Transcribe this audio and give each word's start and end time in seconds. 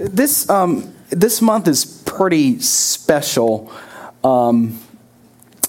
this 0.00 0.48
um, 0.48 0.94
this 1.10 1.42
month 1.42 1.68
is 1.68 1.84
pretty 1.84 2.58
special. 2.60 3.70
Um, 4.24 4.78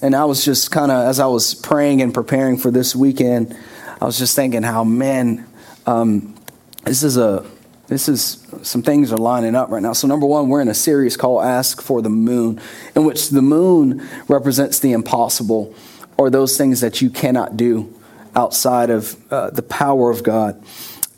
and 0.02 0.16
I 0.16 0.26
was 0.26 0.44
just 0.44 0.72
kind 0.72 0.92
of, 0.92 1.08
as 1.08 1.20
I 1.20 1.28
was 1.28 1.54
praying 1.54 2.02
and 2.02 2.14
preparing 2.14 2.58
for 2.58 2.72
this 2.72 2.96
weekend, 2.96 3.56
I 4.00 4.06
was 4.06 4.18
just 4.18 4.36
thinking 4.36 4.64
how, 4.64 4.84
man, 4.84 5.46
um, 5.86 6.36
this 6.84 7.04
is 7.04 7.18
a, 7.18 7.46
this 7.88 8.10
is, 8.10 8.48
some 8.64 8.82
things 8.82 9.12
are 9.12 9.18
lining 9.18 9.56
up 9.56 9.70
right 9.70 9.82
now. 9.82 9.94
So, 9.94 10.08
number 10.08 10.26
one, 10.26 10.50
we're 10.50 10.62
in 10.62 10.70
a 10.70 10.74
series 10.74 11.18
called 11.18 11.44
Ask 11.44 11.82
for 11.82 12.02
the 12.02 12.10
Moon, 12.10 12.60
in 12.96 13.06
which 13.06 13.30
the 13.30 13.42
moon 13.42 14.08
represents 14.28 14.80
the 14.80 14.94
impossible 14.94 15.76
or 16.18 16.30
those 16.30 16.58
things 16.58 16.82
that 16.82 17.02
you 17.02 17.10
cannot 17.10 17.58
do 17.58 17.94
outside 18.36 18.90
of 18.90 19.16
uh, 19.32 19.50
the 19.50 19.62
power 19.62 20.10
of 20.10 20.24
God. 20.24 20.64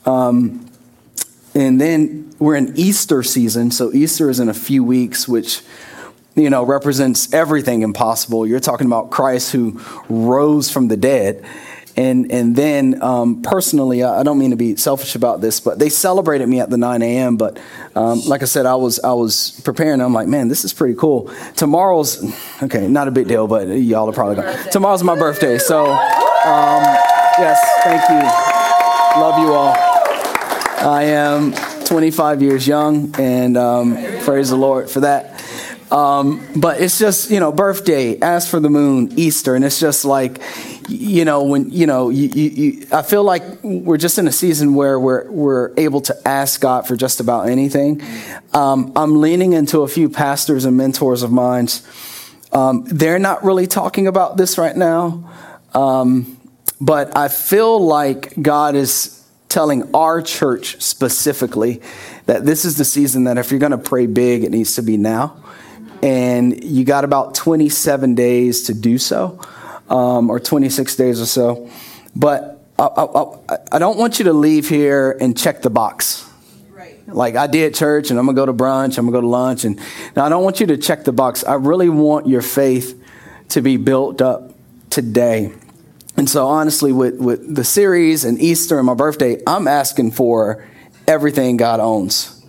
Um, 0.06 0.70
and 1.54 1.80
then 1.80 2.23
we're 2.44 2.56
in 2.56 2.74
Easter 2.76 3.24
season. 3.24 3.72
So, 3.72 3.92
Easter 3.94 4.30
is 4.30 4.40
in 4.40 4.50
a 4.50 4.54
few 4.54 4.84
weeks, 4.84 5.28
which 5.28 5.62
you 6.36 6.50
know, 6.50 6.64
represents 6.64 7.32
everything 7.34 7.82
impossible. 7.82 8.48
You're 8.48 8.60
talking 8.60 8.88
about 8.88 9.12
Christ 9.12 9.52
who 9.52 9.80
rose 10.10 10.72
from 10.72 10.88
the 10.88 10.98
dead. 10.98 11.46
And, 11.96 12.32
and 12.32 12.56
then 12.56 13.04
um, 13.04 13.44
personally, 13.44 14.04
I 14.04 14.24
don't 14.24 14.40
mean 14.40 14.50
to 14.50 14.56
be 14.56 14.76
selfish 14.78 15.14
about 15.14 15.42
this, 15.42 15.60
but 15.60 15.78
they 15.78 15.90
celebrated 15.90 16.50
me 16.50 16.60
at 16.60 16.72
the 16.72 16.78
9 16.78 17.04
a.m. 17.04 17.38
But 17.38 17.60
um, 17.96 18.22
like 18.22 18.42
I 18.42 18.46
said, 18.46 18.66
I 18.66 18.74
was 18.76 19.00
I 19.02 19.14
was 19.14 19.62
preparing. 19.64 20.02
I'm 20.02 20.12
like, 20.12 20.28
man, 20.28 20.48
this 20.48 20.66
is 20.66 20.74
pretty 20.74 20.96
cool. 20.96 21.32
Tomorrow's 21.56 22.24
okay, 22.64 22.88
not 22.88 23.08
a 23.08 23.12
big 23.12 23.28
deal, 23.28 23.46
but 23.46 23.68
y'all 23.68 24.10
are 24.10 24.14
probably 24.14 24.38
going. 24.42 24.70
Tomorrow's 24.72 25.04
my 25.04 25.16
birthday, 25.16 25.60
so 25.60 25.86
um, 25.86 26.82
yes, 27.38 27.60
thank 27.84 28.02
you, 28.10 29.22
love 29.22 29.38
you 29.38 29.54
all. 29.54 29.76
I 30.84 31.04
am 31.04 31.54
25 31.86 32.42
years 32.42 32.68
young, 32.68 33.14
and 33.20 33.58
um, 33.58 33.96
praise 34.22 34.50
the 34.50 34.56
Lord 34.56 34.90
for 34.90 35.02
that. 35.02 35.44
Um, 35.94 36.44
but 36.56 36.82
it's 36.82 36.98
just, 36.98 37.30
you 37.30 37.40
know, 37.40 37.52
birthday, 37.52 38.20
ask 38.20 38.50
for 38.50 38.60
the 38.60 38.70
moon, 38.70 39.14
Easter. 39.16 39.54
And 39.54 39.64
it's 39.64 39.80
just 39.80 40.06
like, 40.06 40.42
you 40.90 41.24
know, 41.24 41.44
when, 41.44 41.70
you 41.70 41.86
know, 41.86 42.10
you, 42.10 42.30
you, 42.30 42.50
you, 42.50 42.88
I 42.92 43.04
feel 43.04 43.24
like 43.24 43.44
we're 43.62 43.98
just 43.98 44.18
in 44.18 44.28
a 44.28 44.32
season 44.32 44.74
where 44.74 45.00
we're, 45.00 45.30
we're 45.30 45.72
able 45.78 46.02
to 46.02 46.28
ask 46.28 46.60
God 46.60 46.88
for 46.88 46.96
just 46.96 47.20
about 47.20 47.48
anything. 47.48 48.02
Um, 48.54 48.92
I'm 48.96 49.22
leaning 49.22 49.54
into 49.54 49.82
a 49.82 49.88
few 49.88 50.10
pastors 50.10 50.66
and 50.66 50.76
mentors 50.76 51.22
of 51.22 51.32
mine. 51.32 51.68
Um, 52.52 52.86
they're 52.88 53.20
not 53.20 53.44
really 53.44 53.68
talking 53.68 54.08
about 54.08 54.36
this 54.36 54.58
right 54.58 54.76
now. 54.76 55.30
Um, 55.76 56.38
but 56.82 57.16
I 57.16 57.28
feel 57.28 57.80
like 57.80 58.34
God 58.42 58.74
is 58.74 59.23
telling 59.54 59.90
our 59.96 60.22
church 60.22 60.82
specifically 60.82 61.82
that 62.26 62.46
this 62.46 62.66
is 62.66 62.78
the 62.78 62.86
season 62.86 63.26
that 63.26 63.38
if 63.38 63.52
you're 63.52 63.60
going 63.60 63.72
to 63.72 63.78
pray 63.78 64.08
big, 64.08 64.44
it 64.44 64.52
needs 64.52 64.76
to 64.76 64.82
be 64.82 64.98
now 64.98 65.44
and 66.04 66.62
you 66.62 66.84
got 66.84 67.06
about 67.06 67.34
27 67.34 68.14
days 68.14 68.64
to 68.64 68.74
do 68.74 68.98
so, 68.98 69.40
um, 69.90 70.30
or 70.30 70.38
26 70.38 70.96
days 70.98 71.22
or 71.22 71.26
so. 71.26 71.70
But 72.14 72.62
I, 72.78 72.84
I, 72.84 73.58
I, 73.72 73.80
don't 73.80 73.98
want 73.98 74.20
you 74.20 74.26
to 74.26 74.34
leave 74.34 74.68
here 74.68 75.18
and 75.22 75.38
check 75.38 75.62
the 75.62 75.70
box. 75.70 76.30
Like 77.08 77.36
I 77.36 77.48
did 77.48 77.74
church, 77.74 78.10
and 78.10 78.20
I'm 78.20 78.26
gonna 78.26 78.36
go 78.36 78.46
to 78.46 78.54
brunch, 78.54 78.98
I'm 78.98 79.06
gonna 79.06 79.12
go 79.12 79.22
to 79.22 79.28
lunch, 79.28 79.64
and 79.64 79.80
now 80.16 80.26
I 80.26 80.30
don't 80.30 80.44
want 80.44 80.60
you 80.60 80.68
to 80.68 80.78
check 80.78 81.06
the 81.06 81.14
box. 81.14 81.46
I 81.46 81.54
really 81.54 81.90
want 81.90 82.28
your 82.28 82.42
faith 82.42 83.02
to 83.50 83.62
be 83.62 83.78
built 83.78 84.22
up 84.22 84.54
today. 84.90 85.54
And 86.16 86.30
so, 86.30 86.48
honestly, 86.48 86.92
with, 86.92 87.18
with 87.20 87.56
the 87.56 87.64
series 87.64 88.24
and 88.24 88.40
Easter 88.40 88.78
and 88.78 88.86
my 88.86 88.94
birthday, 88.94 89.42
I'm 89.48 89.68
asking 89.68 90.12
for 90.12 90.68
everything 91.08 91.58
God 91.58 91.80
owns. 91.80 92.40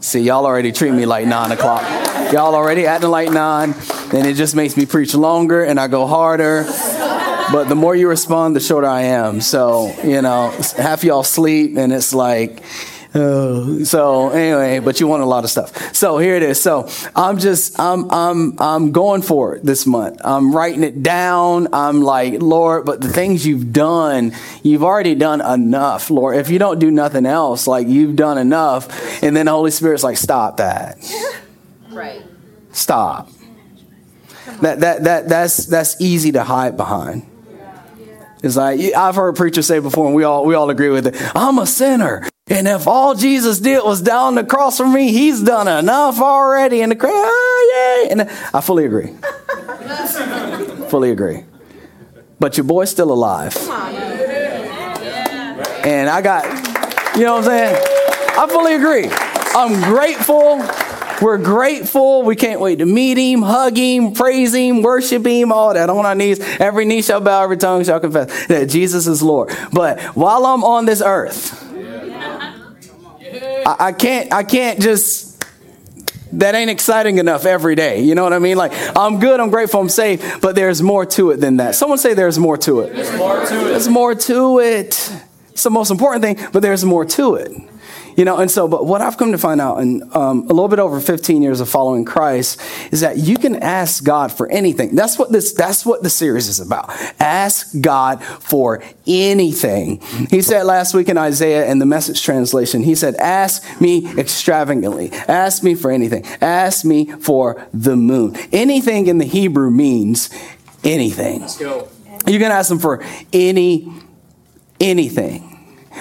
See, 0.00 0.20
y'all 0.20 0.44
already 0.44 0.70
treat 0.70 0.92
me 0.92 1.06
like 1.06 1.26
nine 1.26 1.50
o'clock. 1.52 1.82
Y'all 2.30 2.54
already 2.54 2.84
acting 2.86 3.10
like 3.10 3.30
nine, 3.30 3.74
and 4.12 4.26
it 4.26 4.34
just 4.34 4.54
makes 4.54 4.76
me 4.76 4.84
preach 4.84 5.14
longer 5.14 5.64
and 5.64 5.80
I 5.80 5.88
go 5.88 6.06
harder. 6.06 6.64
But 7.50 7.68
the 7.68 7.74
more 7.74 7.96
you 7.96 8.08
respond, 8.08 8.54
the 8.54 8.60
shorter 8.60 8.86
I 8.86 9.02
am. 9.02 9.40
So, 9.40 9.94
you 10.04 10.20
know, 10.20 10.50
half 10.76 11.04
y'all 11.04 11.22
sleep, 11.22 11.76
and 11.76 11.92
it's 11.92 12.12
like, 12.12 12.62
So 13.84 14.30
anyway, 14.30 14.80
but 14.80 14.98
you 14.98 15.06
want 15.06 15.22
a 15.22 15.26
lot 15.26 15.44
of 15.44 15.50
stuff. 15.50 15.94
So 15.94 16.18
here 16.18 16.34
it 16.34 16.42
is. 16.42 16.60
So 16.60 16.88
I'm 17.14 17.38
just 17.38 17.78
I'm 17.78 18.10
I'm 18.10 18.60
I'm 18.60 18.92
going 18.92 19.22
for 19.22 19.54
it 19.54 19.64
this 19.64 19.86
month. 19.86 20.20
I'm 20.24 20.54
writing 20.54 20.82
it 20.82 21.02
down. 21.02 21.68
I'm 21.72 22.02
like, 22.02 22.42
Lord, 22.42 22.84
but 22.84 23.00
the 23.00 23.08
things 23.08 23.46
you've 23.46 23.72
done, 23.72 24.32
you've 24.62 24.82
already 24.82 25.14
done 25.14 25.40
enough, 25.40 26.10
Lord. 26.10 26.36
If 26.36 26.50
you 26.50 26.58
don't 26.58 26.80
do 26.80 26.90
nothing 26.90 27.24
else, 27.24 27.68
like 27.68 27.86
you've 27.86 28.16
done 28.16 28.36
enough, 28.36 29.22
and 29.22 29.36
then 29.36 29.46
the 29.46 29.52
Holy 29.52 29.70
Spirit's 29.70 30.02
like, 30.02 30.16
stop 30.16 30.56
that. 30.58 30.98
Right. 31.90 32.24
Stop. 32.72 33.28
That 34.62 34.80
that 34.80 35.04
that 35.04 35.28
that's 35.28 35.66
that's 35.66 36.00
easy 36.00 36.32
to 36.32 36.42
hide 36.42 36.76
behind. 36.76 37.24
It's 38.44 38.56
like 38.56 38.78
I've 38.94 39.14
heard 39.16 39.36
preachers 39.36 39.66
say 39.66 39.78
before, 39.78 40.04
and 40.04 40.14
we 40.14 40.22
all 40.22 40.44
we 40.44 40.54
all 40.54 40.68
agree 40.68 40.90
with 40.90 41.06
it. 41.06 41.16
I'm 41.34 41.58
a 41.58 41.66
sinner. 41.66 42.28
And 42.48 42.68
if 42.68 42.86
all 42.86 43.14
Jesus 43.14 43.58
did 43.58 43.82
was 43.82 44.02
down 44.02 44.34
the 44.34 44.44
cross 44.44 44.76
for 44.76 44.86
me, 44.86 45.12
he's 45.12 45.40
done 45.42 45.66
enough 45.66 46.20
already. 46.20 46.82
And 46.82 46.92
the 46.92 46.96
crowd, 46.96 47.10
oh, 47.14 48.02
ah, 48.02 48.04
yay. 48.04 48.10
And 48.10 48.30
I 48.52 48.60
fully 48.60 48.84
agree. 48.84 49.14
fully 50.90 51.10
agree. 51.10 51.44
But 52.38 52.58
your 52.58 52.64
boy's 52.64 52.90
still 52.90 53.10
alive. 53.12 53.56
And 55.86 56.10
I 56.10 56.20
got, 56.20 56.44
you 57.16 57.24
know 57.24 57.36
what 57.36 57.44
I'm 57.44 57.44
saying? 57.44 57.82
I 58.36 58.46
fully 58.50 58.74
agree. 58.74 59.08
I'm 59.56 59.80
grateful. 59.90 60.60
We're 61.22 61.38
grateful. 61.38 62.22
We 62.22 62.36
can't 62.36 62.60
wait 62.60 62.80
to 62.80 62.86
meet 62.86 63.18
him, 63.18 63.42
hug 63.42 63.76
him, 63.76 64.12
praise 64.12 64.54
him, 64.54 64.82
worship 64.82 65.26
him, 65.26 65.52
all 65.52 65.74
that 65.74 65.90
on 65.90 66.04
our 66.04 66.14
knees. 66.14 66.40
Every 66.60 66.84
knee 66.84 67.02
shall 67.02 67.20
bow, 67.20 67.42
every 67.42 67.56
tongue 67.56 67.84
shall 67.84 68.00
confess 68.00 68.46
that 68.46 68.68
Jesus 68.68 69.06
is 69.06 69.22
Lord. 69.22 69.52
But 69.72 70.00
while 70.16 70.46
I'm 70.46 70.64
on 70.64 70.86
this 70.86 71.02
earth, 71.04 71.62
I, 73.66 73.76
I 73.78 73.92
can't 73.92 74.32
I 74.32 74.42
can't 74.42 74.80
just 74.80 75.34
that 76.38 76.54
ain't 76.54 76.70
exciting 76.70 77.18
enough 77.18 77.46
every 77.46 77.74
day. 77.74 78.02
You 78.02 78.14
know 78.14 78.24
what 78.24 78.32
I 78.32 78.38
mean? 78.38 78.56
Like, 78.56 78.72
I'm 78.96 79.20
good, 79.20 79.38
I'm 79.38 79.50
grateful, 79.50 79.80
I'm 79.80 79.88
safe, 79.88 80.40
but 80.40 80.54
there's 80.54 80.82
more 80.82 81.06
to 81.06 81.30
it 81.30 81.36
than 81.36 81.58
that. 81.58 81.74
Someone 81.74 81.98
say 81.98 82.14
there's 82.14 82.38
more 82.38 82.56
to 82.58 82.80
it. 82.80 82.94
There's 82.94 83.16
more 83.16 83.36
to 83.36 83.60
it. 83.60 83.64
There's 83.64 83.88
more 83.88 84.14
to 84.14 84.58
it. 84.58 85.12
It's 85.50 85.62
the 85.62 85.70
most 85.70 85.90
important 85.90 86.22
thing, 86.24 86.48
but 86.52 86.60
there's 86.60 86.84
more 86.84 87.04
to 87.04 87.36
it. 87.36 87.52
You 88.16 88.24
know, 88.24 88.38
and 88.38 88.50
so, 88.50 88.68
but 88.68 88.86
what 88.86 89.00
I've 89.00 89.16
come 89.16 89.32
to 89.32 89.38
find 89.38 89.60
out 89.60 89.78
in 89.78 90.02
um, 90.14 90.42
a 90.42 90.52
little 90.52 90.68
bit 90.68 90.78
over 90.78 91.00
15 91.00 91.42
years 91.42 91.60
of 91.60 91.68
following 91.68 92.04
Christ 92.04 92.60
is 92.92 93.00
that 93.00 93.18
you 93.18 93.36
can 93.36 93.56
ask 93.56 94.04
God 94.04 94.30
for 94.30 94.48
anything. 94.48 94.94
That's 94.94 95.18
what 95.18 95.32
this, 95.32 95.52
that's 95.52 95.84
what 95.84 96.02
the 96.02 96.10
series 96.10 96.48
is 96.48 96.60
about. 96.60 96.90
Ask 97.20 97.80
God 97.80 98.22
for 98.22 98.82
anything. 99.06 100.00
He 100.30 100.42
said 100.42 100.64
last 100.64 100.94
week 100.94 101.08
in 101.08 101.18
Isaiah 101.18 101.66
in 101.66 101.78
the 101.78 101.86
message 101.86 102.22
translation, 102.22 102.82
he 102.82 102.94
said, 102.94 103.16
ask 103.16 103.80
me 103.80 104.06
extravagantly. 104.18 105.10
Ask 105.12 105.62
me 105.62 105.74
for 105.74 105.90
anything. 105.90 106.24
Ask 106.40 106.84
me 106.84 107.06
for 107.10 107.66
the 107.72 107.96
moon. 107.96 108.36
Anything 108.52 109.06
in 109.06 109.18
the 109.18 109.24
Hebrew 109.24 109.70
means 109.70 110.30
anything. 110.84 111.40
You 112.26 112.38
can 112.38 112.52
ask 112.52 112.70
him 112.70 112.78
for 112.78 113.04
any, 113.32 113.92
anything. 114.80 115.53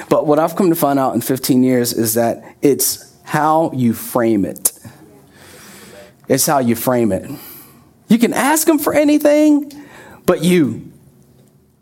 But 0.09 0.28
what 0.28 0.40
I've 0.40 0.56
come 0.56 0.70
to 0.70 0.76
find 0.76 1.00
out 1.00 1.16
in 1.16 1.22
15 1.22 1.64
years 1.64 1.94
is 1.94 2.16
that 2.16 2.56
it's 2.62 3.14
how 3.24 3.72
you 3.74 3.94
frame 3.94 4.46
it. 4.46 4.72
It's 6.28 6.46
how 6.46 6.59
you 6.59 6.76
frame 6.76 7.12
it. 7.12 7.30
You 8.08 8.18
can 8.18 8.34
ask 8.34 8.68
them 8.68 8.80
for 8.80 8.94
anything, 8.94 9.72
but 10.26 10.44
you 10.44 10.92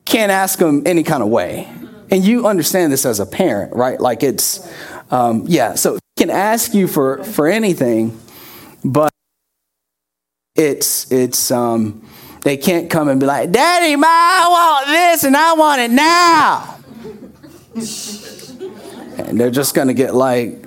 can't 0.06 0.32
ask 0.32 0.60
them 0.60 0.84
any 0.86 1.04
kind 1.04 1.24
of 1.24 1.30
way. 1.30 1.70
And 2.10 2.24
you 2.24 2.48
understand 2.48 2.92
this 2.92 3.06
as 3.06 3.20
a 3.20 3.26
parent, 3.26 3.74
right? 3.74 4.00
Like 4.00 4.24
it's, 4.24 4.70
um, 5.12 5.44
yeah, 5.48 5.76
so 5.76 6.00
can 6.18 6.30
ask 6.30 6.74
you 6.74 6.88
for, 6.88 7.24
for 7.24 7.48
anything, 7.48 8.20
but 8.84 9.12
it's, 10.56 11.12
it's, 11.12 11.52
um, 11.52 12.08
they 12.44 12.58
can't 12.58 12.90
come 12.90 13.08
and 13.08 13.20
be 13.20 13.26
like, 13.26 13.52
Daddy, 13.52 13.96
Ma, 13.96 14.08
I 14.08 14.48
want 14.50 14.88
this 14.88 15.24
and 15.24 15.38
I 15.38 15.54
want 15.54 15.82
it 15.82 15.92
now 15.92 16.81
and 17.74 19.40
they're 19.40 19.52
just 19.52 19.74
going 19.76 19.88
to 19.88 19.94
get 19.94 20.14
like 20.14 20.62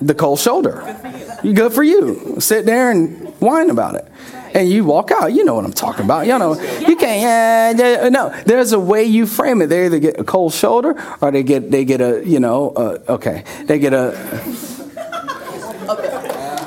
the 0.00 0.14
cold 0.14 0.38
shoulder. 0.38 0.96
You 1.42 1.54
good 1.54 1.72
for 1.72 1.82
you. 1.82 2.36
Sit 2.40 2.66
there 2.66 2.90
and 2.90 3.28
whine 3.40 3.70
about 3.70 3.94
it. 3.94 4.06
And 4.54 4.68
you 4.68 4.84
walk 4.84 5.10
out. 5.10 5.32
You 5.32 5.44
know 5.44 5.54
what 5.54 5.64
I'm 5.64 5.72
talking 5.72 6.04
about. 6.04 6.26
You 6.26 6.38
know, 6.38 6.60
you 6.80 6.94
can't. 6.96 7.80
Uh, 7.80 8.10
no, 8.10 8.28
there's 8.44 8.72
a 8.72 8.78
way 8.78 9.04
you 9.04 9.26
frame 9.26 9.62
it. 9.62 9.68
They 9.68 9.86
either 9.86 9.98
get 9.98 10.20
a 10.20 10.24
cold 10.24 10.52
shoulder 10.52 10.94
or 11.22 11.30
they 11.30 11.42
get 11.42 11.70
they 11.70 11.86
get 11.86 12.02
a 12.02 12.22
you 12.26 12.38
know 12.38 12.70
uh, 12.70 12.98
okay 13.08 13.44
they 13.64 13.78
get 13.78 13.94
a. 13.94 14.12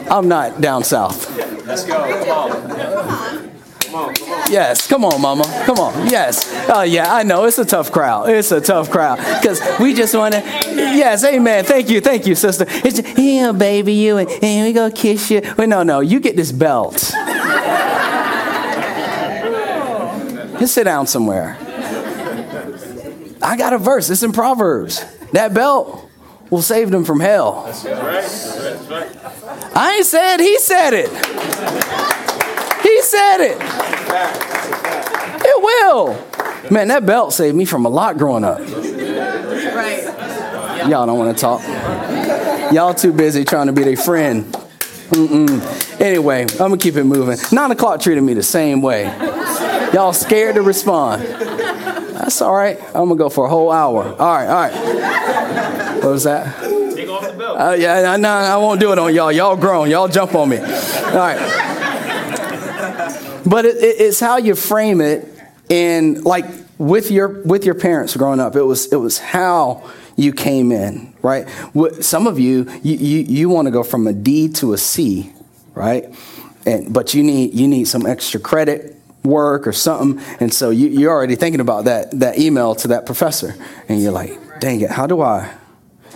I'm 0.10 0.28
not 0.28 0.62
down 0.62 0.84
south. 0.84 1.30
Let's 1.66 1.84
go. 1.84 1.96
Come 3.82 3.96
on. 3.96 4.16
Yes, 4.50 4.88
come 4.88 5.04
on, 5.06 5.20
mama. 5.22 5.44
Come 5.66 5.80
on. 5.80 6.08
Yes. 6.08 6.52
Oh, 6.70 6.84
yeah, 6.84 7.14
I 7.14 7.24
know. 7.24 7.46
It's 7.46 7.58
a 7.58 7.66
tough 7.66 7.92
crowd. 7.92 8.30
It's 8.30 8.52
a 8.52 8.62
tough 8.62 8.90
crowd. 8.90 9.18
Because 9.18 9.60
we 9.80 9.94
just 9.94 10.16
want 10.16 10.36
to. 10.36 10.40
Yes, 10.42 11.24
amen. 11.26 11.66
Thank 11.66 11.90
you. 11.90 12.00
Thank 12.00 12.28
you, 12.28 12.36
sister. 12.36 12.66
It's 12.68 13.02
yeah, 13.18 13.52
baby, 13.52 13.94
you, 13.94 14.18
and, 14.18 14.30
and 14.30 14.68
we 14.68 14.74
go 14.74 14.92
kiss 14.92 15.32
you. 15.32 15.42
Wait, 15.58 15.68
no, 15.68 15.84
no. 15.84 16.00
You 16.00 16.20
get 16.20 16.36
this 16.36 16.52
belt. 16.52 16.94
Just 20.60 20.74
sit 20.74 20.84
down 20.86 21.08
somewhere. 21.08 21.58
I 23.42 23.58
got 23.58 23.74
a 23.74 23.78
verse. 23.78 24.10
It's 24.10 24.24
in 24.24 24.32
Proverbs. 24.32 25.04
That 25.34 25.54
belt 25.54 26.10
will 26.50 26.62
save 26.62 26.92
them 26.92 27.04
from 27.04 27.20
hell. 27.20 27.66
I 29.76 29.96
ain't 29.98 30.06
said, 30.06 30.40
he 30.40 30.58
said 30.60 30.94
it. 30.94 32.05
He 33.16 33.22
said 33.22 33.40
it. 33.40 33.58
It 35.46 35.64
will. 35.64 36.18
Man, 36.70 36.90
that 36.90 37.06
belt 37.06 37.32
saved 37.32 37.56
me 37.56 37.64
from 37.64 37.86
a 37.86 37.90
lot 37.90 38.18
growing 38.18 38.44
up. 38.44 38.60
Y'all 40.90 41.06
don't 41.06 41.18
want 41.18 41.36
to 41.36 41.42
talk. 41.42 41.62
Y'all 42.74 42.94
too 42.94 43.14
busy 43.14 43.46
trying 43.46 43.68
to 43.68 43.74
be 43.74 43.84
their 43.84 43.96
friend. 43.96 44.44
Mm-mm. 45.12 46.02
Anyway, 46.02 46.42
I'm 46.42 46.58
gonna 46.58 46.78
keep 46.78 46.98
it 46.98 47.06
moving. 47.06 47.38
Nine 47.54 47.72
o'clock 47.72 48.02
treated 48.02 48.22
me 48.22 48.34
the 48.34 48.44
same 48.44 48.82
way. 48.82 49.06
Y'all 49.94 50.12
scared 50.12 50.56
to 50.56 50.62
respond. 50.62 51.22
That's 51.24 52.42
all 52.42 52.54
right. 52.54 52.78
I'm 52.88 53.08
gonna 53.08 53.16
go 53.16 53.30
for 53.30 53.46
a 53.46 53.50
whole 53.50 53.72
hour. 53.72 54.04
All 54.04 54.36
right, 54.36 54.48
all 54.48 54.56
right. 54.56 56.04
What 56.04 56.12
was 56.12 56.24
that? 56.26 56.54
Take 56.96 57.08
off 57.08 57.26
the 57.26 57.38
belt. 57.38 57.62
Uh, 57.62 57.76
yeah, 57.80 58.12
I 58.12 58.18
no, 58.18 58.30
I 58.30 58.58
won't 58.58 58.82
do 58.82 58.92
it 58.92 59.00
on 59.00 59.16
y'all. 59.16 59.32
Y'all 59.32 59.56
grown. 59.56 59.90
Y'all 59.90 60.10
jump 60.10 60.36
on 60.36 60.50
me. 60.50 60.58
All 60.58 60.66
right. 60.66 61.75
But 63.46 63.66
it, 63.66 63.78
it, 63.78 64.02
it's 64.02 64.20
how 64.20 64.38
you 64.38 64.56
frame 64.56 65.02
it, 65.02 65.28
and 65.70 66.24
like 66.24 66.46
with 66.78 67.12
your 67.12 67.42
with 67.44 67.66
your 67.66 67.76
parents 67.76 68.16
growing 68.16 68.40
up, 68.40 68.56
it 68.56 68.64
was 68.64 68.92
it 68.92 68.98
was 68.98 69.20
how 69.20 69.90
you 70.16 70.34
came 70.34 70.72
in, 70.72 71.14
right? 71.22 71.48
Some 72.02 72.28
of 72.28 72.40
you 72.40 72.70
you 72.84 72.96
you, 72.96 73.20
you 73.20 73.50
want 73.50 73.68
to 73.68 73.72
go 73.72 73.84
from 73.84 74.08
a 74.08 74.14
D 74.14 74.50
to 74.50 74.74
a 74.74 74.78
C, 74.78 75.34
right? 75.74 76.06
And 76.66 76.94
but 76.94 77.14
you 77.14 77.24
need 77.24 77.54
you 77.54 77.68
need 77.68 77.86
some 77.86 78.06
extra 78.06 78.40
credit 78.40 78.96
work 79.26 79.68
or 79.68 79.74
something. 79.74 80.24
And 80.40 80.54
so 80.54 80.70
you, 80.70 81.10
are 81.10 81.12
already 81.12 81.36
thinking 81.36 81.60
about 81.60 81.86
that, 81.86 82.12
that 82.20 82.40
email 82.40 82.76
to 82.76 82.90
that 82.90 83.06
professor. 83.06 83.56
And 83.90 84.02
you're 84.02 84.12
like, 84.12 84.60
dang 84.60 84.82
it, 84.82 84.92
how 84.92 85.08
do 85.08 85.22
I? 85.22 85.52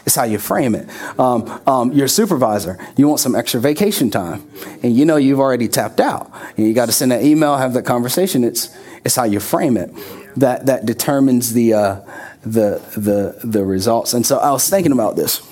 It's 0.10 0.16
how 0.16 0.24
you 0.24 0.40
frame 0.40 0.74
it. 0.74 0.90
Um, 1.20 1.62
um, 1.68 1.92
your 1.94 2.08
supervisor, 2.08 2.80
you 2.98 3.08
want 3.08 3.20
some 3.20 3.36
extra 3.36 3.62
vacation 3.62 4.10
time. 4.10 4.50
And 4.82 4.98
you 4.98 5.06
know 5.06 5.18
you've 5.18 5.40
already 5.40 5.68
tapped 5.68 6.00
out. 6.00 6.32
And 6.58 6.66
you 6.66 6.74
got 6.74 6.88
to 6.88 6.92
send 6.92 7.12
that 7.12 7.22
email, 7.22 7.58
have 7.58 7.74
that 7.74 7.86
conversation. 7.86 8.44
It's, 8.44 8.76
it's 9.06 9.16
how 9.16 9.26
you 9.26 9.40
frame 9.40 9.78
it 9.78 9.94
that, 10.36 10.66
that 10.66 10.88
determines 10.88 11.54
the, 11.54 11.76
uh, 11.76 12.02
the, 12.42 12.82
the, 12.98 13.40
the 13.44 13.64
results. 13.64 14.16
And 14.16 14.26
so 14.26 14.40
I 14.40 14.50
was 14.50 14.68
thinking 14.68 14.94
about 14.94 15.16
this. 15.16 15.48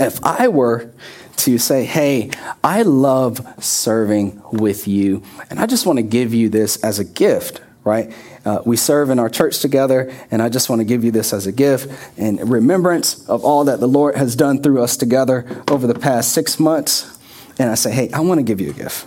If 0.00 0.18
I 0.24 0.48
were 0.48 0.90
to 1.36 1.56
say, 1.56 1.84
hey, 1.84 2.32
I 2.64 2.82
love 2.82 3.46
serving 3.62 4.42
with 4.50 4.88
you, 4.88 5.22
and 5.48 5.60
I 5.60 5.66
just 5.66 5.86
want 5.86 5.98
to 5.98 6.02
give 6.02 6.34
you 6.34 6.48
this 6.48 6.82
as 6.82 6.98
a 6.98 7.04
gift, 7.04 7.60
right? 7.86 8.12
Uh, 8.44 8.60
we 8.66 8.76
serve 8.76 9.08
in 9.08 9.18
our 9.18 9.30
church 9.30 9.60
together, 9.60 10.12
and 10.30 10.42
I 10.42 10.50
just 10.50 10.68
want 10.68 10.80
to 10.80 10.84
give 10.84 11.04
you 11.04 11.10
this 11.10 11.32
as 11.32 11.46
a 11.46 11.52
gift 11.52 12.18
in 12.18 12.36
remembrance 12.36 13.26
of 13.28 13.44
all 13.44 13.64
that 13.64 13.80
the 13.80 13.88
Lord 13.88 14.16
has 14.16 14.36
done 14.36 14.62
through 14.62 14.82
us 14.82 14.96
together 14.96 15.62
over 15.70 15.86
the 15.86 15.98
past 15.98 16.32
six 16.32 16.60
months. 16.60 17.18
And 17.58 17.70
I 17.70 17.74
say, 17.74 17.92
hey, 17.92 18.10
I 18.12 18.20
want 18.20 18.38
to 18.38 18.44
give 18.44 18.60
you 18.60 18.70
a 18.70 18.74
gift. 18.74 19.06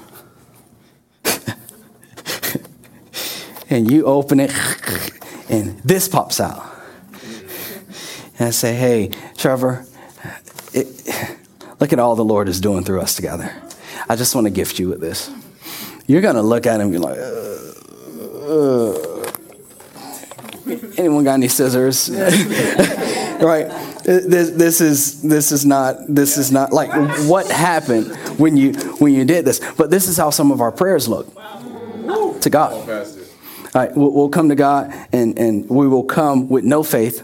and 3.70 3.92
you 3.92 4.06
open 4.06 4.40
it, 4.40 4.52
and 5.50 5.78
this 5.82 6.08
pops 6.08 6.40
out. 6.40 6.66
And 8.40 8.48
I 8.48 8.52
say, 8.52 8.74
hey, 8.74 9.12
Trevor, 9.36 9.86
it, 10.74 10.88
Look 11.80 11.94
at 11.94 12.00
all 12.00 12.16
the 12.16 12.26
Lord 12.26 12.50
is 12.50 12.60
doing 12.60 12.84
through 12.84 13.02
us 13.02 13.16
together. 13.16 13.54
I 14.10 14.16
just 14.16 14.36
want 14.36 14.46
to 14.46 14.52
gift 14.52 14.80
you 14.80 14.90
with 14.90 15.00
this. 15.00 15.32
You're 16.08 16.22
going 16.22 16.36
to 16.36 16.42
look 16.42 16.66
at 16.66 16.76
him 16.76 16.88
and 16.88 16.92
be 16.92 16.98
like, 16.98 17.18
uh, 17.18 17.69
uh. 18.50 19.32
anyone 20.98 21.24
got 21.24 21.36
any 21.36 21.48
scissors? 21.48 22.10
right? 23.42 23.68
This, 24.04 24.52
this 24.52 24.82
is 24.82 25.22
this 25.22 25.52
is 25.52 25.66
not 25.66 25.98
this 26.08 26.38
is 26.38 26.52
not 26.52 26.74
like 26.74 26.90
what 27.28 27.50
happened 27.50 28.16
when 28.40 28.58
you 28.58 28.74
when 29.00 29.14
you 29.14 29.26
did 29.26 29.46
this. 29.46 29.60
But 29.78 29.92
this 29.92 30.08
is 30.08 30.18
how 30.18 30.32
some 30.32 30.52
of 30.52 30.62
our 30.62 30.72
prayers 30.72 31.08
look 31.08 31.28
to 32.42 32.50
God. 32.50 32.74
All 32.74 33.82
right, 33.82 33.96
we'll, 33.96 34.12
we'll 34.12 34.30
come 34.30 34.50
to 34.50 34.56
God 34.56 34.92
and 35.14 35.38
and 35.38 35.70
we 35.70 35.88
will 35.88 36.04
come 36.04 36.50
with 36.50 36.64
no 36.64 36.82
faith 36.82 37.24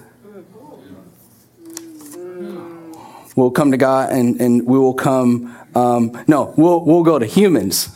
We'll 3.35 3.51
come 3.51 3.71
to 3.71 3.77
God 3.77 4.13
and, 4.13 4.39
and 4.39 4.65
we 4.65 4.79
will 4.79 4.93
come, 4.93 5.55
um, 5.75 6.23
no, 6.27 6.53
we'll, 6.55 6.83
we'll 6.85 7.03
go 7.03 7.19
to 7.19 7.25
humans. 7.25 7.89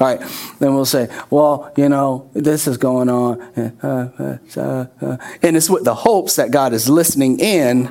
Right, 0.00 0.20
then 0.58 0.74
we'll 0.74 0.84
say, 0.84 1.08
well, 1.30 1.72
you 1.76 1.88
know, 1.88 2.28
this 2.34 2.66
is 2.66 2.76
going 2.76 3.08
on. 3.08 3.40
Uh, 3.40 4.10
uh, 4.56 4.86
uh, 5.00 5.16
and 5.42 5.56
it's 5.56 5.70
with 5.70 5.84
the 5.84 5.94
hopes 5.94 6.36
that 6.36 6.50
God 6.50 6.72
is 6.72 6.88
listening 6.88 7.38
in 7.38 7.88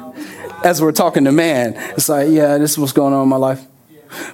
as 0.64 0.82
we're 0.82 0.92
talking 0.92 1.24
to 1.26 1.32
man. 1.32 1.74
It's 1.96 2.10
like, 2.10 2.30
yeah, 2.30 2.58
this 2.58 2.72
is 2.72 2.78
what's 2.78 2.92
going 2.92 3.14
on 3.14 3.24
in 3.24 3.30
my 3.30 3.38
life. 3.38 3.66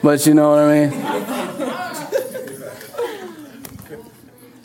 But 0.02 0.25
you 0.25 0.34
know 0.34 0.50
what 0.50 0.60
I 0.60 0.88
mean? 0.88 1.18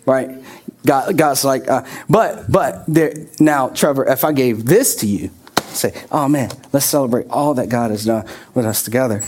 right? 0.06 0.42
God, 0.84 1.16
God's 1.16 1.44
like, 1.44 1.68
uh, 1.68 1.84
but, 2.08 2.50
but 2.50 2.84
there, 2.88 3.14
now, 3.38 3.68
Trevor, 3.68 4.06
if 4.06 4.24
I 4.24 4.32
gave 4.32 4.64
this 4.64 4.96
to 4.96 5.06
you, 5.06 5.30
say, 5.68 5.94
oh 6.10 6.28
man, 6.28 6.50
let's 6.72 6.86
celebrate 6.86 7.28
all 7.28 7.54
that 7.54 7.68
God 7.68 7.90
has 7.90 8.04
done 8.04 8.26
with 8.54 8.66
us 8.66 8.82
together. 8.82 9.22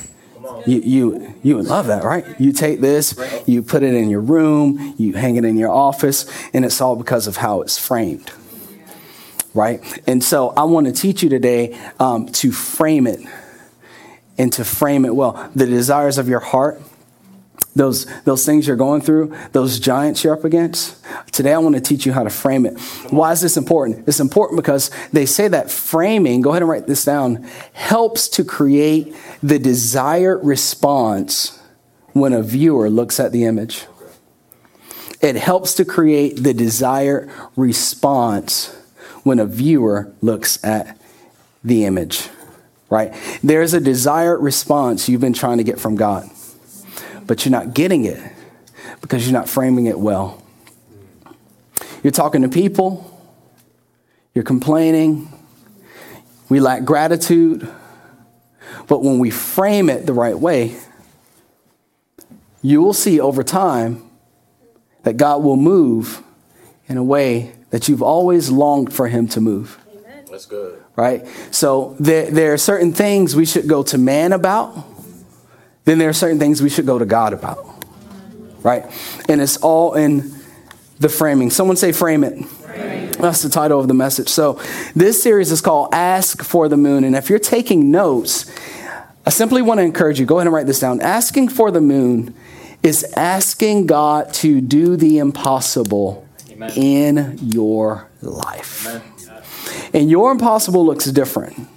You, 0.67 0.81
you, 0.81 1.35
you 1.43 1.57
would 1.57 1.67
love 1.67 1.87
that, 1.87 2.05
right? 2.05 2.25
You 2.41 2.53
take 2.53 2.81
this, 2.81 3.15
you 3.47 3.63
put 3.63 3.83
it 3.83 3.95
in 3.95 4.11
your 4.11 4.21
room, 4.21 4.95
you 4.99 5.15
hang 5.15 5.37
it 5.37 5.45
in 5.45 5.57
your 5.57 5.71
office, 5.71 6.31
and 6.53 6.65
it's 6.65 6.81
all 6.81 6.97
because 6.97 7.27
of 7.27 7.37
how 7.37 7.63
it's 7.63 7.79
framed, 7.79 8.31
right? 9.55 9.81
And 10.07 10.23
so 10.23 10.51
I 10.51 10.65
want 10.65 10.87
to 10.87 10.93
teach 10.93 11.23
you 11.23 11.29
today 11.29 11.79
um, 11.99 12.27
to 12.27 12.53
frame 12.53 13.07
it 13.07 13.21
and 14.37 14.53
to 14.55 14.65
frame 14.65 15.05
it 15.05 15.15
well. 15.15 15.51
The 15.55 15.67
desires 15.67 16.19
of 16.19 16.29
your 16.29 16.41
heart, 16.41 16.81
those, 17.75 18.07
those 18.23 18.47
things 18.47 18.67
you're 18.67 18.77
going 18.77 19.01
through, 19.01 19.35
those 19.53 19.81
giants 19.81 20.23
you're 20.23 20.33
up 20.33 20.45
against. 20.45 20.97
Today, 21.33 21.53
I 21.53 21.59
want 21.59 21.75
to 21.75 21.81
teach 21.81 22.07
you 22.07 22.13
how 22.13 22.23
to 22.23 22.31
frame 22.31 22.67
it. 22.67 22.79
Why 23.11 23.33
is 23.33 23.41
this 23.41 23.57
important? 23.57 24.07
It's 24.07 24.21
important 24.21 24.59
because 24.59 24.91
they 25.13 25.27
say 25.27 25.49
that 25.49 25.71
framing, 25.71 26.41
go 26.41 26.51
ahead 26.51 26.63
and 26.63 26.69
write 26.69 26.87
this 26.87 27.05
down, 27.05 27.49
helps 27.73 28.29
to 28.31 28.45
create 28.45 29.15
the 29.43 29.59
desired 29.59 30.45
response 30.45 31.61
when 32.13 32.33
a 32.33 32.43
viewer 32.43 32.89
looks 32.89 33.19
at 33.19 33.33
the 33.33 33.45
image. 33.45 33.87
It 35.21 35.37
helps 35.37 35.75
to 35.75 35.85
create 35.85 36.43
the 36.43 36.55
desired 36.55 37.31
response 37.57 38.77
when 39.25 39.39
a 39.39 39.47
viewer 39.47 40.13
looks 40.21 40.63
at 40.63 40.99
the 41.65 41.87
image, 41.87 42.29
right? 42.91 43.15
There's 43.43 43.73
a 43.73 43.81
desired 43.81 44.41
response 44.41 45.09
you've 45.09 45.23
been 45.23 45.33
trying 45.33 45.59
to 45.59 45.65
get 45.65 45.81
from 45.81 45.97
God 45.97 46.31
but 47.27 47.45
you're 47.45 47.53
not 47.53 47.75
getting 47.75 48.05
it 48.05 48.21
because 49.01 49.27
you're 49.27 49.39
not 49.39 49.49
framing 49.49 49.87
it 49.87 49.99
well. 49.99 50.43
You're 52.03 52.11
talking 52.11 52.43
to 52.43 52.49
people, 52.49 53.11
you're 54.35 54.45
complaining, 54.45 55.33
we 56.49 56.61
lack 56.61 56.85
gratitude, 56.85 57.69
but 58.87 59.03
when 59.03 59.19
we 59.19 59.31
frame 59.31 59.89
it 59.89 60.07
the 60.07 60.13
right 60.13 60.39
way, 60.39 60.77
you 62.63 62.83
will 62.83 62.93
see 62.93 63.21
over 63.21 63.43
time 63.43 64.03
that 65.03 65.17
God 65.17 65.43
will 65.43 65.57
move 65.57 66.23
in 66.87 66.97
a 66.97 67.05
way 67.05 67.55
that 67.71 67.89
you've 67.89 68.03
always 68.03 68.51
longed 68.51 68.93
for 68.93 69.09
Him 69.09 69.29
to 69.29 69.41
move. 69.41 69.79
Amen. 69.91 70.25
That's 70.31 70.47
good. 70.47 70.83
Right? 70.97 71.27
So 71.51 71.97
there, 71.99 72.31
there 72.31 72.53
are 72.53 72.59
certain 72.59 72.93
things 72.93 73.35
we 73.35 73.47
should 73.47 73.69
go 73.69 73.83
to 73.85 73.99
man 73.99 74.33
about 74.33 74.94
then 75.85 75.99
there 75.99 76.09
are 76.09 76.15
certain 76.15 76.39
things 76.39 76.63
we 76.63 76.71
should 76.71 76.87
go 76.87 76.99
to 76.99 77.05
God 77.05 77.33
about. 77.33 77.65
Right? 78.63 78.85
And 79.29 79.41
it's 79.41 79.59
all 79.59 79.95
in 79.95 80.33
the 80.99 81.09
framing. 81.09 81.51
Someone 81.51 81.77
say, 81.77 81.93
frame 81.93 82.25
it. 82.25 82.45
Frame. 82.47 83.13
That's 83.13 83.43
the 83.43 83.51
title 83.51 83.79
of 83.79 83.89
the 83.89 83.95
message. 83.95 84.29
So, 84.29 84.61
this 84.97 85.23
series 85.23 85.53
is 85.53 85.61
called 85.61 85.93
Ask 85.93 86.43
for 86.43 86.69
the 86.69 86.77
Moon. 86.77 87.05
And 87.05 87.15
if 87.15 87.29
you're 87.29 87.39
taking 87.39 87.91
notes, 87.91 88.51
I 89.27 89.31
simply 89.31 89.63
want 89.63 89.79
to 89.79 89.85
encourage 89.85 90.19
you 90.19 90.27
go 90.27 90.39
ahead 90.39 90.47
and 90.47 90.55
write 90.55 90.67
this 90.67 90.81
down. 90.81 91.01
Asking 91.01 91.49
for 91.49 91.71
the 91.71 91.81
moon 91.81 92.35
is 92.83 93.05
asking 93.17 93.87
God 93.87 94.33
to 94.35 94.61
do 94.61 94.97
the 94.97 95.19
impossible 95.19 96.27
Amen. 96.51 96.71
in 96.77 97.39
your 97.41 98.09
life. 98.21 98.87
Amen. 98.87 99.03
And 99.93 100.11
your 100.11 100.33
impossible 100.33 100.85
looks 100.85 101.07
different 101.07 101.69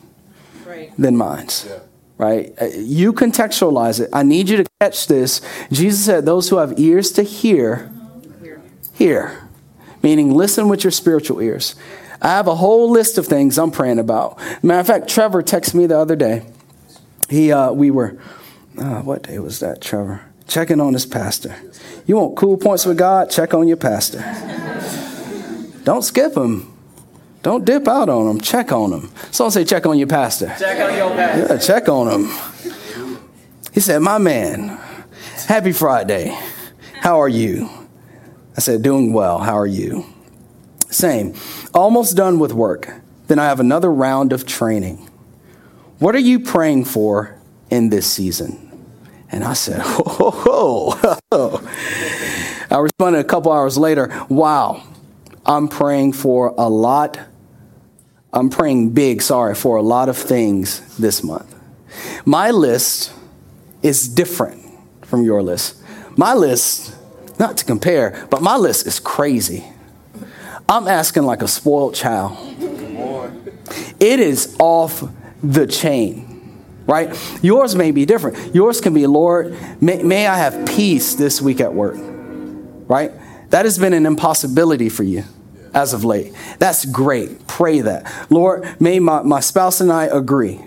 right. 0.66 0.92
than 0.98 1.16
mine's. 1.16 1.66
Yeah 1.70 1.80
right? 2.18 2.54
Uh, 2.60 2.66
you 2.66 3.14
contextualize 3.14 4.00
it. 4.00 4.10
I 4.14 4.24
need 4.24 4.50
you 4.50 4.58
to 4.58 4.66
catch 4.80 5.08
this. 5.08 5.42
Jesus 5.72 6.06
said, 6.06 6.26
Those 6.26 6.50
who 6.50 6.58
have 6.58 6.80
ears 6.80 7.12
to 7.14 7.24
hear, 7.24 7.92
hear. 8.94 9.48
Meaning, 10.04 10.34
listen 10.34 10.70
with 10.70 10.84
your 10.84 10.92
spiritual 10.92 11.42
ears. 11.42 11.76
I 12.22 12.30
have 12.30 12.48
a 12.48 12.56
whole 12.56 12.90
list 12.90 13.18
of 13.18 13.28
things 13.28 13.58
I'm 13.58 13.72
praying 13.72 14.00
about. 14.00 14.40
Matter 14.64 14.80
of 14.80 14.88
fact, 14.88 15.08
Trevor 15.08 15.44
texted 15.44 15.76
me 15.76 15.86
the 15.86 16.00
other 16.00 16.16
day. 16.16 16.46
He, 17.30 17.52
uh, 17.52 17.72
we 17.72 17.92
were, 17.92 18.18
uh, 18.80 19.02
what 19.02 19.24
day 19.24 19.38
was 19.40 19.60
that, 19.60 19.82
Trevor? 19.82 20.22
Checking 20.48 20.80
on 20.80 20.94
his 20.94 21.06
pastor. 21.06 21.56
You 22.06 22.16
want 22.16 22.38
cool 22.38 22.58
points 22.58 22.86
with 22.86 22.98
God? 22.98 23.30
Check 23.30 23.54
on 23.54 23.68
your 23.68 23.78
pastor. 23.78 24.20
Don't 25.84 26.04
skip 26.04 26.36
him. 26.36 26.77
Don't 27.44 27.66
dip 27.66 27.88
out 27.88 28.10
on 28.10 28.28
them. 28.28 28.42
Check 28.42 28.72
on 28.72 28.92
him. 28.92 29.12
Someone 29.32 29.52
say, 29.52 29.64
check 29.64 29.86
on 29.86 29.98
your 29.98 30.08
pastor. 30.08 30.54
Check 30.60 30.80
on 30.80 30.98
your 30.98 31.10
pastor. 31.12 31.54
Yeah, 31.54 31.60
check 31.60 31.90
on 31.90 32.08
him. 32.08 32.74
He 33.74 33.80
said, 33.80 34.00
my 34.02 34.18
man, 34.18 34.80
happy 35.48 35.72
Friday. 35.72 36.38
How 37.02 37.22
are 37.22 37.30
you? 37.30 37.70
I 38.56 38.60
said, 38.60 38.82
doing 38.82 39.14
well. 39.14 39.40
How 39.40 39.58
are 39.58 39.68
you? 39.68 40.06
Same. 40.90 41.36
Almost 41.74 42.18
done 42.18 42.40
with 42.40 42.54
work. 42.54 42.90
Then 43.28 43.40
I 43.40 43.46
have 43.46 43.60
another 43.60 43.92
round 43.92 44.34
of 44.34 44.46
training. 44.46 45.08
What 46.00 46.16
are 46.16 46.20
you 46.20 46.40
praying 46.40 46.86
for 46.86 47.38
in 47.70 47.90
this 47.90 48.12
season? 48.12 48.64
And 49.32 49.44
I 49.44 49.54
said, 49.54 49.82
oh, 49.86 51.22
I 52.72 52.78
responded 52.80 53.20
a 53.20 53.24
couple 53.24 53.52
hours 53.52 53.78
later, 53.78 54.26
wow, 54.30 54.84
I'm 55.48 55.70
praying 55.70 56.14
for 56.14 56.54
a 56.58 56.68
lot. 56.68 57.18
I'm 58.34 58.50
praying 58.50 58.92
big, 58.92 59.22
sorry, 59.22 59.56
for 59.56 59.78
a 59.78 59.82
lot 59.82 60.10
of 60.10 60.18
things 60.18 60.98
this 60.98 61.24
month. 61.24 61.56
My 62.26 62.52
list 62.52 63.14
is 63.82 64.10
different 64.10 64.62
from 65.04 65.24
your 65.24 65.42
list. 65.42 65.82
My 66.18 66.34
list, 66.34 66.94
not 67.40 67.56
to 67.58 67.66
compare, 67.66 68.28
but 68.30 68.42
my 68.42 68.58
list 68.58 68.86
is 68.88 69.00
crazy. 69.00 69.66
I'm 70.68 70.86
asking 70.86 71.24
like 71.24 71.42
a 71.42 71.48
spoiled 71.48 71.96
child. 71.96 72.38
It 74.02 74.20
is 74.20 74.56
off 74.60 75.02
the 75.42 75.66
chain, 75.66 76.62
right? 76.86 77.18
Yours 77.42 77.74
may 77.74 77.92
be 77.92 78.06
different. 78.06 78.54
Yours 78.54 78.82
can 78.82 78.94
be, 78.94 79.08
Lord, 79.08 79.56
may, 79.82 80.04
may 80.04 80.28
I 80.28 80.36
have 80.38 80.68
peace 80.68 81.16
this 81.16 81.42
week 81.42 81.62
at 81.62 81.74
work, 81.74 81.96
right? 82.90 83.12
That 83.52 83.64
has 83.64 83.80
been 83.80 83.94
an 83.94 84.06
impossibility 84.06 84.90
for 84.90 85.04
you 85.04 85.24
as 85.74 85.94
of 85.94 86.04
late. 86.04 86.34
That's 86.60 86.86
great. 86.86 87.48
Pray 87.48 87.82
that. 87.82 88.12
Lord, 88.30 88.80
may 88.80 89.00
my, 89.00 89.22
my 89.22 89.40
spouse 89.40 89.82
and 89.82 89.92
I 89.92 90.06
agree. 90.06 90.62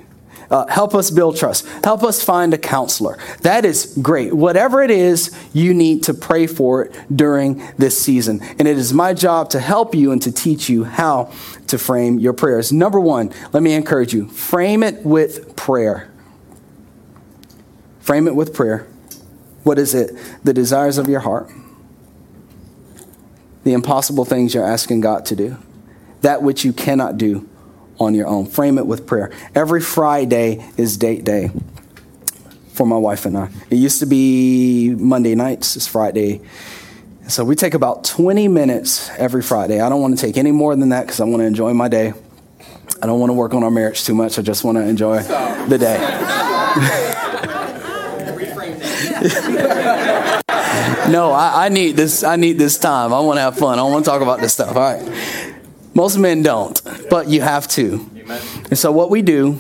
Uh, 0.51 0.67
help 0.67 0.97
us 0.97 1.11
build 1.13 1.37
trust. 1.37 1.65
Help 1.85 2.03
us 2.03 2.25
find 2.25 2.53
a 2.53 2.59
counselor. 2.59 3.17
That 3.43 3.65
is 3.65 3.97
great. 4.03 4.35
Whatever 4.35 4.83
it 4.83 4.91
is, 4.91 5.31
you 5.53 5.73
need 5.73 6.03
to 6.05 6.15
pray 6.15 6.49
for 6.49 6.85
it 6.85 7.01
during 7.15 7.63
this 7.79 8.01
season. 8.01 8.41
And 8.59 8.67
it 8.67 8.77
is 8.77 8.93
my 8.93 9.15
job 9.15 9.51
to 9.51 9.61
help 9.61 9.95
you 9.95 10.11
and 10.11 10.21
to 10.23 10.33
teach 10.33 10.69
you 10.69 10.83
how 10.83 11.33
to 11.69 11.79
frame 11.79 12.19
your 12.19 12.33
prayers. 12.33 12.73
Number 12.73 12.99
one, 12.99 13.33
let 13.53 13.63
me 13.63 13.75
encourage 13.75 14.13
you 14.13 14.29
frame 14.29 14.83
it 14.83 15.05
with 15.05 15.55
prayer. 15.55 16.11
Frame 18.01 18.27
it 18.27 18.35
with 18.35 18.53
prayer. 18.53 18.89
What 19.63 19.79
is 19.79 19.95
it? 19.95 20.11
The 20.43 20.53
desires 20.53 20.99
of 20.99 21.09
your 21.09 21.21
heart, 21.21 21.49
the 23.71 23.75
impossible 23.75 24.25
things 24.25 24.53
you're 24.53 24.67
asking 24.67 25.01
God 25.01 25.27
to 25.27 25.37
do, 25.37 25.57
that 26.23 26.43
which 26.43 26.65
you 26.65 26.73
cannot 26.73 27.19
do 27.19 27.49
on 28.01 28.17
your 28.17 28.27
own. 28.27 28.47
Frame 28.47 28.79
it 28.79 28.87
with 28.87 29.07
prayer. 29.07 29.31
Every 29.55 29.81
Friday 29.81 30.69
is 30.77 30.97
date 30.97 31.23
day 31.23 31.53
for 32.73 32.85
my 32.85 32.97
wife 32.97 33.27
and 33.27 33.39
I. 33.39 33.49
It 33.71 33.77
used 33.77 34.01
to 34.01 34.07
be 34.07 34.97
Monday 34.97 35.37
nights, 35.37 35.77
it's 35.77 35.87
Friday. 35.87 36.41
So 37.29 37.45
we 37.45 37.55
take 37.55 37.75
about 37.75 38.03
20 38.03 38.49
minutes 38.49 39.09
every 39.11 39.43
Friday. 39.43 39.81
I 39.81 39.89
don't 39.89 40.03
want 40.03 40.19
to 40.19 40.27
take 40.27 40.37
any 40.37 40.51
more 40.51 40.75
than 40.75 40.89
that 40.89 41.03
because 41.03 41.21
I 41.21 41.25
want 41.27 41.43
to 41.43 41.47
enjoy 41.47 41.73
my 41.73 41.87
day. 41.87 42.13
I 43.01 43.07
don't 43.07 43.21
want 43.21 43.31
to 43.31 43.35
work 43.35 43.55
on 43.55 43.63
our 43.63 43.71
marriage 43.71 44.05
too 44.05 44.17
much. 44.17 44.37
I 44.37 44.43
just 44.43 44.65
want 44.65 44.79
to 44.79 44.83
enjoy 44.83 45.23
the 45.69 45.79
day. 45.79 45.97
no, 51.11 51.33
I, 51.33 51.67
I, 51.67 51.69
need 51.69 51.97
this. 51.97 52.23
I 52.23 52.37
need 52.37 52.59
this 52.59 52.79
time. 52.79 53.13
I 53.13 53.21
want 53.21 53.37
to 53.39 53.43
have 53.43 53.59
fun. 53.59 53.79
I 53.79 53.83
want 53.83 54.05
to 54.05 54.11
talk 54.11 54.23
about 54.23 54.41
this 54.41 54.55
stuff. 54.55 54.77
All 54.77 54.83
right. 54.83 55.55
Most 55.95 56.19
men 56.19 56.43
don't, 56.43 56.81
but 57.11 57.29
you 57.29 57.41
have 57.41 57.67
to. 57.69 58.09
Amen. 58.17 58.41
And 58.71 58.79
so, 58.79 58.93
what 58.93 59.11
we 59.11 59.23
do, 59.23 59.59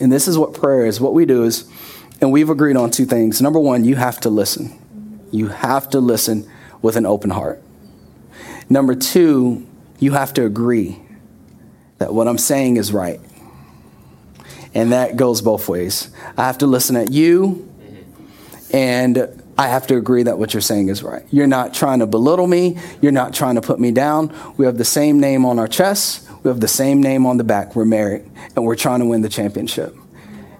and 0.00 0.12
this 0.12 0.28
is 0.28 0.38
what 0.38 0.54
prayer 0.54 0.86
is 0.86 1.00
what 1.00 1.14
we 1.14 1.26
do 1.26 1.44
is, 1.44 1.68
and 2.20 2.32
we've 2.32 2.50
agreed 2.50 2.76
on 2.76 2.90
two 2.90 3.04
things. 3.04 3.42
Number 3.42 3.58
one, 3.58 3.84
you 3.84 3.96
have 3.96 4.20
to 4.20 4.30
listen. 4.30 5.26
You 5.32 5.48
have 5.48 5.90
to 5.90 6.00
listen 6.00 6.48
with 6.80 6.96
an 6.96 7.06
open 7.06 7.30
heart. 7.30 7.62
Number 8.68 8.94
two, 8.94 9.66
you 9.98 10.12
have 10.12 10.32
to 10.34 10.44
agree 10.44 11.00
that 11.98 12.12
what 12.12 12.28
I'm 12.28 12.38
saying 12.38 12.76
is 12.76 12.92
right. 12.92 13.20
And 14.74 14.92
that 14.92 15.16
goes 15.16 15.40
both 15.40 15.68
ways. 15.68 16.10
I 16.36 16.44
have 16.46 16.58
to 16.58 16.66
listen 16.66 16.96
at 16.96 17.10
you, 17.10 17.72
and 18.72 19.42
I 19.58 19.68
have 19.68 19.86
to 19.86 19.96
agree 19.96 20.22
that 20.24 20.38
what 20.38 20.52
you're 20.52 20.60
saying 20.60 20.88
is 20.88 21.02
right. 21.02 21.24
You're 21.30 21.46
not 21.46 21.72
trying 21.72 22.00
to 22.00 22.06
belittle 22.06 22.46
me. 22.46 22.78
You're 23.00 23.12
not 23.12 23.32
trying 23.32 23.54
to 23.54 23.62
put 23.62 23.80
me 23.80 23.90
down. 23.90 24.34
We 24.58 24.66
have 24.66 24.76
the 24.76 24.84
same 24.84 25.18
name 25.18 25.46
on 25.46 25.58
our 25.58 25.68
chests. 25.68 26.28
We 26.42 26.48
have 26.48 26.60
the 26.60 26.68
same 26.68 27.00
name 27.00 27.24
on 27.24 27.38
the 27.38 27.44
back. 27.44 27.74
We're 27.74 27.86
married 27.86 28.30
and 28.54 28.64
we're 28.64 28.76
trying 28.76 29.00
to 29.00 29.06
win 29.06 29.22
the 29.22 29.28
championship. 29.28 29.96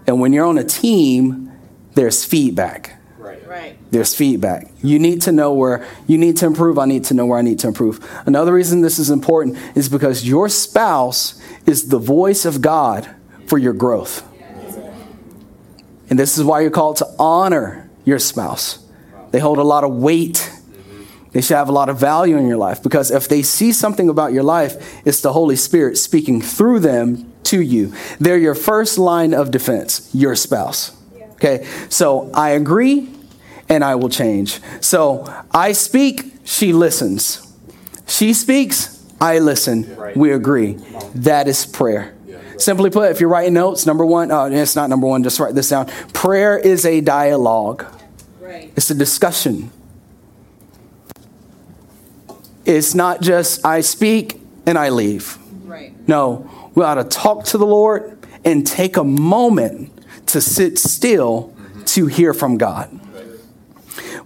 And 0.06 0.20
when 0.20 0.32
you're 0.32 0.46
on 0.46 0.56
a 0.56 0.64
team, 0.64 1.52
there's 1.94 2.24
feedback. 2.24 2.98
Right. 3.18 3.46
right. 3.46 3.78
There's 3.90 4.14
feedback. 4.14 4.70
You 4.82 4.98
need 4.98 5.22
to 5.22 5.32
know 5.32 5.52
where 5.52 5.86
you 6.06 6.16
need 6.16 6.38
to 6.38 6.46
improve. 6.46 6.78
I 6.78 6.86
need 6.86 7.04
to 7.04 7.14
know 7.14 7.26
where 7.26 7.38
I 7.38 7.42
need 7.42 7.58
to 7.60 7.68
improve. 7.68 8.06
Another 8.24 8.52
reason 8.52 8.80
this 8.80 8.98
is 8.98 9.10
important 9.10 9.58
is 9.76 9.88
because 9.88 10.26
your 10.26 10.48
spouse 10.48 11.40
is 11.66 11.88
the 11.88 11.98
voice 11.98 12.44
of 12.44 12.62
God 12.62 13.08
for 13.46 13.58
your 13.58 13.72
growth. 13.72 14.26
And 16.08 16.18
this 16.18 16.38
is 16.38 16.44
why 16.44 16.60
you're 16.60 16.70
called 16.70 16.96
to 16.98 17.06
honor 17.18 17.90
your 18.04 18.18
spouse. 18.18 18.85
They 19.36 19.40
hold 19.40 19.58
a 19.58 19.64
lot 19.64 19.84
of 19.84 19.92
weight. 19.92 20.50
They 21.32 21.42
should 21.42 21.58
have 21.58 21.68
a 21.68 21.72
lot 21.72 21.90
of 21.90 21.98
value 22.00 22.38
in 22.38 22.46
your 22.46 22.56
life 22.56 22.82
because 22.82 23.10
if 23.10 23.28
they 23.28 23.42
see 23.42 23.70
something 23.70 24.08
about 24.08 24.32
your 24.32 24.42
life, 24.42 25.06
it's 25.06 25.20
the 25.20 25.34
Holy 25.34 25.56
Spirit 25.56 25.98
speaking 25.98 26.40
through 26.40 26.80
them 26.80 27.30
to 27.42 27.60
you. 27.60 27.92
They're 28.18 28.38
your 28.38 28.54
first 28.54 28.96
line 28.96 29.34
of 29.34 29.50
defense, 29.50 30.08
your 30.14 30.36
spouse. 30.36 30.96
Okay, 31.32 31.66
so 31.90 32.30
I 32.32 32.52
agree 32.52 33.10
and 33.68 33.84
I 33.84 33.96
will 33.96 34.08
change. 34.08 34.58
So 34.80 35.26
I 35.50 35.72
speak, 35.72 36.32
she 36.44 36.72
listens. 36.72 37.46
She 38.06 38.32
speaks, 38.32 39.04
I 39.20 39.40
listen. 39.40 39.98
We 40.16 40.32
agree. 40.32 40.78
That 41.14 41.46
is 41.46 41.66
prayer. 41.66 42.14
Simply 42.56 42.88
put, 42.88 43.10
if 43.10 43.20
you're 43.20 43.28
writing 43.28 43.52
notes, 43.52 43.84
number 43.84 44.06
one, 44.06 44.32
oh, 44.32 44.46
it's 44.46 44.76
not 44.76 44.88
number 44.88 45.06
one, 45.06 45.22
just 45.22 45.38
write 45.38 45.54
this 45.54 45.68
down. 45.68 45.88
Prayer 46.14 46.58
is 46.58 46.86
a 46.86 47.02
dialogue. 47.02 47.84
Right. 48.46 48.72
It's 48.76 48.90
a 48.90 48.94
discussion. 48.94 49.70
It's 52.64 52.94
not 52.94 53.20
just 53.20 53.64
I 53.66 53.80
speak 53.80 54.40
and 54.66 54.78
I 54.78 54.90
leave. 54.90 55.36
Right. 55.64 55.92
No, 56.08 56.70
we 56.74 56.84
ought 56.84 56.94
to 56.94 57.04
talk 57.04 57.44
to 57.46 57.58
the 57.58 57.66
Lord 57.66 58.18
and 58.44 58.64
take 58.64 58.96
a 58.96 59.02
moment 59.02 59.92
to 60.28 60.40
sit 60.40 60.78
still 60.78 61.54
to 61.86 62.06
hear 62.06 62.32
from 62.32 62.56
God. 62.56 63.00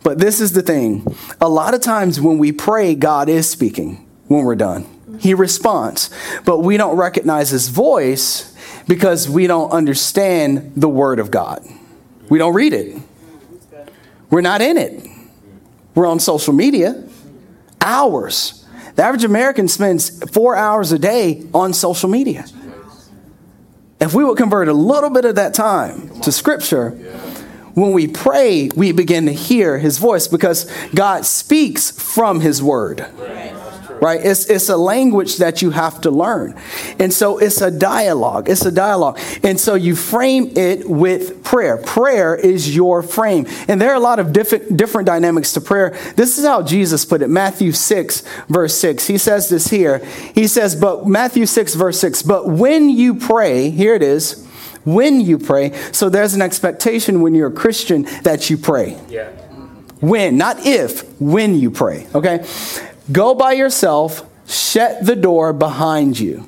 But 0.02 0.18
this 0.18 0.40
is 0.40 0.52
the 0.52 0.62
thing. 0.62 1.06
A 1.40 1.48
lot 1.48 1.72
of 1.74 1.80
times 1.80 2.20
when 2.20 2.38
we 2.38 2.52
pray, 2.52 2.94
God 2.94 3.28
is 3.28 3.48
speaking 3.48 4.06
when 4.28 4.44
we're 4.44 4.54
done. 4.54 4.86
He 5.18 5.34
responds. 5.34 6.10
But 6.44 6.58
we 6.58 6.76
don't 6.76 6.96
recognize 6.96 7.50
his 7.50 7.68
voice 7.68 8.54
because 8.86 9.28
we 9.28 9.46
don't 9.46 9.70
understand 9.70 10.72
the 10.76 10.88
word 10.88 11.18
of 11.18 11.30
God. 11.30 11.66
We 12.28 12.38
don't 12.38 12.54
read 12.54 12.72
it. 12.72 13.00
We're 14.30 14.40
not 14.40 14.62
in 14.62 14.78
it. 14.78 15.06
We're 15.94 16.06
on 16.06 16.20
social 16.20 16.52
media. 16.52 17.04
Hours. 17.80 18.66
The 18.94 19.02
average 19.02 19.24
American 19.24 19.68
spends 19.68 20.22
four 20.30 20.56
hours 20.56 20.92
a 20.92 20.98
day 20.98 21.46
on 21.52 21.72
social 21.72 22.08
media. 22.08 22.44
If 24.00 24.14
we 24.14 24.24
would 24.24 24.38
convert 24.38 24.68
a 24.68 24.72
little 24.72 25.10
bit 25.10 25.24
of 25.24 25.34
that 25.34 25.52
time 25.52 26.20
to 26.20 26.32
scripture, 26.32 26.90
when 27.74 27.92
we 27.92 28.08
pray, 28.08 28.68
we 28.74 28.92
begin 28.92 29.26
to 29.26 29.32
hear 29.32 29.78
his 29.78 29.98
voice 29.98 30.26
because 30.26 30.70
God 30.94 31.24
speaks 31.24 31.90
from 31.90 32.40
his 32.40 32.62
word 32.62 33.06
right? 33.18 33.59
It's, 34.02 34.46
it's 34.46 34.68
a 34.68 34.76
language 34.76 35.36
that 35.36 35.62
you 35.62 35.70
have 35.70 36.00
to 36.02 36.10
learn. 36.10 36.58
And 36.98 37.12
so 37.12 37.38
it's 37.38 37.60
a 37.60 37.70
dialogue. 37.70 38.48
It's 38.48 38.64
a 38.64 38.72
dialogue. 38.72 39.18
And 39.42 39.58
so 39.60 39.74
you 39.74 39.94
frame 39.94 40.52
it 40.56 40.88
with 40.88 41.44
prayer. 41.44 41.76
Prayer 41.76 42.34
is 42.34 42.74
your 42.74 43.02
frame. 43.02 43.46
And 43.68 43.80
there 43.80 43.90
are 43.90 43.96
a 43.96 44.00
lot 44.00 44.18
of 44.18 44.32
different, 44.32 44.76
different 44.76 45.06
dynamics 45.06 45.52
to 45.52 45.60
prayer. 45.60 45.96
This 46.16 46.38
is 46.38 46.44
how 46.44 46.62
Jesus 46.62 47.04
put 47.04 47.22
it. 47.22 47.28
Matthew 47.28 47.72
6, 47.72 48.22
verse 48.48 48.74
6. 48.76 49.06
He 49.06 49.18
says 49.18 49.48
this 49.48 49.68
here. 49.68 49.98
He 50.34 50.46
says, 50.46 50.74
but 50.74 51.06
Matthew 51.06 51.46
6, 51.46 51.74
verse 51.74 52.00
6, 52.00 52.22
but 52.22 52.48
when 52.48 52.88
you 52.88 53.14
pray, 53.14 53.70
here 53.70 53.94
it 53.94 54.02
is, 54.02 54.46
when 54.84 55.20
you 55.20 55.38
pray. 55.38 55.72
So 55.92 56.08
there's 56.08 56.34
an 56.34 56.42
expectation 56.42 57.20
when 57.20 57.34
you're 57.34 57.48
a 57.48 57.52
Christian 57.52 58.02
that 58.22 58.50
you 58.50 58.56
pray. 58.56 58.98
Yeah. 59.08 59.28
When, 60.00 60.38
not 60.38 60.64
if, 60.64 61.20
when 61.20 61.54
you 61.54 61.70
pray, 61.70 62.06
okay? 62.14 62.46
Go 63.10 63.34
by 63.34 63.52
yourself, 63.52 64.28
shut 64.46 65.04
the 65.04 65.16
door 65.16 65.52
behind 65.52 66.18
you. 66.18 66.46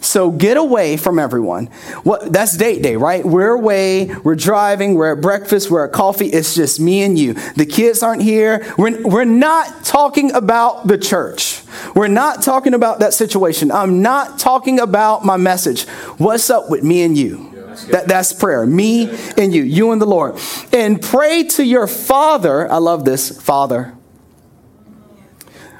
So 0.00 0.30
get 0.30 0.56
away 0.56 0.96
from 0.96 1.18
everyone. 1.18 1.66
What 2.02 2.32
that's 2.32 2.56
date 2.56 2.82
day, 2.82 2.96
right? 2.96 3.24
We're 3.24 3.50
away, 3.50 4.06
we're 4.06 4.36
driving, 4.36 4.94
we're 4.94 5.12
at 5.14 5.20
breakfast, 5.20 5.70
we're 5.70 5.86
at 5.86 5.92
coffee. 5.92 6.26
It's 6.26 6.54
just 6.54 6.78
me 6.78 7.02
and 7.02 7.18
you. 7.18 7.34
The 7.34 7.66
kids 7.66 8.02
aren't 8.02 8.22
here. 8.22 8.72
We're, 8.76 9.02
we're 9.06 9.24
not 9.24 9.84
talking 9.84 10.32
about 10.32 10.86
the 10.86 10.98
church. 10.98 11.62
We're 11.94 12.08
not 12.08 12.42
talking 12.42 12.74
about 12.74 13.00
that 13.00 13.14
situation. 13.14 13.70
I'm 13.70 14.02
not 14.02 14.38
talking 14.38 14.78
about 14.78 15.24
my 15.24 15.36
message. 15.36 15.86
What's 16.18 16.50
up 16.50 16.70
with 16.70 16.82
me 16.82 17.02
and 17.02 17.16
you? 17.16 17.46
That, 17.90 18.08
that's 18.08 18.32
prayer. 18.32 18.66
Me 18.66 19.08
and 19.36 19.54
you, 19.54 19.62
you 19.62 19.92
and 19.92 20.02
the 20.02 20.06
Lord. 20.06 20.38
And 20.72 21.00
pray 21.00 21.44
to 21.44 21.64
your 21.64 21.86
Father. 21.86 22.70
I 22.70 22.78
love 22.78 23.04
this, 23.04 23.40
Father. 23.40 23.97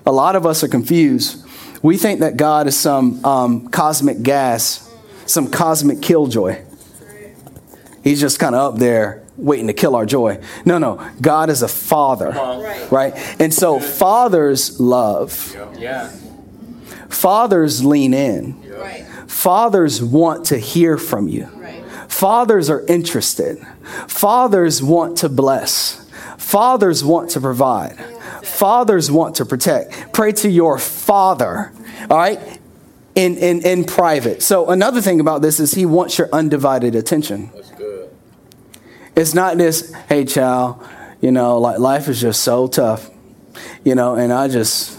A 0.09 0.13
lot 0.13 0.37
of 0.37 0.47
us 0.47 0.65
are 0.65 0.69
confused. 0.69 1.45
We 1.83 1.99
think 1.99 2.21
that 2.21 2.39
God 2.39 2.67
is 2.67 2.75
some 2.79 3.23
um, 3.27 3.69
cosmic 3.69 4.23
gas, 4.23 4.91
some 5.27 5.51
cosmic 5.51 6.01
killjoy. 6.01 6.65
He's 8.03 8.19
just 8.19 8.41
kind 8.41 8.55
of 8.55 8.73
up 8.73 8.81
there 8.81 9.23
waiting 9.37 9.67
to 9.67 9.75
kill 9.75 9.95
our 9.95 10.07
joy. 10.07 10.41
No, 10.65 10.79
no. 10.79 11.07
God 11.21 11.51
is 11.51 11.61
a 11.61 11.69
father, 11.69 12.31
right? 12.91 13.13
And 13.39 13.53
so 13.53 13.79
fathers 13.79 14.81
love. 14.81 15.55
Yeah. 15.79 16.09
Fathers 17.11 17.85
lean 17.85 18.15
in. 18.15 18.63
Fathers 19.27 20.03
want 20.03 20.47
to 20.47 20.57
hear 20.57 20.97
from 20.97 21.29
you. 21.29 21.51
Fathers 22.09 22.71
are 22.71 22.81
interested. 22.87 23.59
Fathers 24.07 24.83
want 24.83 25.19
to 25.19 25.29
bless. 25.29 26.03
Fathers 26.39 27.05
want 27.05 27.29
to 27.33 27.43
provide. 27.43 28.03
Fathers 28.49 29.11
want 29.11 29.37
to 29.37 29.45
protect. 29.45 30.13
Pray 30.13 30.33
to 30.33 30.49
your 30.49 30.79
father, 30.79 31.73
all 32.11 32.17
right, 32.17 32.41
in, 33.15 33.37
in, 33.37 33.63
in 33.63 33.85
private. 33.85 34.43
So, 34.43 34.71
another 34.71 35.01
thing 35.01 35.21
about 35.21 35.43
this 35.43 35.61
is 35.61 35.73
he 35.73 35.87
wants 35.87 36.19
your 36.19 36.29
undivided 36.33 36.95
attention. 36.95 37.51
That's 37.55 37.71
good. 37.73 38.11
It's 39.17 39.35
not 39.35 39.59
this, 39.59 39.93
hey, 40.09 40.25
child, 40.25 40.85
you 41.21 41.33
know, 41.33 41.59
like 41.59 41.79
life 41.79 42.09
is 42.09 42.21
just 42.21 42.43
so 42.43 42.69
tough, 42.69 43.11
you 43.85 43.95
know, 43.95 44.15
and 44.15 44.33
I 44.33 44.49
just, 44.49 44.99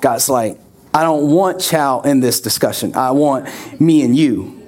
God's 0.00 0.28
like, 0.28 0.58
I 0.94 1.02
don't 1.02 1.30
want 1.30 1.60
Chow 1.60 2.00
in 2.02 2.20
this 2.20 2.40
discussion. 2.40 2.94
I 2.94 3.12
want 3.12 3.48
me 3.80 4.02
and 4.02 4.16
you 4.16 4.62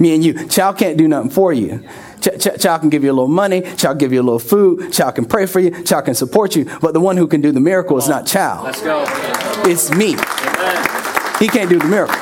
me 0.00 0.14
and 0.14 0.24
you. 0.24 0.48
Chow 0.48 0.72
can't 0.72 0.96
do 0.96 1.06
nothing 1.06 1.30
for 1.30 1.52
you. 1.52 1.86
Ch- 2.20 2.38
ch- 2.38 2.60
Chow 2.60 2.78
can 2.78 2.90
give 2.90 3.02
you 3.04 3.10
a 3.10 3.14
little 3.14 3.28
money. 3.28 3.62
Chow 3.76 3.94
give 3.94 4.12
you 4.12 4.20
a 4.20 4.22
little 4.22 4.38
food. 4.38 4.92
Chow 4.92 5.10
can 5.10 5.24
pray 5.24 5.46
for 5.46 5.60
you. 5.60 5.70
Chow 5.84 6.00
can 6.00 6.14
support 6.14 6.54
you. 6.56 6.66
But 6.80 6.94
the 6.94 7.00
one 7.00 7.16
who 7.16 7.26
can 7.26 7.40
do 7.40 7.52
the 7.52 7.60
miracle 7.60 7.96
is 7.98 8.08
not 8.08 8.26
Chow. 8.26 8.62
Let's 8.62 8.82
go. 8.82 9.04
It's 9.64 9.90
me. 9.90 10.14
Amen. 10.14 11.36
He 11.38 11.48
can't 11.48 11.70
do 11.70 11.78
the 11.78 11.86
miracle. 11.86 12.16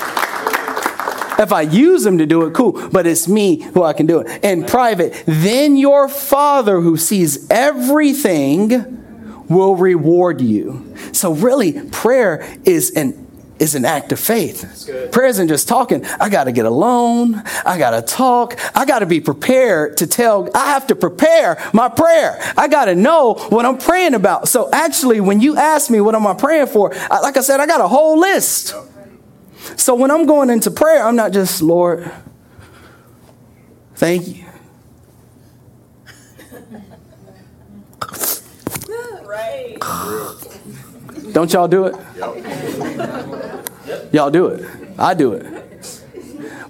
If 1.40 1.52
I 1.52 1.60
use 1.62 2.04
him 2.04 2.18
to 2.18 2.26
do 2.26 2.46
it, 2.46 2.54
cool. 2.54 2.88
But 2.90 3.06
it's 3.06 3.28
me 3.28 3.62
who 3.62 3.84
I 3.84 3.92
can 3.92 4.06
do 4.06 4.20
it. 4.20 4.44
In 4.44 4.64
private, 4.64 5.22
then 5.26 5.76
your 5.76 6.08
Father 6.08 6.80
who 6.80 6.96
sees 6.96 7.48
everything 7.48 8.96
will 9.48 9.76
reward 9.76 10.40
you. 10.40 10.94
So 11.12 11.32
really, 11.32 11.88
prayer 11.90 12.44
is 12.64 12.90
an 12.90 13.27
is 13.58 13.74
an 13.74 13.84
act 13.84 14.12
of 14.12 14.20
faith. 14.20 14.88
Prayer 15.12 15.28
isn't 15.28 15.48
just 15.48 15.68
talking. 15.68 16.04
I 16.20 16.28
got 16.28 16.44
to 16.44 16.52
get 16.52 16.66
alone. 16.66 17.42
I 17.64 17.78
got 17.78 17.90
to 17.90 18.02
talk. 18.02 18.58
I 18.74 18.84
got 18.84 19.00
to 19.00 19.06
be 19.06 19.20
prepared 19.20 19.96
to 19.98 20.06
tell. 20.06 20.48
I 20.54 20.66
have 20.72 20.86
to 20.88 20.96
prepare 20.96 21.62
my 21.72 21.88
prayer. 21.88 22.38
I 22.56 22.68
got 22.68 22.86
to 22.86 22.94
know 22.94 23.34
what 23.34 23.66
I'm 23.66 23.78
praying 23.78 24.14
about. 24.14 24.48
So 24.48 24.70
actually, 24.72 25.20
when 25.20 25.40
you 25.40 25.56
ask 25.56 25.90
me 25.90 26.00
what 26.00 26.14
am 26.14 26.26
I 26.26 26.34
praying 26.34 26.68
for, 26.68 26.94
I, 26.94 27.20
like 27.20 27.36
I 27.36 27.40
said, 27.40 27.60
I 27.60 27.66
got 27.66 27.80
a 27.80 27.88
whole 27.88 28.18
list. 28.18 28.74
So 29.76 29.94
when 29.94 30.10
I'm 30.10 30.26
going 30.26 30.50
into 30.50 30.70
prayer, 30.70 31.02
I'm 31.04 31.16
not 31.16 31.32
just 31.32 31.60
Lord. 31.62 32.10
Thank 33.94 34.28
you. 34.28 34.44
right. 39.26 39.76
Don't 41.32 41.52
y'all 41.52 41.68
do 41.68 41.86
it? 41.86 41.96
Yep. 42.16 44.12
Y'all 44.12 44.30
do 44.30 44.46
it. 44.48 44.68
I 44.98 45.14
do 45.14 45.32
it. 45.32 45.46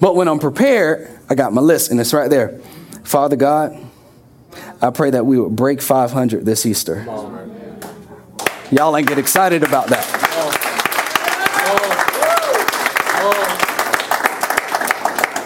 But 0.01 0.15
when 0.17 0.29
I'm 0.29 0.39
prepared, 0.39 1.11
I 1.29 1.35
got 1.35 1.53
my 1.53 1.61
list, 1.61 1.91
and 1.91 2.01
it's 2.01 2.13
right 2.13 2.31
there. 2.31 2.59
Father 3.05 3.37
God, 3.37 3.77
I 4.81 4.91
pray 4.91 5.11
that 5.11 5.27
we 5.27 5.39
would 5.41 5.57
break 5.57 5.83
500 5.83 6.45
this 6.45 6.67
Easter. 6.67 7.05
Y'all 8.71 8.97
ain't 8.97 9.09
get 9.09 9.19
excited 9.19 9.63
about 9.63 9.89
that. 9.89 10.27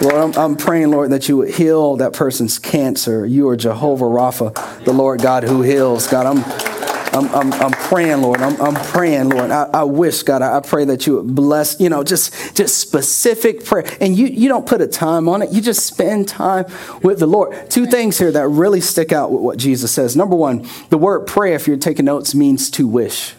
Lord, 0.02 0.16
I'm, 0.16 0.32
I'm, 0.36 0.56
praying, 0.56 0.90
Lord, 0.90 1.10
that 1.10 1.28
you 1.28 1.36
would 1.36 1.54
heal 1.54 1.96
that 1.98 2.12
person's 2.12 2.58
cancer. 2.58 3.24
You 3.24 3.48
are 3.48 3.56
Jehovah 3.56 4.06
Rapha, 4.06 4.84
the 4.84 4.92
Lord 4.92 5.22
God 5.22 5.44
who 5.44 5.62
heals. 5.62 6.08
God, 6.08 6.26
I'm 6.26 6.71
I'm, 7.12 7.28
I'm, 7.34 7.52
I'm 7.52 7.72
praying, 7.72 8.22
Lord. 8.22 8.40
I'm, 8.40 8.58
I'm 8.60 8.74
praying, 8.74 9.28
Lord. 9.28 9.50
I, 9.50 9.68
I 9.72 9.84
wish, 9.84 10.22
God, 10.22 10.40
I, 10.40 10.56
I 10.56 10.60
pray 10.60 10.86
that 10.86 11.06
you 11.06 11.16
would 11.16 11.34
bless, 11.34 11.78
you 11.78 11.90
know, 11.90 12.02
just, 12.02 12.56
just 12.56 12.78
specific 12.78 13.64
prayer. 13.64 13.84
And 14.00 14.16
you, 14.16 14.26
you 14.26 14.48
don't 14.48 14.66
put 14.66 14.80
a 14.80 14.86
time 14.86 15.28
on 15.28 15.42
it. 15.42 15.50
You 15.52 15.60
just 15.60 15.84
spend 15.84 16.26
time 16.26 16.64
with 17.02 17.18
the 17.18 17.26
Lord. 17.26 17.70
Two 17.70 17.86
things 17.86 18.18
here 18.18 18.32
that 18.32 18.48
really 18.48 18.80
stick 18.80 19.12
out 19.12 19.30
with 19.30 19.42
what 19.42 19.58
Jesus 19.58 19.92
says. 19.92 20.16
Number 20.16 20.34
one, 20.34 20.66
the 20.88 20.96
word 20.96 21.26
pray, 21.26 21.54
if 21.54 21.66
you're 21.68 21.76
taking 21.76 22.06
notes, 22.06 22.34
means 22.34 22.70
to 22.70 22.86
wish. 22.86 23.34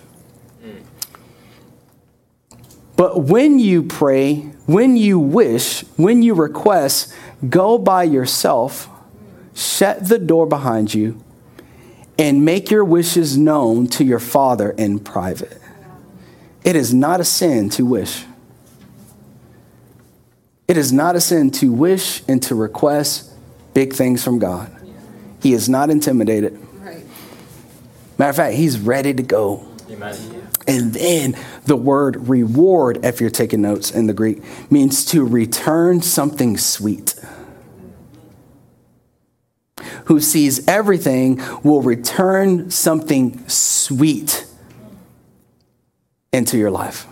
But 2.96 3.24
when 3.24 3.58
you 3.58 3.82
pray, 3.82 4.36
when 4.68 4.98
you 4.98 5.18
wish, 5.18 5.82
when 5.98 6.22
you 6.22 6.36
request, 6.36 7.12
go 7.50 7.80
by 7.80 8.04
yourself, 8.04 8.88
shut 9.56 10.08
the 10.08 10.20
door 10.20 10.46
behind 10.46 10.94
you, 10.94 11.23
and 12.18 12.46
make 12.46 12.70
your 12.70 12.86
wishes 12.86 13.38
known 13.38 13.88
to 13.88 14.04
your 14.04 14.20
Father 14.20 14.72
in 14.72 15.00
private. 15.00 15.60
It 16.64 16.76
is 16.76 16.94
not 16.94 17.20
a 17.20 17.26
sin 17.26 17.70
to 17.72 17.86
wish. 17.86 18.26
It 20.68 20.78
is 20.78 20.94
not 20.94 21.16
a 21.16 21.22
sin 21.22 21.52
to 21.52 21.72
wish 21.72 22.24
and 22.28 22.42
to 22.44 22.56
request 22.56 23.32
big 23.74 23.94
things 23.94 24.24
from 24.24 24.40
God. 24.40 24.72
He 25.42 25.54
is 25.54 25.68
not 25.68 25.90
intimidated. 25.90 26.60
Matter 28.18 28.30
of 28.30 28.36
fact, 28.36 28.56
he's 28.56 28.80
ready 28.80 29.14
to 29.14 29.24
go. 29.24 29.68
Amen. 29.90 30.16
And 30.68 30.94
then 30.94 31.36
the 31.66 31.76
word 31.76 32.30
reward, 32.30 33.04
if 33.04 33.20
you're 33.20 33.30
taking 33.30 33.62
notes 33.62 33.92
in 33.92 34.08
the 34.08 34.14
Greek, 34.14 34.42
means 34.72 35.04
to 35.06 35.26
return 35.26 36.02
something 36.02 36.58
sweet 36.58 37.16
who 40.06 40.20
sees 40.20 40.68
everything 40.68 41.42
will 41.64 41.82
return 41.82 42.70
something 42.70 43.48
sweet 43.48 44.46
into 46.32 46.58
your 46.58 46.72
life. 46.72 47.08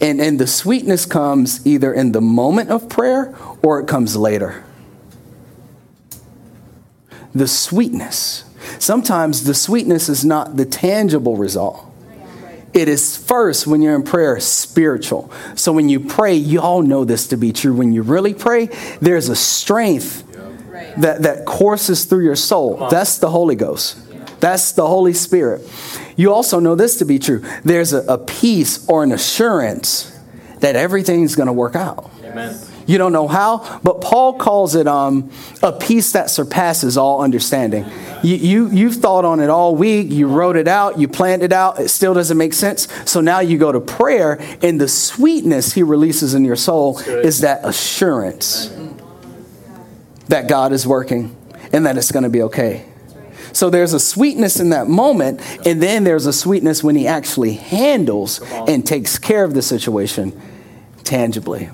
And, 0.00 0.20
and 0.20 0.38
the 0.38 0.46
sweetness 0.46 1.04
comes 1.04 1.66
either 1.66 1.92
in 1.92 2.12
the 2.12 2.20
moment 2.20 2.70
of 2.70 2.88
prayer 2.88 3.34
or 3.62 3.80
it 3.80 3.86
comes 3.86 4.16
later. 4.16 4.64
The 7.34 7.46
sweetness. 7.46 8.44
Sometimes 8.78 9.44
the 9.44 9.54
sweetness 9.54 10.08
is 10.08 10.24
not 10.24 10.56
the 10.56 10.64
tangible 10.64 11.36
result. 11.36 11.86
It 12.72 12.88
is 12.88 13.16
first 13.16 13.66
when 13.66 13.82
you're 13.82 13.96
in 13.96 14.04
prayer 14.04 14.38
spiritual. 14.38 15.30
So 15.56 15.72
when 15.72 15.88
you 15.88 16.00
pray, 16.00 16.34
you 16.34 16.60
all 16.60 16.82
know 16.82 17.04
this 17.04 17.26
to 17.28 17.36
be 17.36 17.52
true. 17.52 17.74
When 17.74 17.92
you 17.92 18.02
really 18.02 18.32
pray, 18.32 18.66
there's 19.00 19.28
a 19.28 19.36
strength 19.36 20.24
that, 20.98 21.22
that 21.22 21.44
courses 21.44 22.04
through 22.04 22.24
your 22.24 22.36
soul. 22.36 22.88
That's 22.90 23.18
the 23.18 23.30
Holy 23.30 23.54
Ghost. 23.54 23.98
That's 24.40 24.72
the 24.72 24.86
Holy 24.86 25.12
Spirit. 25.12 25.68
You 26.16 26.32
also 26.32 26.60
know 26.60 26.74
this 26.74 26.96
to 26.96 27.04
be 27.04 27.18
true. 27.18 27.44
There's 27.62 27.92
a, 27.92 28.00
a 28.12 28.18
peace 28.18 28.86
or 28.88 29.02
an 29.02 29.12
assurance 29.12 30.18
that 30.60 30.76
everything's 30.76 31.36
going 31.36 31.46
to 31.46 31.52
work 31.52 31.76
out. 31.76 32.10
Amen. 32.24 32.58
You 32.86 32.98
don't 32.98 33.12
know 33.12 33.28
how, 33.28 33.80
but 33.84 34.00
Paul 34.00 34.34
calls 34.34 34.74
it 34.74 34.88
um, 34.88 35.30
a 35.62 35.70
peace 35.70 36.12
that 36.12 36.28
surpasses 36.28 36.96
all 36.96 37.22
understanding. 37.22 37.86
You, 38.22 38.34
you, 38.34 38.70
you've 38.70 38.96
thought 38.96 39.24
on 39.24 39.38
it 39.38 39.48
all 39.48 39.76
week, 39.76 40.10
you 40.10 40.26
wrote 40.26 40.56
it 40.56 40.66
out, 40.66 40.98
you 40.98 41.06
planned 41.06 41.42
it 41.42 41.52
out, 41.52 41.78
it 41.78 41.88
still 41.88 42.14
doesn't 42.14 42.36
make 42.36 42.52
sense. 42.52 42.88
So 43.04 43.20
now 43.20 43.40
you 43.40 43.58
go 43.58 43.70
to 43.70 43.80
prayer, 43.80 44.40
and 44.60 44.80
the 44.80 44.88
sweetness 44.88 45.74
he 45.74 45.84
releases 45.84 46.34
in 46.34 46.44
your 46.44 46.56
soul 46.56 46.98
is 46.98 47.40
that 47.40 47.64
assurance 47.64 48.74
that 50.30 50.48
God 50.48 50.72
is 50.72 50.86
working 50.86 51.36
and 51.72 51.86
that 51.86 51.96
it's 51.96 52.10
going 52.10 52.22
to 52.22 52.30
be 52.30 52.42
okay. 52.42 52.86
So 53.52 53.68
there's 53.68 53.92
a 53.92 54.00
sweetness 54.00 54.60
in 54.60 54.70
that 54.70 54.86
moment, 54.86 55.40
and 55.66 55.82
then 55.82 56.04
there's 56.04 56.26
a 56.26 56.32
sweetness 56.32 56.84
when 56.84 56.94
he 56.94 57.08
actually 57.08 57.54
handles 57.54 58.40
and 58.52 58.86
takes 58.86 59.18
care 59.18 59.44
of 59.44 59.54
the 59.54 59.62
situation 59.62 60.40
tangibly. 61.02 61.70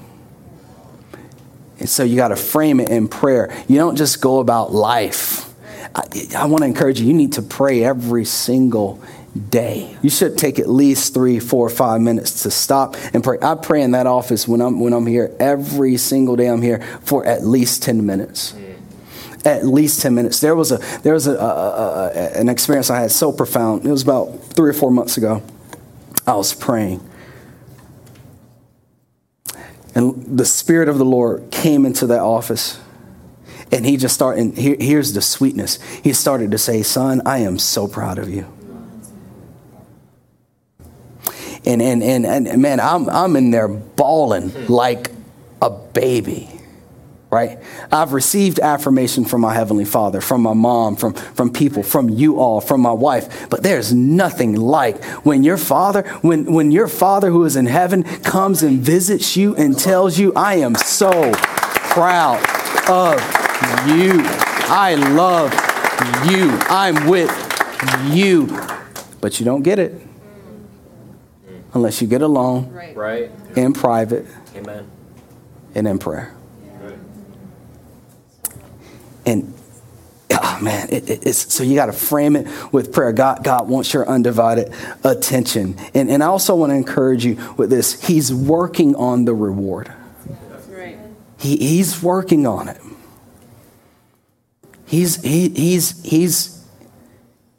And 1.79 1.89
so 1.89 2.03
you 2.03 2.17
got 2.17 2.29
to 2.29 2.37
frame 2.37 2.81
it 2.81 2.89
in 2.89 3.09
prayer. 3.09 3.55
You 3.69 3.77
don't 3.77 3.97
just 3.97 4.23
go 4.23 4.41
about 4.41 4.73
life. 4.73 5.53
I, 5.95 6.05
I 6.39 6.47
want 6.47 6.63
to 6.63 6.67
encourage 6.67 6.99
you, 6.99 7.07
you 7.07 7.13
need 7.13 7.35
to 7.35 7.43
pray 7.43 7.85
every 7.85 8.25
single 8.25 9.03
day. 9.37 9.97
You 10.03 10.11
should 10.11 10.37
take 10.39 10.59
at 10.59 10.69
least 10.69 11.15
three, 11.15 11.39
four, 11.39 11.69
five 11.71 12.01
minutes 12.01 12.43
to 12.43 12.51
stop 12.51 12.97
and 13.13 13.23
pray. 13.23 13.39
I 13.41 13.55
pray 13.55 13.83
in 13.83 13.93
that 13.93 14.07
office 14.07 14.49
when 14.49 14.61
I'm 14.61 14.81
when 14.81 14.93
I'm 14.93 15.07
here 15.07 15.35
every 15.39 15.97
single 15.97 16.37
day. 16.37 16.47
I'm 16.47 16.63
here 16.63 16.81
for 17.03 17.25
at 17.25 17.45
least 17.45 17.83
ten 17.83 18.05
minutes. 18.05 18.55
At 19.45 19.65
least 19.65 20.03
ten 20.03 20.15
minutes. 20.15 20.41
There 20.41 20.57
was 20.57 20.73
a 20.73 20.79
there 21.03 21.15
was 21.15 21.27
a, 21.27 21.35
a, 21.35 22.11
a, 22.15 22.41
an 22.41 22.49
experience 22.49 22.91
I 22.91 23.01
had 23.01 23.13
so 23.13 23.33
profound. 23.33 23.87
It 23.87 23.91
was 23.91 24.03
about 24.03 24.43
three 24.55 24.71
or 24.71 24.75
four 24.75 24.91
months 24.91 25.17
ago. 25.17 25.43
I 26.27 26.35
was 26.35 26.53
praying, 26.53 27.01
and 29.95 30.39
the 30.39 30.45
Spirit 30.45 30.89
of 30.89 30.99
the 30.99 31.05
Lord 31.05 31.51
came 31.51 31.87
into 31.87 32.07
that 32.09 32.21
office. 32.21 32.81
And 33.73 33.85
he 33.85 33.97
just 33.97 34.15
started, 34.15 34.41
and 34.41 34.57
here, 34.57 34.77
here's 34.79 35.13
the 35.13 35.21
sweetness. 35.21 35.83
He 36.05 36.13
started 36.13 36.53
to 36.53 36.59
say, 36.59 36.85
Son, 36.85 37.21
I 37.27 37.39
am 37.39 37.59
so 37.59 37.89
proud 37.89 38.17
of 38.17 38.29
you. 38.31 38.47
And 41.67 41.83
and 41.83 42.03
and, 42.03 42.27
and 42.27 42.63
man, 42.63 42.81
I'm 42.81 43.09
I'm 43.09 43.37
in 43.37 43.51
there 43.51 43.69
bawling 43.69 44.67
like 44.69 45.11
a 45.61 45.71
baby. 45.71 46.51
Right? 47.29 47.59
I've 47.91 48.13
received 48.13 48.61
affirmation 48.61 49.25
from 49.25 49.41
my 49.41 49.53
Heavenly 49.53 49.85
Father, 49.85 50.21
from 50.21 50.43
my 50.43 50.55
mom, 50.55 50.95
from, 50.95 51.13
from 51.13 51.53
people, 51.53 51.83
from 51.83 52.09
you 52.09 52.39
all, 52.39 52.61
from 52.61 52.81
my 52.81 52.93
wife. 52.93 53.51
But 53.51 53.65
there's 53.65 53.93
nothing 53.93 54.55
like 54.55 55.05
when 55.25 55.43
your 55.43 55.57
father, 55.57 56.03
when, 56.23 56.51
when 56.53 56.71
your 56.71 56.87
father 56.87 57.31
who 57.31 57.45
is 57.45 57.57
in 57.57 57.67
heaven 57.67 58.05
comes 58.05 58.63
and 58.63 58.79
visits 58.79 59.37
you 59.37 59.57
and 59.57 59.77
tells 59.77 60.19
you, 60.19 60.33
I 60.35 60.55
am 60.59 60.77
so 60.77 61.33
proud 61.33 62.39
of 62.89 63.19
you. 63.89 64.23
I 64.69 64.95
love 64.95 65.53
you. 66.31 66.57
I'm 66.71 67.09
with 67.09 67.31
you. 68.13 68.47
But 69.21 69.41
you 69.41 69.45
don't 69.45 69.63
get 69.63 69.81
it 69.81 70.01
unless 71.77 72.01
you 72.03 72.09
get 72.09 72.23
alone, 72.23 72.73
right. 72.73 72.97
right. 72.97 73.31
in 73.55 73.73
private, 73.73 74.27
Amen. 74.57 74.91
and 75.75 75.87
in 75.87 75.99
prayer. 75.99 76.35
And 79.25 79.53
oh 80.31 80.59
man, 80.63 80.89
it, 80.91 81.11
it, 81.11 81.27
it's, 81.27 81.53
so 81.53 81.65
you 81.65 81.75
got 81.75 81.87
to 81.87 81.93
frame 81.93 82.37
it 82.37 82.47
with 82.73 82.93
prayer. 82.93 83.13
God, 83.13 83.43
God 83.45 83.69
wants 83.69 83.93
your 83.93 84.09
undivided 84.09 84.73
attention. 85.05 85.77
And, 85.95 86.09
and 86.09 86.23
I 86.23 86.27
also 86.27 86.55
want 86.55 86.71
to 86.71 86.77
encourage 86.77 87.25
you 87.25 87.37
with 87.57 87.71
this. 87.71 88.07
He's 88.07 88.33
working 88.33 88.95
on 88.95 89.25
the 89.25 89.35
reward. 89.35 89.93
Right. 90.69 90.97
He, 91.39 91.57
he's 91.57 92.03
working 92.03 92.47
on 92.47 92.69
it. 92.69 92.81
He's, 94.87 95.21
he, 95.23 95.49
he's, 95.49 96.03
he's, 96.05 96.65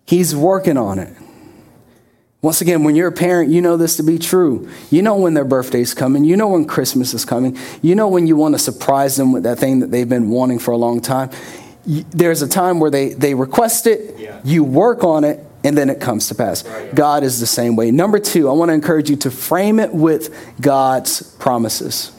he's 0.06 0.34
working 0.34 0.78
on 0.78 1.00
it. 1.00 1.14
Once 2.42 2.62
again, 2.62 2.84
when 2.84 2.96
you're 2.96 3.08
a 3.08 3.12
parent, 3.12 3.50
you 3.50 3.62
know 3.62 3.78
this 3.78 3.98
to 3.98 4.04
be 4.04 4.20
true. 4.20 4.70
You 4.92 5.02
know 5.02 5.16
when 5.16 5.34
their 5.34 5.46
birthday's 5.46 5.96
coming. 5.96 6.24
You 6.24 6.38
know 6.38 6.50
when 6.50 6.66
Christmas 6.66 7.14
is 7.14 7.26
coming. 7.26 7.58
You 7.82 7.96
know 7.96 8.08
when 8.08 8.28
you 8.28 8.36
want 8.36 8.54
to 8.54 8.60
surprise 8.60 9.16
them 9.16 9.32
with 9.32 9.44
that 9.44 9.58
thing 9.58 9.80
that 9.80 9.90
they've 9.90 10.08
been 10.08 10.30
wanting 10.30 10.60
for 10.60 10.72
a 10.72 10.78
long 10.78 11.02
time. 11.02 11.32
There's 11.86 12.44
a 12.44 12.48
time 12.48 12.80
where 12.80 12.92
they, 12.92 13.10
they 13.10 13.34
request 13.34 13.88
it, 13.88 14.20
yeah. 14.20 14.40
you 14.44 14.64
work 14.64 15.04
on 15.04 15.24
it, 15.24 15.44
and 15.64 15.76
then 15.76 15.90
it 15.90 16.00
comes 16.00 16.28
to 16.28 16.36
pass. 16.36 16.66
Right. 16.66 16.94
God 16.94 17.24
is 17.24 17.40
the 17.40 17.48
same 17.48 17.76
way. 17.76 17.90
Number 17.92 18.20
two, 18.20 18.50
I 18.50 18.52
want 18.52 18.70
to 18.70 18.74
encourage 18.74 19.10
you 19.10 19.16
to 19.18 19.32
frame 19.32 19.80
it 19.80 19.94
with 19.94 20.36
God's 20.62 21.24
promises. 21.38 22.12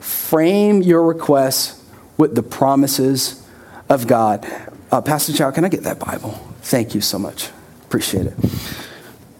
Frame 0.00 0.82
your 0.82 1.04
requests 1.04 1.82
with 2.18 2.34
the 2.34 2.42
promises 2.42 3.48
of 3.88 4.06
God. 4.06 4.46
Uh, 4.90 5.00
Pastor 5.00 5.32
Chow, 5.32 5.50
can 5.52 5.64
I 5.64 5.68
get 5.68 5.84
that 5.84 5.98
Bible? 5.98 6.38
Thank 6.66 6.96
you 6.96 7.00
so 7.00 7.16
much. 7.16 7.50
Appreciate 7.84 8.26
it. 8.26 8.34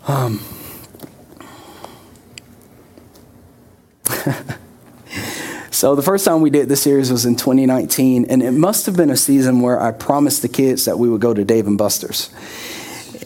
Um, 0.06 0.38
so 5.72 5.96
the 5.96 6.02
first 6.02 6.24
time 6.24 6.40
we 6.40 6.50
did 6.50 6.68
this 6.68 6.82
series 6.82 7.10
was 7.10 7.26
in 7.26 7.34
2019, 7.34 8.26
and 8.26 8.44
it 8.44 8.52
must 8.52 8.86
have 8.86 8.96
been 8.96 9.10
a 9.10 9.16
season 9.16 9.60
where 9.60 9.82
I 9.82 9.90
promised 9.90 10.42
the 10.42 10.48
kids 10.48 10.84
that 10.84 11.00
we 11.00 11.08
would 11.08 11.20
go 11.20 11.34
to 11.34 11.44
Dave 11.44 11.66
and 11.66 11.76
Buster's. 11.76 12.30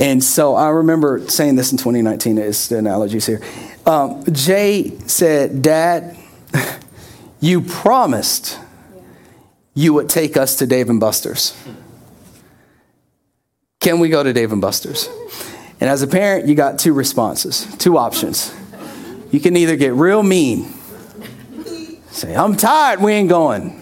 And 0.01 0.25
so 0.25 0.55
I 0.55 0.71
remember 0.71 1.29
saying 1.29 1.57
this 1.57 1.71
in 1.71 1.77
2019. 1.77 2.39
It's 2.39 2.69
the 2.69 2.79
analogies 2.79 3.27
here. 3.27 3.43
Um, 3.85 4.25
Jay 4.33 4.97
said, 5.09 5.61
"Dad, 5.61 6.17
you 7.41 7.61
promised 7.61 8.59
you 9.75 9.93
would 9.93 10.09
take 10.09 10.39
us 10.39 10.57
to 10.57 10.67
Dave 10.67 10.89
and 10.89 11.01
Buster's." 11.01 11.55
Can 13.81 13.99
we 13.99 14.11
go 14.11 14.23
to 14.23 14.33
Dave 14.35 14.53
and 14.53 14.61
Buster's? 14.61 15.09
And 15.81 15.89
as 15.89 16.03
a 16.03 16.07
parent, 16.07 16.47
you 16.47 16.55
got 16.55 16.79
two 16.79 16.93
responses, 16.93 17.67
two 17.79 17.97
options. 17.97 18.55
You 19.31 19.41
can 19.41 19.57
either 19.57 19.75
get 19.77 19.95
real 19.95 20.23
mean, 20.23 20.75
say, 22.11 22.37
I'm 22.37 22.57
tired, 22.57 23.01
we 23.01 23.13
ain't 23.13 23.31
going. 23.31 23.79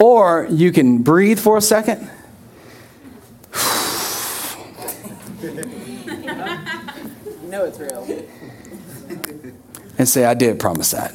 Or 0.00 0.48
you 0.50 0.72
can 0.72 1.04
breathe 1.04 1.38
for 1.38 1.56
a 1.56 1.62
second. 1.62 2.10
You 7.44 7.50
know 7.50 7.66
it's 7.66 7.78
real. 7.78 8.26
And 9.98 10.08
say, 10.08 10.24
I 10.24 10.34
did 10.34 10.58
promise 10.58 10.90
that. 10.90 11.12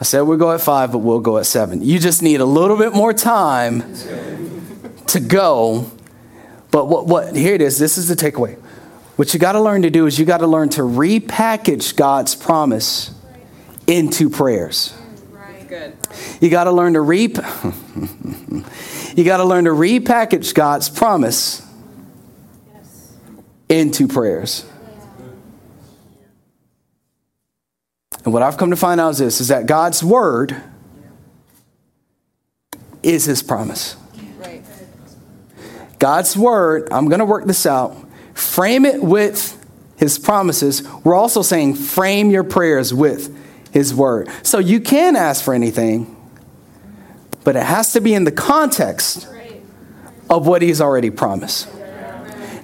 I 0.00 0.04
said 0.04 0.22
we'll 0.22 0.38
go 0.38 0.52
at 0.52 0.62
five, 0.62 0.92
but 0.92 0.98
we'll 0.98 1.20
go 1.20 1.36
at 1.36 1.44
seven. 1.44 1.82
You 1.82 1.98
just 1.98 2.22
need 2.22 2.40
a 2.40 2.46
little 2.46 2.78
bit 2.78 2.94
more 2.94 3.12
time 3.12 3.94
to 5.08 5.20
go. 5.20 5.90
But 6.70 6.86
what, 6.86 7.06
what 7.06 7.36
here 7.36 7.54
it 7.54 7.60
is, 7.60 7.78
this 7.78 7.98
is 7.98 8.08
the 8.08 8.14
takeaway. 8.14 8.58
What 9.16 9.34
you 9.34 9.40
got 9.40 9.52
to 9.52 9.60
learn 9.60 9.82
to 9.82 9.90
do 9.90 10.06
is 10.06 10.18
you 10.18 10.24
got 10.24 10.38
to 10.38 10.46
learn 10.46 10.70
to 10.70 10.80
repackage 10.80 11.96
God's 11.96 12.34
promise 12.34 13.14
into 13.86 14.30
prayers. 14.30 14.96
You 16.40 16.48
got 16.48 16.64
to 16.64 16.72
learn 16.72 16.94
to 16.94 17.02
reap. 17.02 17.36
you 19.14 19.24
got 19.24 19.36
to 19.36 19.44
learn 19.44 19.64
to 19.64 19.70
repackage 19.70 20.54
God's 20.54 20.88
promise 20.88 21.66
into 23.68 24.08
prayers. 24.08 24.64
And 28.24 28.32
what 28.32 28.42
I've 28.42 28.56
come 28.56 28.70
to 28.70 28.76
find 28.76 29.00
out 29.00 29.10
is 29.10 29.18
this 29.18 29.40
is 29.40 29.48
that 29.48 29.66
God's 29.66 30.02
word 30.02 30.56
is 33.02 33.24
his 33.24 33.42
promise. 33.42 33.96
God's 35.98 36.36
word, 36.36 36.88
I'm 36.90 37.08
going 37.08 37.18
to 37.18 37.26
work 37.26 37.44
this 37.44 37.66
out, 37.66 37.94
frame 38.34 38.86
it 38.86 39.02
with 39.02 39.56
his 39.96 40.18
promises. 40.18 40.82
We're 41.04 41.14
also 41.14 41.42
saying 41.42 41.74
frame 41.74 42.30
your 42.30 42.44
prayers 42.44 42.92
with 42.92 43.36
his 43.70 43.94
word. 43.94 44.28
So 44.42 44.58
you 44.58 44.80
can 44.80 45.14
ask 45.14 45.44
for 45.44 45.52
anything, 45.52 46.16
but 47.44 47.54
it 47.54 47.64
has 47.64 47.92
to 47.92 48.00
be 48.00 48.14
in 48.14 48.24
the 48.24 48.32
context 48.32 49.28
of 50.30 50.46
what 50.46 50.62
he's 50.62 50.80
already 50.80 51.10
promised. 51.10 51.68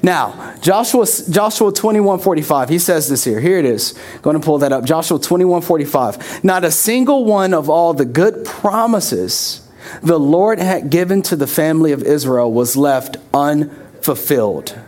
Now, 0.02 0.54
Joshua, 0.60 1.06
Joshua 1.30 1.72
21 1.72 2.18
45, 2.20 2.68
he 2.68 2.78
says 2.78 3.08
this 3.08 3.24
here. 3.24 3.40
Here 3.40 3.58
it 3.58 3.64
is. 3.64 3.98
Going 4.22 4.38
to 4.38 4.44
pull 4.44 4.58
that 4.58 4.72
up. 4.72 4.84
Joshua 4.84 5.18
21 5.18 5.62
45. 5.62 6.44
Not 6.44 6.64
a 6.64 6.70
single 6.70 7.24
one 7.24 7.54
of 7.54 7.68
all 7.70 7.94
the 7.94 8.04
good 8.04 8.44
promises 8.44 9.66
the 10.02 10.18
Lord 10.18 10.58
had 10.58 10.90
given 10.90 11.22
to 11.22 11.36
the 11.36 11.46
family 11.46 11.92
of 11.92 12.02
Israel 12.02 12.52
was 12.52 12.76
left 12.76 13.16
unfulfilled. 13.32 14.78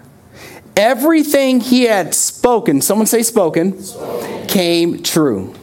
Everything 0.77 1.61
he 1.61 1.85
had 1.85 2.14
spoken, 2.14 2.81
someone 2.81 3.07
say 3.07 3.23
spoken, 3.23 3.81
spoken. 3.83 4.47
came 4.47 5.03
true. 5.03 5.55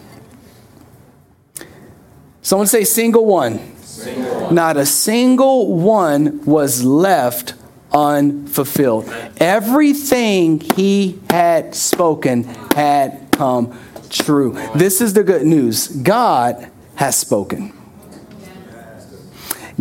Someone 2.41 2.67
say 2.67 2.84
single 2.84 3.25
one. 3.25 3.75
single 3.77 4.41
one. 4.41 4.55
Not 4.55 4.77
a 4.77 4.86
single 4.86 5.75
one 5.75 6.43
was 6.45 6.84
left 6.84 7.53
unfulfilled. 7.95 9.10
Everything 9.38 10.60
he 10.75 11.19
had 11.29 11.73
spoken 11.73 12.43
had 12.75 13.29
come 13.31 13.79
true. 14.10 14.53
This 14.75 15.01
is 15.01 15.13
the 15.13 15.23
good 15.23 15.45
news 15.45 15.88
God 15.88 16.69
has 16.95 17.15
spoken. 17.15 17.73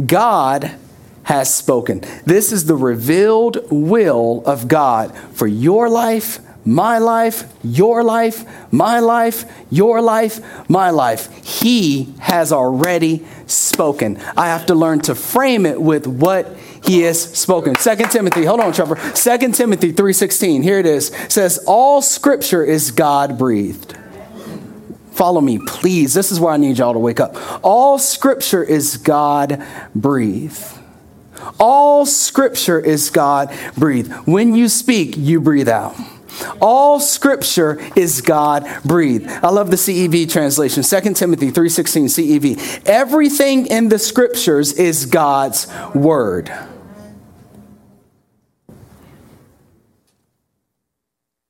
God 0.06 0.76
has 1.24 1.52
spoken. 1.52 2.02
This 2.24 2.52
is 2.52 2.66
the 2.66 2.76
revealed 2.76 3.58
will 3.70 4.42
of 4.46 4.68
God 4.68 5.16
for 5.32 5.46
your 5.46 5.88
life, 5.88 6.40
my 6.64 6.98
life, 6.98 7.52
your 7.62 8.02
life, 8.02 8.44
my 8.72 8.98
life, 9.00 9.44
your 9.70 10.00
life, 10.00 10.40
my 10.68 10.90
life. 10.90 11.44
He 11.44 12.14
has 12.20 12.52
already 12.52 13.24
spoken. 13.46 14.18
I 14.36 14.46
have 14.48 14.66
to 14.66 14.74
learn 14.74 15.00
to 15.00 15.14
frame 15.14 15.66
it 15.66 15.80
with 15.80 16.06
what 16.06 16.56
he 16.84 17.02
has 17.02 17.20
spoken. 17.20 17.74
Second 17.76 18.10
Timothy, 18.10 18.44
hold 18.44 18.60
on, 18.60 18.72
Trevor. 18.72 18.96
Second 19.14 19.54
Timothy 19.54 19.92
3.16, 19.92 20.62
here 20.62 20.78
it 20.78 20.86
is. 20.86 21.08
Says, 21.28 21.58
all 21.66 22.02
scripture 22.02 22.62
is 22.62 22.90
God 22.90 23.38
breathed. 23.38 23.96
Follow 25.12 25.40
me, 25.40 25.58
please. 25.58 26.12
This 26.12 26.32
is 26.32 26.40
where 26.40 26.52
I 26.52 26.56
need 26.56 26.78
y'all 26.78 26.92
to 26.92 26.98
wake 26.98 27.20
up. 27.20 27.36
All 27.64 27.98
scripture 27.98 28.64
is 28.64 28.96
God 28.96 29.64
breathed. 29.94 30.60
All 31.60 32.04
scripture 32.04 32.80
is 32.80 33.10
God 33.10 33.56
breathed. 33.76 34.12
When 34.26 34.54
you 34.54 34.68
speak, 34.68 35.16
you 35.16 35.40
breathe 35.40 35.68
out. 35.68 35.96
All 36.60 36.98
scripture 36.98 37.80
is 37.94 38.20
God 38.20 38.68
breathed. 38.84 39.28
I 39.28 39.50
love 39.50 39.70
the 39.70 39.76
CEV 39.76 40.28
translation. 40.30 40.82
2 40.82 41.14
Timothy 41.14 41.52
3:16 41.52 42.08
CEV. 42.08 42.82
Everything 42.86 43.66
in 43.66 43.88
the 43.88 44.00
scriptures 44.00 44.72
is 44.72 45.06
God's 45.06 45.68
word. 45.94 46.50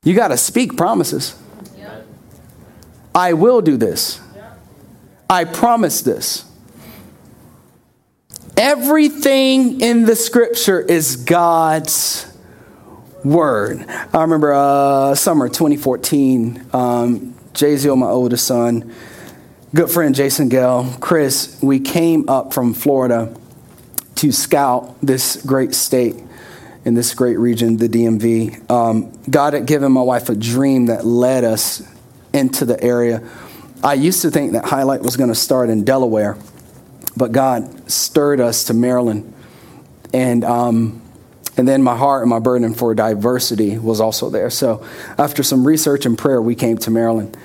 You 0.04 0.14
got 0.14 0.28
to 0.28 0.36
speak 0.36 0.76
promises. 0.76 1.34
I 3.14 3.32
will 3.32 3.62
do 3.62 3.76
this. 3.76 4.20
I 5.30 5.44
promise 5.44 6.02
this. 6.02 6.44
Everything 8.56 9.80
in 9.80 10.04
the 10.04 10.14
scripture 10.14 10.80
is 10.80 11.16
God's 11.16 12.32
word. 13.24 13.84
I 13.88 14.20
remember 14.20 14.52
uh, 14.52 15.14
summer 15.14 15.48
2014, 15.48 16.66
um, 16.72 17.34
Jaziel, 17.52 17.96
my 17.96 18.06
oldest 18.06 18.46
son, 18.46 18.92
good 19.74 19.90
friend 19.90 20.14
Jason 20.14 20.48
Gale, 20.48 20.94
Chris, 21.00 21.58
we 21.62 21.80
came 21.80 22.28
up 22.28 22.52
from 22.52 22.74
Florida 22.74 23.34
to 24.16 24.30
scout 24.30 24.96
this 25.02 25.42
great 25.44 25.74
state 25.74 26.16
in 26.84 26.94
this 26.94 27.14
great 27.14 27.38
region, 27.38 27.78
the 27.78 27.88
DMV. 27.88 28.70
Um, 28.70 29.12
God 29.28 29.54
had 29.54 29.66
given 29.66 29.92
my 29.92 30.02
wife 30.02 30.28
a 30.28 30.34
dream 30.34 30.86
that 30.86 31.06
led 31.06 31.44
us 31.44 31.82
into 32.32 32.64
the 32.64 32.82
area. 32.82 33.22
I 33.82 33.94
used 33.94 34.22
to 34.22 34.30
think 34.30 34.52
that 34.52 34.64
Highlight 34.64 35.02
was 35.02 35.16
going 35.16 35.28
to 35.28 35.34
start 35.34 35.70
in 35.70 35.84
Delaware, 35.84 36.36
but 37.16 37.32
God 37.32 37.90
stirred 37.90 38.40
us 38.40 38.64
to 38.64 38.74
Maryland. 38.74 39.32
And, 40.12 40.44
um, 40.44 41.02
and 41.56 41.66
then 41.66 41.82
my 41.82 41.96
heart 41.96 42.22
and 42.22 42.30
my 42.30 42.38
burden 42.38 42.74
for 42.74 42.94
diversity 42.94 43.78
was 43.78 44.00
also 44.00 44.30
there. 44.30 44.50
So 44.50 44.86
after 45.18 45.42
some 45.42 45.66
research 45.66 46.06
and 46.06 46.18
prayer, 46.18 46.40
we 46.40 46.54
came 46.54 46.78
to 46.78 46.90
Maryland. 46.90 47.36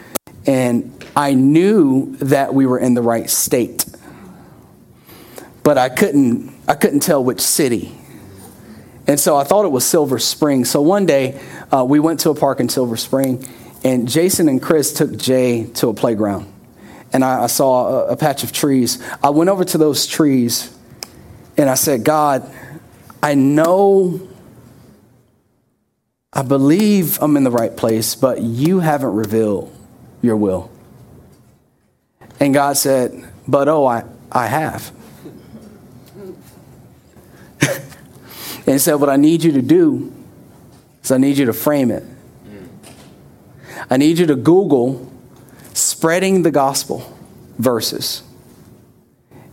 And 0.45 1.03
I 1.15 1.33
knew 1.33 2.15
that 2.17 2.53
we 2.53 2.65
were 2.65 2.79
in 2.79 2.93
the 2.93 3.01
right 3.01 3.29
state, 3.29 3.85
but 5.63 5.77
I 5.77 5.89
couldn't, 5.89 6.53
I 6.67 6.75
couldn't 6.75 7.01
tell 7.01 7.23
which 7.23 7.41
city. 7.41 7.98
And 9.09 9.19
so 9.19 9.35
I 9.35 9.43
thought 9.43 9.65
it 9.65 9.71
was 9.71 9.87
Silver 9.87 10.19
Spring. 10.19 10.65
So 10.65 10.83
one 10.83 11.07
day 11.07 11.41
uh, 11.73 11.83
we 11.83 11.99
went 11.99 12.19
to 12.19 12.29
a 12.29 12.35
park 12.35 12.59
in 12.59 12.69
Silver 12.69 12.95
Spring, 12.95 13.43
and 13.83 14.07
Jason 14.07 14.47
and 14.47 14.61
Chris 14.61 14.93
took 14.93 15.17
Jay 15.17 15.65
to 15.65 15.89
a 15.89 15.95
playground. 15.95 16.53
And 17.11 17.25
I, 17.25 17.45
I 17.45 17.47
saw 17.47 17.87
a, 17.87 18.05
a 18.09 18.15
patch 18.15 18.43
of 18.43 18.51
trees. 18.51 19.03
I 19.23 19.31
went 19.31 19.49
over 19.49 19.65
to 19.65 19.79
those 19.79 20.05
trees 20.05 20.77
and 21.57 21.71
I 21.71 21.73
said, 21.73 22.03
God, 22.03 22.47
I 23.23 23.33
know, 23.33 24.29
I 26.31 26.43
believe 26.43 27.17
I'm 27.19 27.35
in 27.35 27.43
the 27.43 27.49
right 27.49 27.75
place, 27.75 28.13
but 28.13 28.43
you 28.43 28.79
haven't 28.79 29.15
revealed 29.15 29.75
your 30.21 30.37
will. 30.37 30.69
And 32.39 32.53
God 32.53 32.77
said, 32.77 33.27
But 33.47 33.67
oh, 33.69 33.87
I, 33.87 34.03
I 34.31 34.45
have. 34.45 34.91
And 38.69 38.79
said, 38.79 38.93
What 38.95 39.09
I 39.09 39.15
need 39.15 39.43
you 39.43 39.51
to 39.53 39.63
do 39.63 40.13
is 41.03 41.11
I 41.11 41.17
need 41.17 41.39
you 41.39 41.45
to 41.45 41.53
frame 41.53 41.89
it. 41.89 42.03
I 43.89 43.97
need 43.97 44.19
you 44.19 44.27
to 44.27 44.35
Google 44.35 45.11
spreading 45.73 46.43
the 46.43 46.51
gospel 46.51 47.17
verses. 47.57 48.21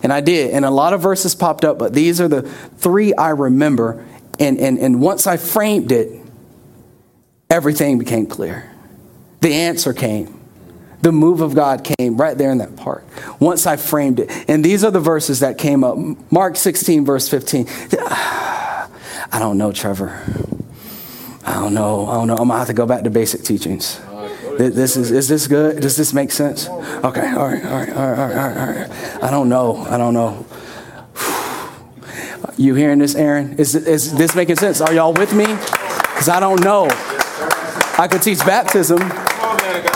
And 0.03 0.13
I 0.13 0.21
did. 0.21 0.51
And 0.51 0.67
a 0.67 0.71
lot 0.71 0.93
of 0.93 1.01
verses 1.01 1.35
popped 1.35 1.65
up, 1.65 1.79
but 1.79 1.95
these 1.95 2.21
are 2.21 2.29
the 2.29 2.43
three 2.43 3.15
I 3.15 3.31
remember. 3.31 4.05
And, 4.39 4.59
and, 4.59 4.79
and 4.79 5.01
once 5.01 5.27
I 5.27 5.39
framed 5.39 5.93
it, 5.93 6.23
everything 7.49 7.99
became 7.99 8.27
clear. 8.27 8.71
The 9.41 9.55
answer 9.55 9.95
came. 9.95 10.39
The 11.01 11.13
move 11.13 11.41
of 11.41 11.55
God 11.55 11.89
came 11.99 12.19
right 12.19 12.37
there 12.37 12.51
in 12.51 12.59
that 12.59 12.77
part. 12.77 13.07
Once 13.41 13.67
I 13.67 13.77
framed 13.77 14.21
it. 14.21 14.31
And 14.47 14.63
these 14.63 14.85
are 14.85 14.91
the 14.91 15.01
verses 15.01 15.41
that 15.41 15.57
came 15.57 15.85
up 15.85 15.97
Mark 16.31 16.57
16, 16.57 17.07
verse 17.07 17.31
15. 17.31 17.67
I 19.33 19.39
don't 19.39 19.59
know, 19.59 19.73
Trevor. 19.73 20.23
I 21.45 21.55
don't 21.55 21.75
know. 21.75 22.07
I 22.07 22.15
don't 22.15 22.27
know. 22.27 22.35
I'm 22.35 22.49
gonna 22.49 22.59
have 22.59 22.67
to 22.69 22.75
go 22.75 22.87
back 22.87 23.05
to 23.05 23.11
basic 23.11 23.43
teachings. 23.43 24.01
This 24.59 24.97
is 24.97 25.11
is 25.11 25.29
this 25.29 25.47
good? 25.47 25.81
Does 25.81 25.97
this 25.97 26.13
make 26.13 26.33
sense? 26.33 26.69
Okay. 26.69 27.33
All 27.35 27.47
right. 27.47 27.65
All 27.65 27.79
right. 27.79 27.91
All 27.91 28.11
right. 28.11 28.19
All 28.19 28.29
right. 28.29 28.57
All 28.57 28.75
right. 28.75 29.25
I 29.25 29.31
don't 29.31 29.49
know. 29.49 29.77
I 29.77 29.97
don't 29.99 30.15
know. 30.15 30.45
You 32.59 32.75
hearing 32.75 33.01
this, 33.01 33.15
Aaron? 33.15 33.59
Is 33.59 33.75
is 33.75 34.15
this 34.15 34.35
making 34.35 34.57
sense? 34.57 34.81
Are 34.81 34.95
y'all 34.95 35.13
with 35.13 35.35
me? 35.35 35.45
Because 35.45 36.31
I 36.31 36.41
don't 36.41 36.65
know. 36.65 36.87
I 37.99 38.09
could 38.11 38.23
teach 38.23 38.39
baptism. 38.39 38.99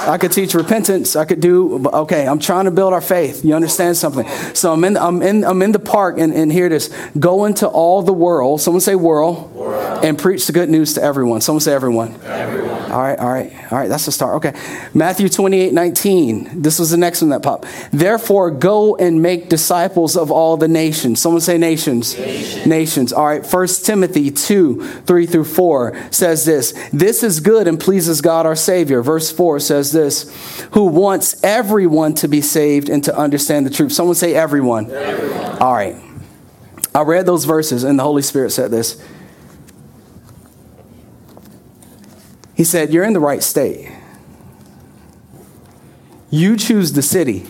I 0.08 0.18
could 0.18 0.32
teach 0.32 0.54
repentance. 0.54 1.16
I 1.16 1.24
could 1.24 1.40
do, 1.40 1.86
okay, 1.88 2.26
I'm 2.26 2.38
trying 2.38 2.64
to 2.64 2.70
build 2.70 2.92
our 2.92 3.00
faith. 3.00 3.44
You 3.44 3.54
understand 3.54 3.96
something? 3.96 4.26
So 4.54 4.72
I'm 4.72 4.82
in, 4.84 4.96
I'm 4.96 5.22
in, 5.22 5.44
I'm 5.44 5.62
in 5.62 5.72
the 5.72 5.78
park, 5.78 6.18
and, 6.18 6.32
and 6.32 6.52
here 6.52 6.66
it 6.66 6.72
is. 6.72 6.94
Go 7.18 7.44
into 7.44 7.68
all 7.68 8.02
the 8.02 8.12
world. 8.12 8.60
Someone 8.60 8.80
say 8.80 8.94
world, 8.94 9.52
world. 9.54 10.04
and 10.04 10.18
preach 10.18 10.46
the 10.46 10.52
good 10.52 10.70
news 10.70 10.94
to 10.94 11.02
everyone. 11.02 11.40
Someone 11.40 11.60
say 11.60 11.72
everyone. 11.72 12.18
Everyone. 12.24 12.69
All 12.90 13.00
right, 13.00 13.18
all 13.18 13.28
right, 13.28 13.52
all 13.72 13.78
right. 13.78 13.88
That's 13.88 14.06
the 14.06 14.12
start. 14.12 14.44
Okay. 14.44 14.58
Matthew 14.94 15.28
28 15.28 15.72
19. 15.72 16.62
This 16.62 16.78
was 16.78 16.90
the 16.90 16.96
next 16.96 17.22
one 17.22 17.30
that 17.30 17.42
popped. 17.42 17.66
Therefore, 17.92 18.50
go 18.50 18.96
and 18.96 19.22
make 19.22 19.48
disciples 19.48 20.16
of 20.16 20.30
all 20.30 20.56
the 20.56 20.68
nations. 20.68 21.20
Someone 21.20 21.40
say 21.40 21.56
nations. 21.56 22.18
Nations. 22.18 22.66
nations. 22.66 23.12
All 23.12 23.26
right. 23.26 23.46
First 23.46 23.86
Timothy 23.86 24.30
2 24.30 24.84
3 25.02 25.26
through 25.26 25.44
4 25.44 25.96
says 26.10 26.44
this 26.44 26.72
This 26.92 27.22
is 27.22 27.40
good 27.40 27.68
and 27.68 27.78
pleases 27.78 28.20
God 28.20 28.46
our 28.46 28.56
Savior. 28.56 29.02
Verse 29.02 29.30
4 29.30 29.60
says 29.60 29.92
this 29.92 30.30
Who 30.72 30.86
wants 30.86 31.42
everyone 31.44 32.14
to 32.14 32.28
be 32.28 32.40
saved 32.40 32.88
and 32.88 33.04
to 33.04 33.16
understand 33.16 33.66
the 33.66 33.70
truth. 33.70 33.92
Someone 33.92 34.16
say 34.16 34.34
everyone. 34.34 34.90
everyone. 34.90 35.58
All 35.58 35.72
right. 35.72 35.96
I 36.94 37.02
read 37.02 37.24
those 37.24 37.44
verses, 37.44 37.84
and 37.84 37.98
the 37.98 38.02
Holy 38.02 38.22
Spirit 38.22 38.50
said 38.50 38.70
this. 38.70 39.00
He 42.60 42.64
said, 42.64 42.92
You're 42.92 43.04
in 43.04 43.14
the 43.14 43.20
right 43.20 43.42
state. 43.42 43.90
You 46.28 46.58
choose 46.58 46.92
the 46.92 47.00
city. 47.00 47.46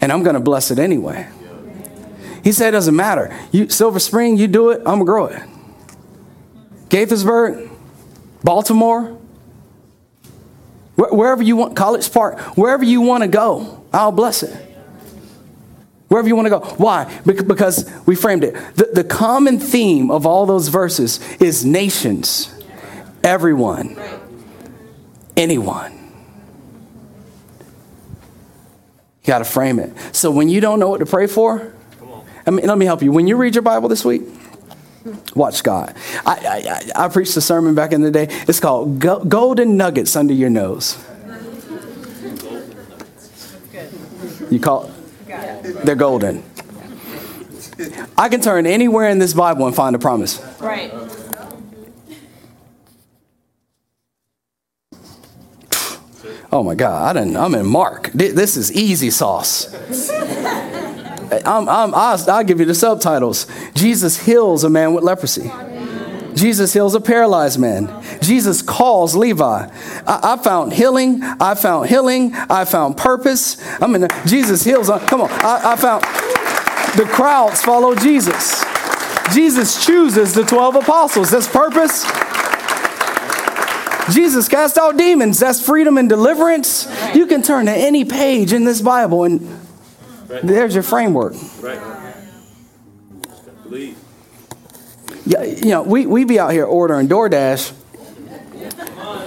And 0.00 0.10
I'm 0.10 0.24
going 0.24 0.34
to 0.34 0.40
bless 0.40 0.72
it 0.72 0.80
anyway. 0.80 1.28
He 2.42 2.50
said, 2.50 2.70
it 2.70 2.70
doesn't 2.72 2.96
matter. 2.96 3.32
You, 3.52 3.68
Silver 3.68 4.00
Spring, 4.00 4.36
you 4.36 4.48
do 4.48 4.70
it, 4.70 4.78
I'm 4.78 4.98
going 4.98 4.98
to 4.98 5.04
grow 5.04 5.26
it. 5.26 5.42
Gaithersburg, 6.88 7.70
Baltimore, 8.42 9.20
wherever 10.96 11.44
you 11.44 11.54
want, 11.54 11.76
College 11.76 12.12
Park, 12.12 12.40
wherever 12.56 12.82
you 12.82 13.02
want 13.02 13.22
to 13.22 13.28
go, 13.28 13.84
I'll 13.92 14.10
bless 14.10 14.42
it. 14.42 14.69
Wherever 16.10 16.26
you 16.26 16.34
want 16.34 16.46
to 16.46 16.50
go. 16.50 16.58
Why? 16.76 17.04
Because 17.24 17.88
we 18.04 18.16
framed 18.16 18.42
it. 18.42 18.54
The, 18.74 18.90
the 18.92 19.04
common 19.04 19.60
theme 19.60 20.10
of 20.10 20.26
all 20.26 20.44
those 20.44 20.66
verses 20.66 21.20
is 21.40 21.64
nations, 21.64 22.52
everyone, 23.22 23.96
anyone. 25.36 25.92
You 29.22 29.26
got 29.26 29.38
to 29.38 29.44
frame 29.44 29.78
it. 29.78 29.92
So 30.10 30.32
when 30.32 30.48
you 30.48 30.60
don't 30.60 30.80
know 30.80 30.88
what 30.88 30.98
to 30.98 31.06
pray 31.06 31.28
for, 31.28 31.72
I 32.44 32.50
mean, 32.50 32.66
let 32.66 32.76
me 32.76 32.86
help 32.86 33.02
you. 33.02 33.12
When 33.12 33.28
you 33.28 33.36
read 33.36 33.54
your 33.54 33.62
Bible 33.62 33.88
this 33.88 34.04
week, 34.04 34.22
watch 35.36 35.62
God. 35.62 35.94
I, 36.26 36.90
I, 36.96 37.04
I 37.04 37.08
preached 37.08 37.36
a 37.36 37.40
sermon 37.40 37.76
back 37.76 37.92
in 37.92 38.00
the 38.00 38.10
day. 38.10 38.26
It's 38.48 38.58
called 38.58 38.98
Golden 38.98 39.76
Nuggets 39.76 40.16
Under 40.16 40.34
Your 40.34 40.50
Nose. 40.50 40.98
You 44.50 44.58
call 44.58 44.90
they're 45.84 45.94
golden. 45.94 46.42
I 48.16 48.28
can 48.28 48.40
turn 48.40 48.66
anywhere 48.66 49.08
in 49.08 49.18
this 49.18 49.32
Bible 49.32 49.66
and 49.66 49.74
find 49.74 49.96
a 49.96 49.98
promise. 49.98 50.40
Right. 50.60 50.92
Oh 56.52 56.64
my 56.64 56.74
God, 56.74 57.16
I 57.16 57.20
didn't, 57.20 57.36
I'm 57.36 57.54
in 57.54 57.66
Mark. 57.66 58.10
This 58.12 58.56
is 58.56 58.72
easy 58.72 59.10
sauce. 59.10 59.72
I'm, 61.46 61.68
I'm, 61.68 61.94
I'll, 61.94 62.30
I'll 62.30 62.44
give 62.44 62.58
you 62.58 62.66
the 62.66 62.74
subtitles. 62.74 63.46
Jesus 63.74 64.24
heals 64.26 64.64
a 64.64 64.70
man 64.70 64.92
with 64.92 65.04
leprosy. 65.04 65.50
Jesus 66.34 66.72
heals 66.72 66.94
a 66.94 67.00
paralyzed 67.00 67.58
man. 67.58 68.02
Jesus 68.20 68.62
calls 68.62 69.16
Levi. 69.16 69.68
I, 70.06 70.20
I, 70.22 70.36
found 70.42 70.72
healing. 70.72 71.22
I 71.22 71.54
found 71.54 71.88
healing. 71.88 72.34
I 72.34 72.64
found 72.64 72.96
purpose. 72.96 73.56
I 73.80 73.86
mean, 73.86 74.06
Jesus 74.26 74.62
heals. 74.64 74.88
Come 75.06 75.22
on. 75.22 75.30
I, 75.30 75.72
I 75.72 75.76
found 75.76 76.02
the 76.96 77.04
crowds 77.04 77.62
follow 77.62 77.94
Jesus. 77.94 78.64
Jesus 79.32 79.84
chooses 79.84 80.34
the 80.34 80.44
12 80.44 80.76
apostles. 80.76 81.30
That's 81.30 81.48
purpose. 81.48 82.04
Jesus 84.12 84.48
cast 84.48 84.76
out 84.76 84.96
demons. 84.96 85.38
That's 85.38 85.64
freedom 85.64 85.98
and 85.98 86.08
deliverance. 86.08 86.88
You 87.14 87.26
can 87.26 87.42
turn 87.42 87.66
to 87.66 87.72
any 87.72 88.04
page 88.04 88.52
in 88.52 88.64
this 88.64 88.80
Bible 88.80 89.24
and 89.24 89.60
there's 90.42 90.74
your 90.74 90.82
framework. 90.82 91.34
Right. 91.60 91.80
Believe. 93.62 93.99
You 95.30 95.70
know, 95.70 95.82
we, 95.82 96.06
we 96.06 96.24
be 96.24 96.40
out 96.40 96.50
here 96.50 96.64
ordering 96.64 97.06
DoorDash, 97.08 97.72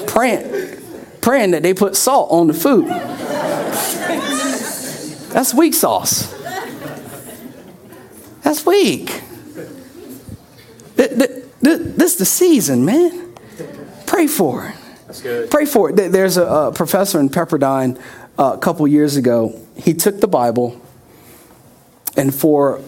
praying, 0.05 0.81
praying 1.21 1.51
that 1.51 1.63
they 1.63 1.73
put 1.73 1.95
salt 1.95 2.29
on 2.29 2.47
the 2.47 2.53
food. 2.53 2.87
That's 5.31 5.53
weak 5.53 5.73
sauce. 5.73 6.29
That's 8.41 8.65
weak. 8.65 9.21
This 10.95 12.11
is 12.13 12.17
the 12.17 12.25
season, 12.25 12.83
man. 12.83 13.33
Pray 14.05 14.27
for 14.27 14.67
it. 14.67 14.75
That's 15.07 15.21
good. 15.21 15.49
Pray 15.49 15.65
for 15.65 15.89
it. 15.89 15.95
There's 15.95 16.35
a, 16.35 16.45
a 16.45 16.71
professor 16.73 17.17
in 17.21 17.29
Pepperdine 17.29 17.97
uh, 18.37 18.55
a 18.55 18.57
couple 18.57 18.85
years 18.89 19.15
ago. 19.15 19.57
He 19.77 19.93
took 19.93 20.19
the 20.19 20.27
Bible 20.27 20.81
and 22.17 22.35
for 22.35 22.81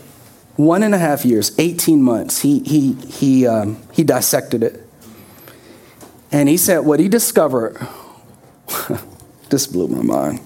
one 0.56 0.84
and 0.84 0.96
a 0.96 0.98
half 0.98 1.26
years, 1.26 1.54
18 1.58 2.02
months, 2.02 2.41
he, 2.41 2.60
he, 2.60 2.94
he, 2.94 3.46
um, 3.46 3.78
he 3.91 4.04
dissected 4.04 4.63
it. 4.63 4.82
And 6.32 6.48
he 6.50 6.58
said 6.58 6.80
what 6.80 7.00
he 7.00 7.08
discovered, 7.08 7.78
this 9.50 9.68
blew 9.68 9.88
my 9.88 10.02
mind. 10.02 10.39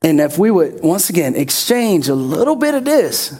And 0.04 0.20
if 0.22 0.38
we 0.38 0.52
would, 0.52 0.82
once 0.84 1.10
again, 1.10 1.36
exchange 1.36 2.08
a 2.08 2.16
little 2.16 2.56
bit 2.56 2.76
of 2.76 2.86
this 2.86 3.40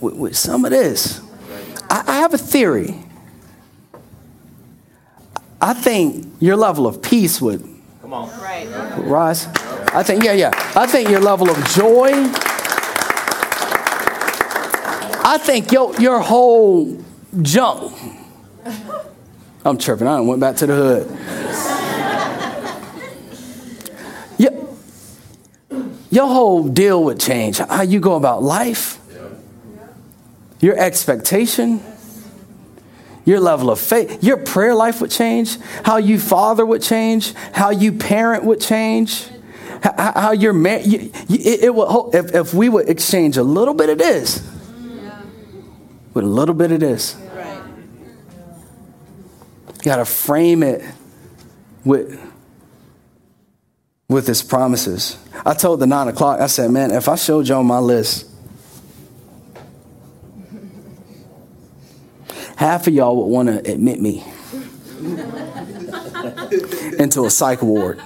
with, 0.00 0.14
with 0.14 0.36
some 0.36 0.64
of 0.64 0.70
this, 0.70 1.20
I, 1.90 2.04
I 2.06 2.14
have 2.16 2.32
a 2.32 2.38
theory. 2.38 2.98
I 5.60 5.74
think 5.74 6.26
your 6.40 6.56
level 6.56 6.86
of 6.86 7.02
peace 7.02 7.40
would 7.40 7.68
Come 8.00 8.14
on. 8.14 8.40
Right. 8.40 8.66
rise. 8.98 9.46
I 9.94 10.02
think, 10.02 10.24
yeah, 10.24 10.32
yeah. 10.32 10.50
I 10.74 10.86
think 10.86 11.08
your 11.08 11.20
level 11.20 11.50
of 11.50 11.56
joy. 11.68 12.10
I 15.24 15.38
think 15.40 15.70
your, 15.70 15.94
your 16.00 16.18
whole 16.20 16.98
junk. 17.42 17.92
I'm 19.64 19.78
tripping. 19.78 20.08
I 20.08 20.20
went 20.20 20.40
back 20.40 20.56
to 20.56 20.66
the 20.66 20.74
hood. 20.74 21.41
Your 26.12 26.26
whole 26.26 26.68
deal 26.68 27.02
would 27.04 27.18
change. 27.18 27.56
How 27.56 27.80
you 27.80 27.98
go 27.98 28.16
about 28.16 28.42
life, 28.42 29.00
your 30.60 30.78
expectation, 30.78 31.82
your 33.24 33.40
level 33.40 33.70
of 33.70 33.80
faith, 33.80 34.22
your 34.22 34.36
prayer 34.36 34.74
life 34.74 35.00
would 35.00 35.10
change. 35.10 35.56
How 35.84 35.96
you 35.96 36.18
father 36.18 36.66
would 36.66 36.82
change. 36.82 37.32
How 37.52 37.70
you 37.70 37.92
parent 37.92 38.44
would 38.44 38.60
change. 38.60 39.26
How, 39.82 40.12
how 40.14 40.32
you're 40.32 40.52
married. 40.52 40.86
It, 41.30 41.64
it 41.64 41.74
would, 41.74 42.14
if, 42.14 42.34
if 42.34 42.52
we 42.52 42.68
would 42.68 42.90
exchange 42.90 43.38
a 43.38 43.42
little 43.42 43.72
bit 43.72 43.88
of 43.88 43.96
this 43.96 44.46
with 46.12 46.24
a 46.24 46.28
little 46.28 46.54
bit 46.54 46.72
of 46.72 46.80
this. 46.80 47.16
You 49.78 49.84
got 49.84 49.96
to 49.96 50.04
frame 50.04 50.62
it 50.62 50.84
with 51.86 52.31
with 54.12 54.26
his 54.26 54.42
promises. 54.42 55.18
I 55.44 55.54
told 55.54 55.80
the 55.80 55.86
nine 55.86 56.08
o'clock, 56.08 56.40
I 56.40 56.46
said, 56.46 56.70
man, 56.70 56.90
if 56.90 57.08
I 57.08 57.16
showed 57.16 57.48
y'all 57.48 57.62
my 57.62 57.78
list, 57.78 58.30
half 62.56 62.86
of 62.86 62.94
y'all 62.94 63.16
would 63.16 63.26
want 63.26 63.48
to 63.48 63.72
admit 63.72 64.00
me 64.00 64.22
into 66.98 67.24
a 67.24 67.30
psych 67.30 67.62
ward. 67.62 68.00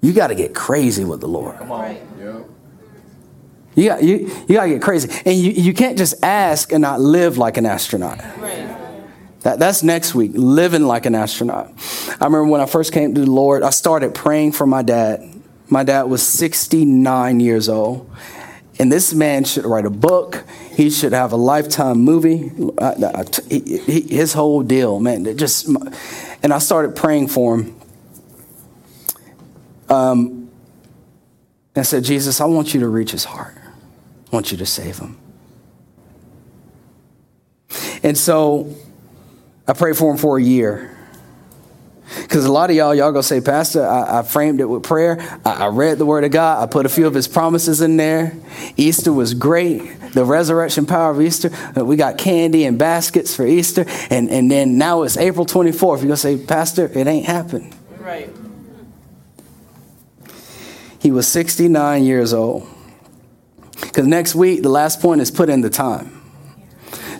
You 0.00 0.14
got 0.14 0.28
to 0.28 0.34
get 0.34 0.54
crazy 0.54 1.04
with 1.04 1.20
the 1.20 1.28
Lord. 1.28 1.58
Come 1.58 1.72
on. 1.72 1.80
Right. 1.80 2.02
You 3.74 3.88
got, 3.88 4.02
you, 4.02 4.30
you 4.48 4.54
got 4.56 4.64
to 4.64 4.70
get 4.70 4.82
crazy. 4.82 5.08
And 5.24 5.38
you, 5.38 5.52
you 5.52 5.72
can't 5.72 5.96
just 5.96 6.22
ask 6.24 6.72
and 6.72 6.82
not 6.82 7.00
live 7.00 7.38
like 7.38 7.56
an 7.56 7.66
astronaut. 7.66 8.18
Right. 8.38 8.79
That, 9.42 9.58
that's 9.58 9.82
next 9.82 10.14
week, 10.14 10.32
living 10.34 10.82
like 10.82 11.06
an 11.06 11.14
astronaut. 11.14 11.72
I 12.20 12.24
remember 12.24 12.44
when 12.44 12.60
I 12.60 12.66
first 12.66 12.92
came 12.92 13.14
to 13.14 13.20
the 13.20 13.30
Lord, 13.30 13.62
I 13.62 13.70
started 13.70 14.14
praying 14.14 14.52
for 14.52 14.66
my 14.66 14.82
dad. 14.82 15.40
My 15.68 15.82
dad 15.82 16.04
was 16.04 16.22
69 16.22 17.40
years 17.40 17.68
old. 17.68 18.10
And 18.78 18.90
this 18.90 19.12
man 19.12 19.44
should 19.44 19.64
write 19.64 19.84
a 19.84 19.90
book. 19.90 20.44
He 20.72 20.90
should 20.90 21.12
have 21.12 21.32
a 21.32 21.36
lifetime 21.36 22.00
movie. 22.00 22.50
His 23.50 24.32
whole 24.32 24.62
deal, 24.62 25.00
man. 25.00 25.36
Just, 25.36 25.68
and 26.42 26.52
I 26.52 26.58
started 26.58 26.96
praying 26.96 27.28
for 27.28 27.58
him. 27.58 27.80
Um, 29.88 30.50
and 31.74 31.78
I 31.78 31.82
said, 31.82 32.04
Jesus, 32.04 32.40
I 32.40 32.46
want 32.46 32.74
you 32.74 32.80
to 32.80 32.88
reach 32.88 33.10
his 33.10 33.24
heart. 33.24 33.54
I 33.56 34.34
want 34.34 34.50
you 34.50 34.58
to 34.58 34.66
save 34.66 34.98
him. 34.98 35.18
And 38.02 38.16
so 38.16 38.74
I 39.70 39.72
prayed 39.72 39.96
for 39.96 40.10
him 40.10 40.16
for 40.16 40.36
a 40.36 40.42
year. 40.42 40.96
Because 42.22 42.44
a 42.44 42.50
lot 42.50 42.70
of 42.70 42.76
y'all, 42.76 42.92
y'all 42.92 43.12
gonna 43.12 43.22
say, 43.22 43.40
Pastor, 43.40 43.86
I, 43.86 44.18
I 44.18 44.22
framed 44.22 44.60
it 44.60 44.64
with 44.64 44.82
prayer. 44.82 45.20
I, 45.44 45.52
I, 45.52 45.66
read 45.68 45.98
the 45.98 46.06
Word 46.06 46.24
of 46.24 46.32
God. 46.32 46.60
I 46.60 46.66
put 46.66 46.86
a 46.86 46.88
few 46.88 47.06
of 47.06 47.14
His 47.14 47.28
promises 47.28 47.80
in 47.80 47.96
there. 47.96 48.36
Easter 48.76 49.12
was 49.12 49.32
great. 49.32 49.82
The 50.12 50.24
resurrection 50.24 50.86
power 50.86 51.12
of 51.12 51.20
Easter. 51.20 51.50
Uh, 51.76 51.84
we 51.84 51.94
got 51.94 52.18
candy 52.18 52.64
and 52.64 52.80
baskets 52.80 53.36
for 53.36 53.46
Easter, 53.46 53.84
and 54.10 54.28
and 54.28 54.50
then 54.50 54.76
now 54.76 55.02
it's 55.02 55.16
April 55.16 55.46
24th. 55.46 55.98
You're 55.98 56.06
gonna 56.06 56.16
say, 56.16 56.36
Pastor, 56.36 56.86
it 56.86 57.06
ain't 57.06 57.26
happened. 57.26 57.72
Right. 58.00 58.28
He 60.98 61.12
was 61.12 61.28
69 61.28 62.02
years 62.02 62.34
old. 62.34 62.66
Because 63.80 64.08
next 64.08 64.34
week, 64.34 64.62
the 64.62 64.68
last 64.68 65.00
point 65.00 65.20
is 65.20 65.30
put 65.30 65.48
in 65.48 65.60
the 65.60 65.70
time. 65.70 66.19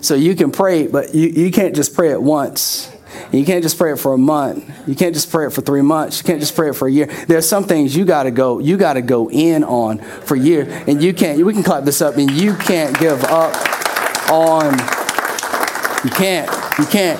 So 0.01 0.15
you 0.15 0.35
can 0.35 0.51
pray, 0.51 0.87
but 0.87 1.13
you, 1.13 1.29
you 1.29 1.51
can't 1.51 1.75
just 1.75 1.93
pray 1.93 2.11
it 2.11 2.21
once. 2.21 2.91
You 3.31 3.45
can't 3.45 3.63
just 3.63 3.77
pray 3.77 3.93
it 3.93 3.99
for 3.99 4.13
a 4.13 4.17
month. 4.17 4.69
You 4.87 4.95
can't 4.95 5.13
just 5.13 5.31
pray 5.31 5.45
it 5.45 5.53
for 5.53 5.61
three 5.61 5.81
months. 5.81 6.19
You 6.19 6.23
can't 6.25 6.39
just 6.39 6.55
pray 6.55 6.69
it 6.69 6.75
for 6.75 6.87
a 6.87 6.91
year. 6.91 7.05
There's 7.27 7.47
some 7.47 7.65
things 7.65 7.95
you 7.95 8.03
got 8.03 8.23
to 8.23 8.31
go. 8.31 8.59
You 8.59 8.77
got 8.77 8.93
to 8.93 9.01
go 9.01 9.29
in 9.29 9.63
on 9.63 9.99
for 9.99 10.35
a 10.35 10.39
year, 10.39 10.63
and 10.87 11.01
you 11.01 11.13
can't. 11.13 11.43
We 11.45 11.53
can 11.53 11.63
clap 11.63 11.83
this 11.83 12.01
up, 12.01 12.17
and 12.17 12.29
you 12.31 12.55
can't 12.55 12.97
give 12.99 13.23
up 13.25 13.55
on. 14.29 14.73
You 16.03 16.11
can't. 16.11 16.49
You 16.79 16.85
can't. 16.85 17.19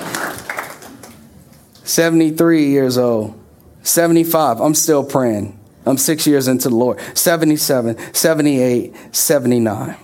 73 1.84 2.66
years 2.66 2.98
old, 2.98 3.38
75. 3.82 4.60
I'm 4.60 4.74
still 4.74 5.04
praying. 5.04 5.58
I'm 5.84 5.98
six 5.98 6.26
years 6.26 6.48
into 6.48 6.68
the 6.68 6.76
Lord. 6.76 7.00
77, 7.14 8.14
78, 8.14 8.94
79. 9.14 9.96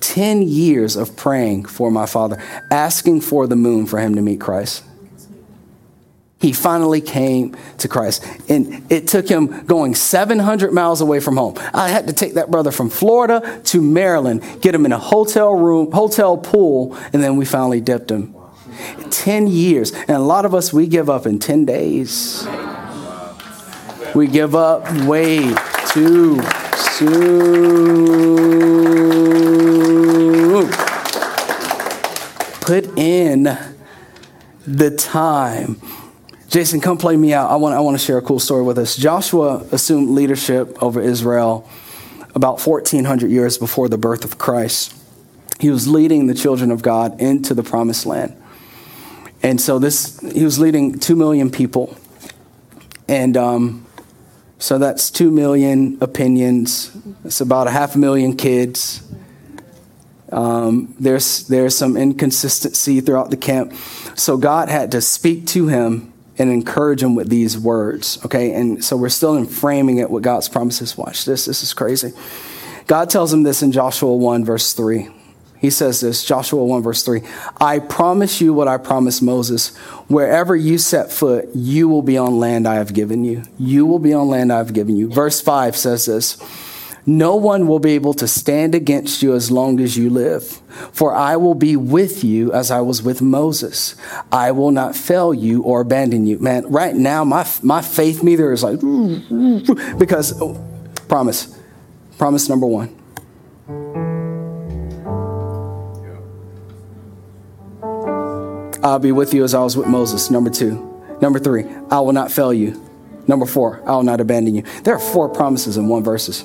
10 0.00 0.42
years 0.42 0.96
of 0.96 1.16
praying 1.16 1.64
for 1.64 1.90
my 1.90 2.06
father, 2.06 2.42
asking 2.70 3.20
for 3.20 3.46
the 3.46 3.56
moon 3.56 3.86
for 3.86 3.98
him 3.98 4.14
to 4.14 4.22
meet 4.22 4.40
Christ. 4.40 4.84
He 6.38 6.52
finally 6.52 7.00
came 7.00 7.56
to 7.78 7.88
Christ. 7.88 8.24
And 8.48 8.84
it 8.92 9.08
took 9.08 9.28
him 9.28 9.64
going 9.64 9.94
700 9.94 10.72
miles 10.72 11.00
away 11.00 11.18
from 11.20 11.36
home. 11.36 11.54
I 11.72 11.88
had 11.88 12.06
to 12.08 12.12
take 12.12 12.34
that 12.34 12.50
brother 12.50 12.70
from 12.70 12.90
Florida 12.90 13.60
to 13.64 13.80
Maryland, 13.80 14.42
get 14.60 14.74
him 14.74 14.84
in 14.84 14.92
a 14.92 14.98
hotel 14.98 15.54
room, 15.54 15.90
hotel 15.92 16.36
pool, 16.36 16.96
and 17.12 17.22
then 17.22 17.36
we 17.36 17.46
finally 17.46 17.80
dipped 17.80 18.10
him. 18.10 18.34
10 19.10 19.46
years. 19.46 19.92
And 19.92 20.10
a 20.10 20.18
lot 20.18 20.44
of 20.44 20.54
us, 20.54 20.72
we 20.72 20.86
give 20.86 21.08
up 21.08 21.26
in 21.26 21.38
10 21.38 21.64
days. 21.64 22.46
We 24.14 24.26
give 24.26 24.54
up 24.54 24.90
way 25.06 25.54
too 25.88 26.40
Soon. 26.98 28.85
Put 32.66 32.98
in 32.98 33.44
the 34.66 34.90
time. 34.90 35.80
Jason, 36.48 36.80
come 36.80 36.98
play 36.98 37.16
me 37.16 37.32
out. 37.32 37.48
I 37.48 37.54
want, 37.54 37.76
I 37.76 37.80
want 37.80 37.96
to 37.96 38.04
share 38.04 38.18
a 38.18 38.22
cool 38.22 38.40
story 38.40 38.64
with 38.64 38.76
us. 38.76 38.96
Joshua 38.96 39.64
assumed 39.70 40.10
leadership 40.10 40.82
over 40.82 41.00
Israel 41.00 41.68
about 42.34 42.60
1400 42.66 43.30
years 43.30 43.56
before 43.56 43.88
the 43.88 43.96
birth 43.96 44.24
of 44.24 44.38
Christ. 44.38 44.92
He 45.60 45.70
was 45.70 45.86
leading 45.86 46.26
the 46.26 46.34
children 46.34 46.72
of 46.72 46.82
God 46.82 47.20
into 47.20 47.54
the 47.54 47.62
promised 47.62 48.04
land. 48.04 48.36
And 49.44 49.60
so 49.60 49.78
this, 49.78 50.18
he 50.32 50.42
was 50.42 50.58
leading 50.58 50.98
2 50.98 51.14
million 51.14 51.52
people. 51.52 51.96
And 53.06 53.36
um, 53.36 53.86
so 54.58 54.76
that's 54.78 55.12
2 55.12 55.30
million 55.30 55.98
opinions. 56.00 56.90
It's 57.24 57.40
about 57.40 57.68
a 57.68 57.70
half 57.70 57.94
a 57.94 57.98
million 57.98 58.36
kids. 58.36 59.05
Um, 60.36 60.94
there's, 61.00 61.48
there's 61.48 61.76
some 61.76 61.96
inconsistency 61.96 63.00
throughout 63.00 63.30
the 63.30 63.38
camp. 63.38 63.72
So 64.14 64.36
God 64.36 64.68
had 64.68 64.92
to 64.92 65.00
speak 65.00 65.46
to 65.48 65.66
him 65.66 66.12
and 66.38 66.50
encourage 66.50 67.02
him 67.02 67.14
with 67.14 67.30
these 67.30 67.58
words. 67.58 68.18
Okay, 68.24 68.52
and 68.52 68.84
so 68.84 68.96
we're 68.96 69.08
still 69.08 69.34
in 69.34 69.46
framing 69.46 69.96
it 69.96 70.10
with 70.10 70.22
God's 70.22 70.48
promises. 70.50 70.96
Watch 70.96 71.24
this. 71.24 71.46
This 71.46 71.62
is 71.62 71.72
crazy. 71.72 72.12
God 72.86 73.08
tells 73.08 73.32
him 73.32 73.42
this 73.42 73.62
in 73.62 73.72
Joshua 73.72 74.14
1, 74.14 74.44
verse 74.44 74.74
3. 74.74 75.08
He 75.58 75.70
says 75.70 76.00
this, 76.00 76.22
Joshua 76.22 76.62
1, 76.62 76.82
verse 76.82 77.02
3 77.02 77.22
I 77.58 77.78
promise 77.78 78.42
you 78.42 78.52
what 78.52 78.68
I 78.68 78.76
promised 78.76 79.22
Moses. 79.22 79.74
Wherever 80.06 80.54
you 80.54 80.76
set 80.76 81.10
foot, 81.10 81.48
you 81.54 81.88
will 81.88 82.02
be 82.02 82.18
on 82.18 82.38
land 82.38 82.68
I 82.68 82.74
have 82.74 82.92
given 82.92 83.24
you. 83.24 83.42
You 83.58 83.86
will 83.86 83.98
be 83.98 84.12
on 84.12 84.28
land 84.28 84.52
I 84.52 84.58
have 84.58 84.74
given 84.74 84.96
you. 84.96 85.08
Verse 85.08 85.40
5 85.40 85.74
says 85.74 86.04
this 86.04 86.36
No 87.08 87.36
one 87.36 87.68
will 87.68 87.78
be 87.78 87.92
able 87.92 88.14
to 88.14 88.26
stand 88.26 88.74
against 88.74 89.22
you 89.22 89.34
as 89.34 89.48
long 89.50 89.78
as 89.78 89.96
you 89.96 90.10
live. 90.10 90.44
For 90.92 91.14
I 91.14 91.36
will 91.36 91.54
be 91.54 91.76
with 91.76 92.24
you 92.24 92.52
as 92.52 92.72
I 92.72 92.80
was 92.80 93.00
with 93.00 93.22
Moses. 93.22 93.94
I 94.32 94.50
will 94.50 94.72
not 94.72 94.96
fail 94.96 95.32
you 95.32 95.62
or 95.62 95.82
abandon 95.82 96.26
you. 96.26 96.40
Man, 96.40 96.66
right 96.66 96.96
now, 96.96 97.22
my, 97.24 97.46
my 97.62 97.80
faith 97.80 98.24
meter 98.24 98.52
is 98.52 98.64
like, 98.64 98.80
because, 99.98 100.40
oh, 100.42 100.60
promise, 101.08 101.56
promise 102.18 102.48
number 102.48 102.66
one 102.66 102.94
I'll 108.82 109.00
be 109.00 109.10
with 109.10 109.34
you 109.34 109.42
as 109.42 109.52
I 109.52 109.60
was 109.60 109.76
with 109.76 109.88
Moses. 109.88 110.30
Number 110.30 110.50
two. 110.50 111.02
Number 111.20 111.38
three, 111.38 111.64
I 111.90 112.00
will 112.00 112.12
not 112.12 112.30
fail 112.30 112.52
you. 112.52 112.80
Number 113.26 113.46
four, 113.46 113.82
I 113.84 113.92
will 113.96 114.04
not 114.04 114.20
abandon 114.20 114.54
you. 114.54 114.62
There 114.84 114.94
are 114.94 115.00
four 115.00 115.28
promises 115.28 115.76
in 115.76 115.88
one 115.88 116.04
verses. 116.04 116.44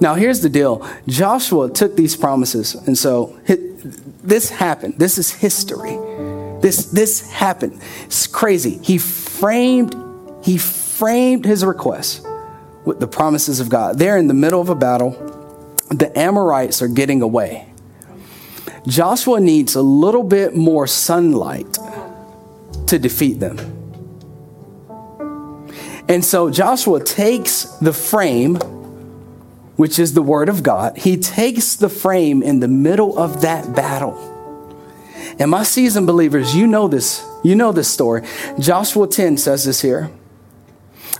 Now, 0.00 0.14
here's 0.14 0.40
the 0.40 0.48
deal 0.48 0.86
Joshua 1.06 1.70
took 1.70 1.96
these 1.96 2.16
promises, 2.16 2.74
and 2.74 2.96
so 2.96 3.38
this 4.22 4.50
happened. 4.50 4.98
This 4.98 5.18
is 5.18 5.32
history. 5.32 5.96
This, 6.60 6.86
this 6.86 7.30
happened. 7.30 7.80
It's 8.04 8.26
crazy. 8.26 8.78
He 8.82 8.98
framed, 8.98 9.94
he 10.42 10.58
framed 10.58 11.44
his 11.44 11.64
request 11.64 12.26
with 12.84 13.00
the 13.00 13.06
promises 13.06 13.60
of 13.60 13.68
God. 13.68 13.98
They're 13.98 14.16
in 14.16 14.26
the 14.26 14.34
middle 14.34 14.60
of 14.60 14.68
a 14.68 14.74
battle. 14.74 15.10
The 15.90 16.10
Amorites 16.18 16.82
are 16.82 16.88
getting 16.88 17.22
away. 17.22 17.68
Joshua 18.86 19.40
needs 19.40 19.74
a 19.74 19.82
little 19.82 20.22
bit 20.22 20.54
more 20.54 20.86
sunlight 20.86 21.78
to 22.86 22.98
defeat 22.98 23.40
them. 23.40 23.58
And 26.08 26.24
so 26.24 26.50
Joshua 26.50 27.02
takes 27.02 27.64
the 27.80 27.92
frame, 27.92 28.58
which 29.76 29.98
is 29.98 30.14
the 30.14 30.22
word 30.22 30.48
of 30.48 30.62
God, 30.62 30.96
he 30.98 31.16
takes 31.16 31.76
the 31.76 31.88
frame 31.88 32.42
in 32.42 32.60
the 32.60 32.68
middle 32.68 33.18
of 33.18 33.42
that 33.42 33.74
battle. 33.74 34.32
And 35.38 35.50
my 35.50 35.62
seasoned 35.62 36.06
believers, 36.06 36.54
you 36.54 36.66
know 36.66 36.88
this. 36.88 37.24
You 37.44 37.54
know 37.54 37.72
this 37.72 37.88
story. 37.88 38.22
Joshua 38.58 39.06
10 39.06 39.36
says 39.36 39.64
this 39.64 39.82
here, 39.82 40.10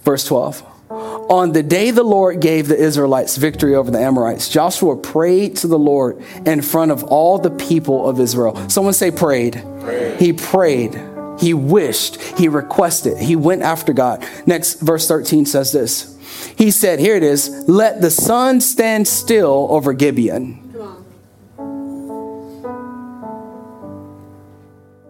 verse 0.02 0.24
12. 0.24 0.62
On 0.88 1.52
the 1.52 1.62
day 1.62 1.90
the 1.90 2.04
Lord 2.04 2.40
gave 2.40 2.68
the 2.68 2.76
Israelites 2.76 3.36
victory 3.36 3.74
over 3.74 3.90
the 3.90 3.98
Amorites, 3.98 4.48
Joshua 4.48 4.96
prayed 4.96 5.56
to 5.56 5.66
the 5.66 5.78
Lord 5.78 6.22
in 6.46 6.62
front 6.62 6.92
of 6.92 7.04
all 7.04 7.38
the 7.38 7.50
people 7.50 8.08
of 8.08 8.20
Israel. 8.20 8.68
Someone 8.70 8.94
say, 8.94 9.10
prayed. 9.10 9.62
prayed. 9.80 10.20
He 10.20 10.32
prayed. 10.32 11.00
He 11.38 11.52
wished. 11.52 12.20
He 12.38 12.48
requested. 12.48 13.18
He 13.18 13.36
went 13.36 13.62
after 13.62 13.92
God. 13.92 14.26
Next, 14.46 14.80
verse 14.80 15.06
13 15.08 15.46
says 15.46 15.72
this. 15.72 16.15
He 16.56 16.70
said, 16.70 16.98
Here 16.98 17.16
it 17.16 17.22
is, 17.22 17.64
let 17.68 18.00
the 18.00 18.10
sun 18.10 18.60
stand 18.60 19.06
still 19.06 19.68
over 19.70 19.92
Gibeon. 19.92 20.62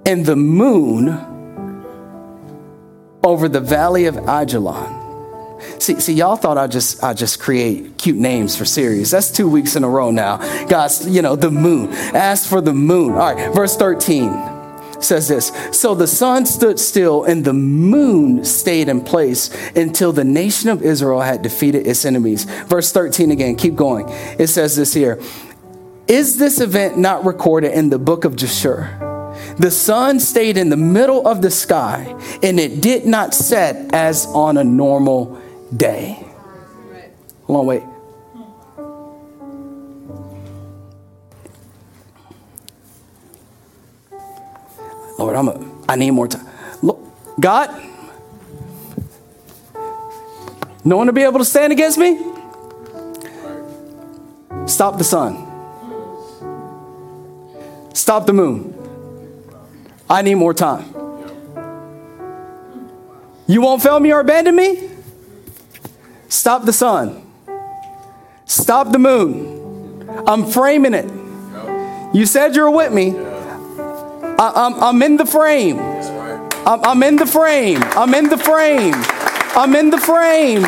And 0.04 0.24
the 0.24 0.36
moon 0.36 1.08
over 3.24 3.48
the 3.48 3.60
valley 3.60 4.06
of 4.06 4.14
Ajalon. 4.14 4.94
See, 5.82 5.98
see, 5.98 6.14
y'all 6.14 6.36
thought 6.36 6.58
I 6.58 6.68
just 6.68 7.02
I 7.02 7.12
just 7.12 7.40
create 7.40 7.98
cute 7.98 8.16
names 8.16 8.56
for 8.56 8.64
series. 8.64 9.10
That's 9.10 9.32
two 9.32 9.48
weeks 9.48 9.74
in 9.74 9.82
a 9.82 9.88
row 9.88 10.10
now. 10.10 10.36
God's, 10.66 11.08
you 11.08 11.22
know, 11.22 11.34
the 11.34 11.50
moon. 11.50 11.92
Ask 11.92 12.48
for 12.48 12.60
the 12.60 12.74
moon. 12.74 13.12
All 13.12 13.34
right, 13.34 13.52
verse 13.52 13.76
13 13.76 14.55
says 15.00 15.28
this 15.28 15.52
So 15.72 15.94
the 15.94 16.06
sun 16.06 16.46
stood 16.46 16.78
still 16.78 17.24
and 17.24 17.44
the 17.44 17.52
moon 17.52 18.44
stayed 18.44 18.88
in 18.88 19.02
place 19.02 19.50
until 19.74 20.12
the 20.12 20.24
nation 20.24 20.70
of 20.70 20.82
Israel 20.82 21.20
had 21.20 21.42
defeated 21.42 21.86
its 21.86 22.04
enemies. 22.04 22.44
Verse 22.44 22.92
13 22.92 23.30
again, 23.30 23.56
keep 23.56 23.74
going. 23.74 24.06
It 24.38 24.48
says 24.48 24.76
this 24.76 24.94
here 24.94 25.20
Is 26.08 26.38
this 26.38 26.60
event 26.60 26.98
not 26.98 27.24
recorded 27.24 27.72
in 27.72 27.90
the 27.90 27.98
book 27.98 28.24
of 28.24 28.36
Jasher? 28.36 29.02
The 29.58 29.70
sun 29.70 30.20
stayed 30.20 30.56
in 30.56 30.70
the 30.70 30.76
middle 30.76 31.26
of 31.26 31.42
the 31.42 31.50
sky 31.50 32.14
and 32.42 32.58
it 32.58 32.80
did 32.80 33.06
not 33.06 33.34
set 33.34 33.94
as 33.94 34.26
on 34.26 34.56
a 34.56 34.64
normal 34.64 35.40
day. 35.74 36.22
Hold 37.44 37.60
on, 37.60 37.66
wait. 37.66 37.82
Lord, 45.18 45.34
I'm 45.34 45.48
a, 45.48 45.70
I 45.88 45.96
need 45.96 46.10
more 46.10 46.28
time. 46.28 46.46
Look, 46.82 47.00
God, 47.40 47.70
no 50.84 50.96
one 50.96 51.06
to 51.06 51.12
be 51.12 51.22
able 51.22 51.38
to 51.38 51.44
stand 51.44 51.72
against 51.72 51.98
me? 51.98 52.18
Stop 54.66 54.98
the 54.98 55.04
sun. 55.04 55.42
Stop 57.94 58.26
the 58.26 58.32
moon. 58.32 58.72
I 60.08 60.22
need 60.22 60.36
more 60.36 60.54
time. 60.54 60.94
You 63.48 63.60
won't 63.62 63.82
fail 63.82 63.98
me 64.00 64.12
or 64.12 64.20
abandon 64.20 64.54
me? 64.54 64.90
Stop 66.28 66.64
the 66.64 66.72
sun. 66.72 67.22
Stop 68.44 68.92
the 68.92 68.98
moon. 68.98 70.08
I'm 70.26 70.46
framing 70.46 70.94
it. 70.94 71.10
You 72.14 72.26
said 72.26 72.54
you're 72.54 72.70
with 72.70 72.92
me. 72.92 73.10
I, 74.38 74.66
am 74.66 74.74
I'm, 74.74 74.82
I'm 74.82 75.02
in 75.02 75.16
the 75.16 75.24
frame. 75.24 75.78
I'm, 75.78 76.84
I'm 76.84 77.02
in 77.02 77.16
the 77.16 77.24
frame. 77.24 77.82
I'm 77.82 78.12
in 78.12 78.28
the 78.28 78.36
frame. 78.36 78.94
I'm 79.56 79.74
in 79.74 79.88
the 79.88 79.98
frame. 79.98 80.62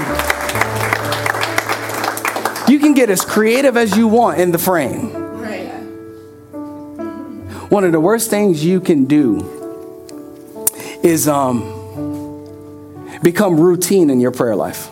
You 2.67 2.79
can 2.79 2.95
get 2.95 3.11
as 3.11 3.23
creative 3.23 3.77
as 3.77 3.95
you 3.97 4.09
want 4.09 4.41
in 4.41 4.53
the 4.53 4.59
frame. 4.59 5.11
One 7.69 7.85
of 7.85 7.93
the 7.93 8.01
worst 8.01 8.31
things 8.31 8.65
you 8.65 8.81
can 8.81 9.05
do 9.05 9.45
is 11.03 11.29
um, 11.29 11.61
become 13.23 13.61
routine 13.61 14.09
in 14.09 14.21
your 14.21 14.31
prayer 14.31 14.57
life. 14.57 14.89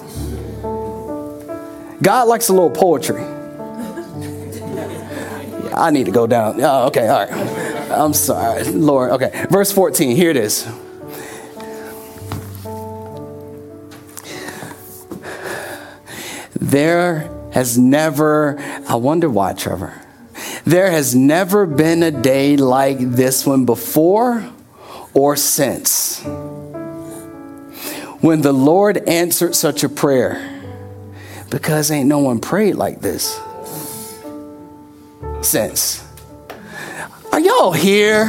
God 2.03 2.29
likes 2.29 2.51
a 2.51 2.53
little 2.53 2.71
poetry. 2.71 3.23
I 5.75 5.91
need 5.91 6.05
to 6.05 6.13
go 6.13 6.27
down. 6.27 6.63
Oh, 6.63 6.89
okay, 6.89 7.09
all 7.09 7.27
right. 7.27 7.66
I'm 7.97 8.13
sorry, 8.13 8.65
Lord. 8.65 9.11
Okay, 9.13 9.47
verse 9.51 9.73
14, 9.73 10.15
here 10.15 10.31
it 10.31 10.37
is. 10.37 10.67
There 16.55 17.31
has 17.53 17.79
never, 17.79 18.59
I 18.89 18.97
wonder 18.97 19.31
why, 19.31 19.55
Trevor. 19.55 20.03
There 20.65 20.91
has 20.91 21.15
never 21.15 21.65
been 21.65 22.03
a 22.03 22.11
day 22.11 22.57
like 22.57 22.99
this 22.99 23.47
one 23.47 23.65
before 23.65 24.45
or 25.15 25.37
since. 25.37 26.23
When 28.21 28.43
the 28.43 28.53
Lord 28.53 28.99
answered 29.09 29.55
such 29.55 29.85
a 29.85 29.89
prayer 29.89 30.63
because 31.51 31.91
ain't 31.91 32.09
no 32.09 32.19
one 32.19 32.41
prayed 32.41 32.75
like 32.75 33.01
this 33.01 33.41
since. 35.43 36.06
Y'all 37.59 37.73
here? 37.73 38.27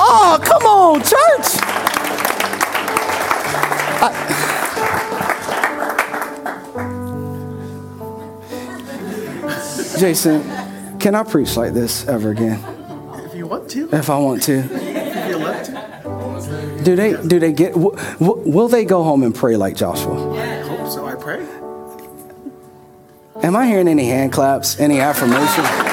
Oh, 0.00 0.38
come 0.42 0.62
on, 0.62 0.98
church. 1.00 1.62
I, 4.00 4.12
Jason, 10.00 10.42
can 10.98 11.14
I 11.14 11.22
preach 11.22 11.56
like 11.56 11.72
this 11.72 12.08
ever 12.08 12.32
again? 12.32 12.58
If 13.24 13.34
you 13.36 13.46
want 13.46 13.70
to. 13.70 13.88
If 13.94 14.10
I 14.10 14.18
want 14.18 14.42
to. 14.44 14.58
If 14.58 15.30
you 15.30 15.38
want 15.38 15.64
to. 15.66 16.80
Do 16.82 16.96
they 16.96 17.14
do 17.28 17.38
they 17.38 17.52
get 17.52 17.76
will, 17.76 17.96
will 18.18 18.66
they 18.66 18.84
go 18.84 19.04
home 19.04 19.22
and 19.22 19.32
pray 19.32 19.56
like 19.56 19.76
Joshua? 19.76 20.34
Yeah, 20.34 20.64
I 20.64 20.68
hope 20.68 20.90
so. 20.90 21.06
I 21.06 21.14
pray. 21.14 21.46
Am 23.44 23.54
I 23.54 23.68
hearing 23.68 23.86
any 23.86 24.06
hand 24.06 24.32
claps? 24.32 24.80
Any 24.80 24.98
affirmation? 24.98 25.87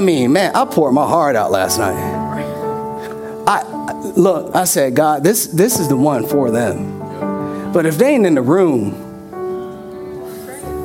I 0.00 0.02
mean, 0.02 0.32
man, 0.32 0.56
I 0.56 0.64
poured 0.64 0.94
my 0.94 1.06
heart 1.06 1.36
out 1.36 1.50
last 1.50 1.78
night. 1.78 1.92
I 3.46 3.92
look, 4.16 4.56
I 4.56 4.64
said, 4.64 4.96
God, 4.96 5.22
this 5.22 5.48
this 5.48 5.78
is 5.78 5.88
the 5.88 5.96
one 5.96 6.26
for 6.26 6.50
them. 6.50 7.70
But 7.70 7.84
if 7.84 7.98
they 7.98 8.14
ain't 8.14 8.24
in 8.24 8.34
the 8.34 8.40
room, 8.40 8.92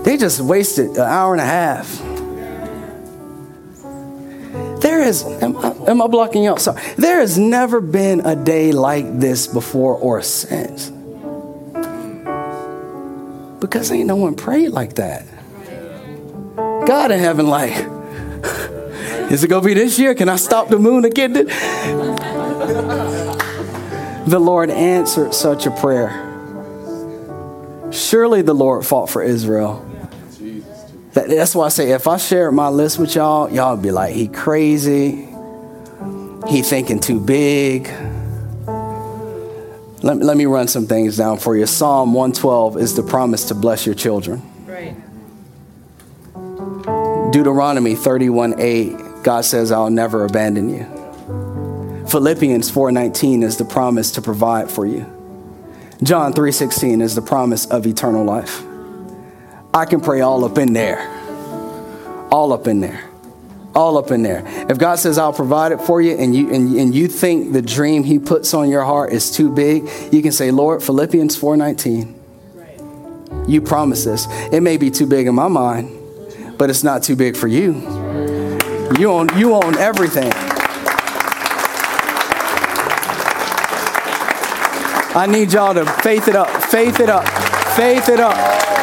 they 0.04 0.18
just 0.18 0.42
wasted 0.42 0.98
an 0.98 1.04
hour 1.04 1.32
and 1.32 1.40
a 1.40 1.46
half. 1.46 1.98
There 4.82 5.02
is, 5.02 5.24
am 5.24 5.56
I, 5.60 5.72
am 5.88 6.02
I 6.02 6.08
blocking 6.08 6.46
out? 6.48 6.60
Sorry. 6.60 6.82
There 6.98 7.22
has 7.22 7.38
never 7.38 7.80
been 7.80 8.20
a 8.20 8.36
day 8.36 8.74
like 8.74 9.18
this 9.18 9.48
before 9.48 9.96
or 9.96 10.22
since. 10.24 10.90
Because 13.62 13.94
ain't 13.94 14.08
no 14.08 14.18
one 14.18 14.36
prayed 14.36 14.72
like 14.72 14.96
that. 14.96 15.26
God 16.86 17.12
in 17.12 17.20
heaven, 17.20 17.48
like, 17.48 17.95
is 19.32 19.44
it 19.44 19.48
gonna 19.48 19.66
be 19.66 19.74
this 19.74 19.98
year? 20.00 20.16
Can 20.16 20.30
I 20.30 20.36
stop 20.36 20.70
the 20.70 20.80
moon 20.80 21.06
again? 21.06 21.34
The 24.28 24.40
Lord 24.40 24.70
answered 24.72 25.34
such 25.34 25.66
a 25.66 25.72
prayer. 25.72 26.22
Surely 27.92 28.42
the 28.42 28.56
Lord 28.56 28.86
fought 28.86 29.10
for 29.10 29.22
Israel. 29.22 29.86
That, 31.14 31.30
that's 31.30 31.56
why 31.56 31.68
I 31.68 31.70
say 31.70 31.92
if 31.92 32.08
I 32.08 32.18
share 32.18 32.52
my 32.52 32.70
list 32.70 33.00
with 33.00 33.16
y'all, 33.16 33.50
y'all 33.52 33.76
would 33.76 33.84
be 33.84 33.92
like, 33.92 34.14
he 34.14 34.28
crazy. 34.28 35.30
He 36.48 36.62
thinking 36.62 37.00
too 37.00 37.20
big. 37.20 37.88
Let, 40.02 40.18
let 40.18 40.38
me 40.38 40.46
run 40.46 40.68
some 40.68 40.88
things 40.88 41.18
down 41.18 41.38
for 41.38 41.56
you. 41.56 41.66
Psalm 41.66 42.14
112 42.14 42.78
is 42.78 42.96
the 42.96 43.04
promise 43.04 43.46
to 43.46 43.56
bless 43.56 43.86
your 43.86 43.96
children. 43.96 44.42
Right. 44.66 44.96
Deuteronomy 47.32 47.96
31 47.96 48.60
8, 48.60 48.96
God 49.26 49.44
says, 49.44 49.72
I'll 49.72 49.90
never 49.90 50.24
abandon 50.24 50.70
you. 50.70 50.86
Philippians 52.08 52.72
4:19 52.72 53.42
is 53.42 53.58
the 53.58 53.66
promise 53.66 54.12
to 54.12 54.22
provide 54.22 54.70
for 54.70 54.86
you. 54.86 55.04
John 56.04 56.32
3:16 56.32 57.02
is 57.02 57.16
the 57.16 57.24
promise 57.24 57.66
of 57.66 57.88
eternal 57.88 58.24
life. 58.24 58.62
I 59.74 59.86
can 59.86 60.00
pray 60.00 60.22
all 60.22 60.46
up 60.46 60.60
in 60.60 60.74
there. 60.74 61.00
All 62.30 62.54
up 62.54 62.68
in 62.68 62.82
there. 62.82 63.04
All 63.74 63.98
up 63.98 64.12
in 64.12 64.22
there. 64.22 64.44
If 64.70 64.78
God 64.78 65.00
says 65.00 65.18
I'll 65.18 65.34
provide 65.34 65.72
it 65.72 65.82
for 65.82 66.00
you 66.04 66.16
and 66.16 66.36
you 66.36 66.54
and, 66.54 66.76
and 66.76 66.94
you 66.94 67.08
think 67.08 67.52
the 67.52 67.64
dream 67.64 68.04
he 68.04 68.20
puts 68.20 68.54
on 68.54 68.70
your 68.70 68.84
heart 68.84 69.12
is 69.12 69.32
too 69.32 69.52
big, 69.52 69.90
you 70.12 70.22
can 70.22 70.34
say, 70.34 70.52
Lord, 70.52 70.84
Philippians 70.84 71.36
4:19. 71.36 72.14
Right. 72.54 73.50
You 73.50 73.60
promise 73.62 74.04
this. 74.04 74.28
It 74.52 74.62
may 74.62 74.78
be 74.78 74.92
too 74.92 75.08
big 75.08 75.26
in 75.26 75.34
my 75.34 75.48
mind, 75.48 75.90
but 76.60 76.70
it's 76.70 76.84
not 76.84 77.02
too 77.02 77.16
big 77.16 77.36
for 77.36 77.48
you. 77.48 78.05
You 78.94 79.12
own 79.12 79.28
you 79.36 79.54
own 79.54 79.78
everything. 79.78 80.32
I 85.18 85.28
need 85.28 85.54
y'all 85.54 85.74
to 85.74 85.86
faith 86.04 86.28
it 86.28 86.36
up, 86.36 86.50
faith 86.66 87.00
it 87.00 87.10
up, 87.10 87.28
faith 87.76 88.10
it 88.10 88.20
up. 88.20 88.38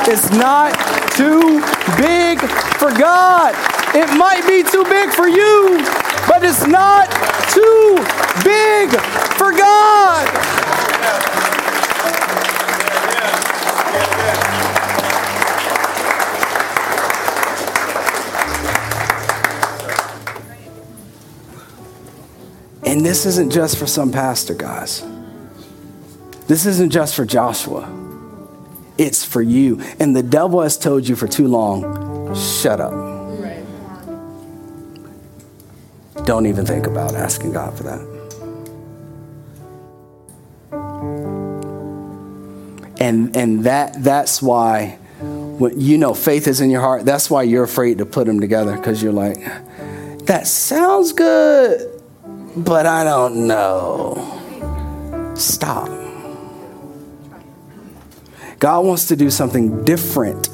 It's 0.09 0.31
not 0.33 0.73
too 1.17 1.61
big 1.97 2.41
for 2.81 2.91
God. 2.91 3.55
It 3.95 4.09
might 4.19 4.45
be 4.49 4.63
too 4.69 4.85
big 4.85 5.11
for 5.11 5.29
you, 5.29 5.79
but 6.27 6.43
it's 6.43 6.67
not 6.67 7.07
too 7.53 7.97
big 8.43 8.91
for 9.39 9.53
God. 9.53 10.62
And 23.03 23.11
this 23.11 23.27
isn't 23.27 23.51
just 23.51 23.79
for 23.79 23.87
some 23.89 24.13
pastor, 24.13 24.55
guys. 24.55 25.05
This 26.47 26.67
isn't 26.67 26.91
just 26.91 27.17
for 27.17 27.25
Joshua. 27.25 27.91
It's 28.97 29.25
for 29.25 29.43
you. 29.43 29.81
And 29.99 30.15
the 30.15 30.23
devil 30.23 30.61
has 30.61 30.79
told 30.79 31.09
you 31.09 31.17
for 31.17 31.27
too 31.27 31.49
long 31.49 32.33
shut 32.37 32.81
up. 32.81 32.93
Right. 32.93 33.65
Don't 36.25 36.47
even 36.47 36.65
think 36.65 36.87
about 36.87 37.17
asking 37.17 37.55
God 37.55 37.77
for 37.77 37.83
that. 37.83 38.01
And, 43.01 43.37
and 43.37 43.65
that, 43.65 44.01
that's 44.01 44.41
why, 44.41 44.91
when, 45.21 45.81
you 45.81 45.99
know, 45.99 46.15
faith 46.15 46.47
is 46.47 46.61
in 46.61 46.71
your 46.71 46.83
heart. 46.83 47.05
That's 47.05 47.29
why 47.29 47.43
you're 47.43 47.65
afraid 47.65 47.99
to 47.99 48.07
put 48.07 48.29
them 48.29 48.39
together 48.39 48.77
because 48.77 49.03
you're 49.03 49.13
like, 49.13 49.39
that 50.27 50.47
sounds 50.47 51.13
good, 51.13 51.92
but 52.57 52.87
I 52.87 53.05
don't 53.05 53.47
know. 53.47 55.33
Stop. 55.35 55.89
God 58.59 58.85
wants 58.85 59.09
to 59.09 59.17
do 59.17 59.31
something 59.31 59.85
different 59.85 60.49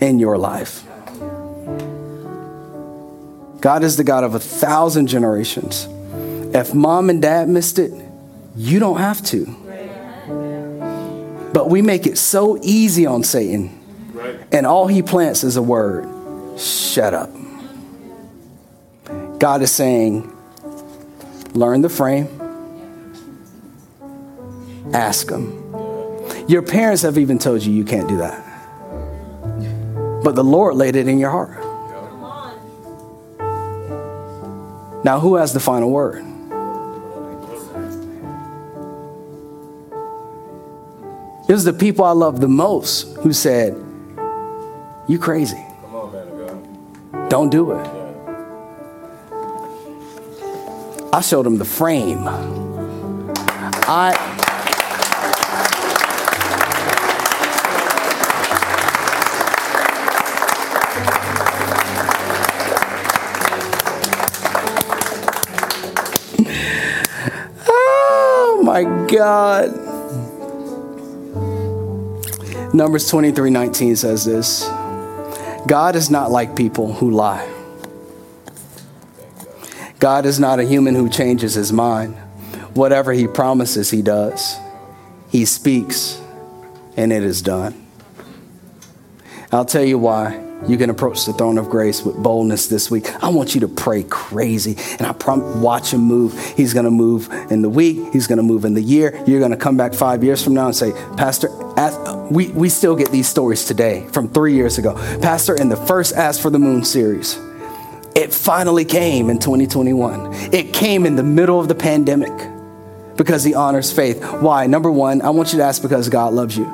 in 0.00 0.18
your 0.18 0.38
life. 0.38 0.84
God 3.60 3.82
is 3.82 3.96
the 3.96 4.04
God 4.04 4.24
of 4.24 4.34
a 4.34 4.40
thousand 4.40 5.06
generations. 5.06 5.88
If 6.54 6.74
mom 6.74 7.10
and 7.10 7.20
dad 7.20 7.48
missed 7.48 7.78
it, 7.78 7.92
you 8.56 8.78
don't 8.78 8.98
have 8.98 9.22
to. 9.26 9.44
But 11.52 11.70
we 11.70 11.82
make 11.82 12.06
it 12.06 12.18
so 12.18 12.58
easy 12.62 13.06
on 13.06 13.22
Satan. 13.22 13.80
And 14.52 14.66
all 14.66 14.86
he 14.86 15.02
plants 15.02 15.44
is 15.44 15.56
a 15.56 15.62
word 15.62 16.08
shut 16.58 17.14
up. 17.14 17.30
God 19.44 19.60
is 19.60 19.70
saying, 19.70 20.34
learn 21.52 21.82
the 21.82 21.90
frame, 21.90 22.28
ask 24.94 25.28
him. 25.28 25.62
Your 26.48 26.62
parents 26.62 27.02
have 27.02 27.18
even 27.18 27.38
told 27.38 27.62
you 27.62 27.70
you 27.70 27.84
can't 27.84 28.08
do 28.08 28.16
that. 28.16 28.42
But 30.24 30.34
the 30.34 30.42
Lord 30.42 30.76
laid 30.76 30.96
it 30.96 31.08
in 31.08 31.18
your 31.18 31.28
heart. 31.28 31.58
Now, 35.04 35.20
who 35.20 35.34
has 35.34 35.52
the 35.52 35.60
final 35.60 35.90
word? 35.90 36.24
It 41.46 41.52
was 41.52 41.64
the 41.64 41.74
people 41.74 42.06
I 42.06 42.12
love 42.12 42.40
the 42.40 42.48
most 42.48 43.14
who 43.18 43.34
said, 43.34 43.74
You 45.06 45.18
crazy. 45.18 45.62
On, 45.92 46.10
man 46.10 46.28
of 46.28 47.12
God. 47.12 47.28
Don't 47.28 47.50
do 47.50 47.72
it. 47.72 47.93
I 51.14 51.20
showed 51.20 51.46
them 51.46 51.58
the 51.58 51.64
frame. 51.64 52.24
I. 53.86 54.16
Oh 67.68 68.60
my 68.64 68.82
God. 69.06 69.70
Numbers 72.74 73.08
23 73.08 73.50
19 73.50 73.94
says 73.94 74.24
this 74.24 74.64
God 75.68 75.94
is 75.94 76.10
not 76.10 76.32
like 76.32 76.56
people 76.56 76.92
who 76.92 77.12
lie. 77.12 77.53
God 80.04 80.26
is 80.26 80.38
not 80.38 80.60
a 80.60 80.64
human 80.64 80.94
who 80.94 81.08
changes 81.08 81.54
his 81.54 81.72
mind. 81.72 82.14
Whatever 82.74 83.14
he 83.14 83.26
promises, 83.26 83.90
he 83.90 84.02
does. 84.02 84.54
He 85.30 85.46
speaks, 85.46 86.20
and 86.94 87.10
it 87.10 87.22
is 87.22 87.40
done. 87.40 87.86
I'll 89.50 89.64
tell 89.64 89.82
you 89.82 89.98
why 89.98 90.38
you 90.68 90.76
can 90.76 90.90
approach 90.90 91.24
the 91.24 91.32
throne 91.32 91.56
of 91.56 91.70
grace 91.70 92.02
with 92.02 92.22
boldness 92.22 92.66
this 92.66 92.90
week. 92.90 93.10
I 93.24 93.30
want 93.30 93.54
you 93.54 93.62
to 93.62 93.68
pray 93.68 94.02
crazy, 94.02 94.76
and 94.98 95.06
I 95.06 95.14
prom- 95.14 95.62
watch 95.62 95.94
him 95.94 96.02
move. 96.02 96.38
He's 96.54 96.74
going 96.74 96.84
to 96.84 96.90
move 96.90 97.30
in 97.50 97.62
the 97.62 97.70
week. 97.70 98.12
He's 98.12 98.26
going 98.26 98.36
to 98.36 98.42
move 98.42 98.66
in 98.66 98.74
the 98.74 98.82
year. 98.82 99.18
You're 99.26 99.40
going 99.40 99.52
to 99.52 99.56
come 99.56 99.78
back 99.78 99.94
five 99.94 100.22
years 100.22 100.44
from 100.44 100.52
now 100.52 100.66
and 100.66 100.76
say, 100.76 100.92
Pastor, 101.16 101.48
ask, 101.78 101.98
we, 102.30 102.48
we 102.48 102.68
still 102.68 102.94
get 102.94 103.10
these 103.10 103.26
stories 103.26 103.64
today 103.64 104.06
from 104.08 104.28
three 104.28 104.52
years 104.52 104.76
ago. 104.76 104.96
Pastor, 105.22 105.54
in 105.54 105.70
the 105.70 105.78
first 105.78 106.14
Ask 106.14 106.42
for 106.42 106.50
the 106.50 106.58
Moon 106.58 106.84
series, 106.84 107.38
it 108.14 108.32
finally 108.32 108.84
came 108.84 109.30
in 109.30 109.38
2021. 109.38 110.32
It 110.52 110.72
came 110.72 111.04
in 111.06 111.16
the 111.16 111.22
middle 111.22 111.58
of 111.60 111.68
the 111.68 111.74
pandemic. 111.74 112.32
because 113.16 113.44
he 113.44 113.54
honors 113.54 113.92
faith. 113.92 114.22
Why? 114.40 114.66
Number 114.66 114.90
one, 114.90 115.22
I 115.22 115.30
want 115.30 115.52
you 115.52 115.58
to 115.58 115.64
ask 115.64 115.80
because 115.80 116.08
God 116.08 116.34
loves 116.34 116.56
you. 116.56 116.64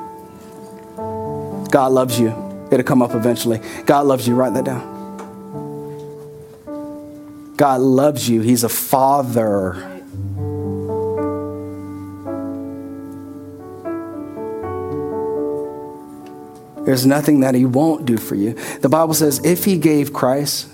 God 1.70 1.93
loves 1.93 2.18
you. 2.18 2.34
It'll 2.70 2.84
come 2.84 3.03
up 3.03 3.14
eventually. 3.14 3.61
God 3.84 4.07
loves 4.07 4.26
you. 4.26 4.34
Write 4.34 4.55
that 4.55 4.64
down. 4.64 4.88
God 7.57 7.82
loves 7.82 8.26
you. 8.28 8.41
He's 8.41 8.64
a 8.64 8.70
father. 8.70 9.86
There's 16.86 17.05
nothing 17.05 17.41
that 17.41 17.55
he 17.55 17.66
won't 17.66 18.07
do 18.07 18.16
for 18.16 18.34
you. 18.34 18.55
The 18.80 18.88
Bible 18.88 19.12
says 19.12 19.45
if 19.45 19.66
he 19.66 19.76
gave 19.76 20.14
Christ, 20.14 20.70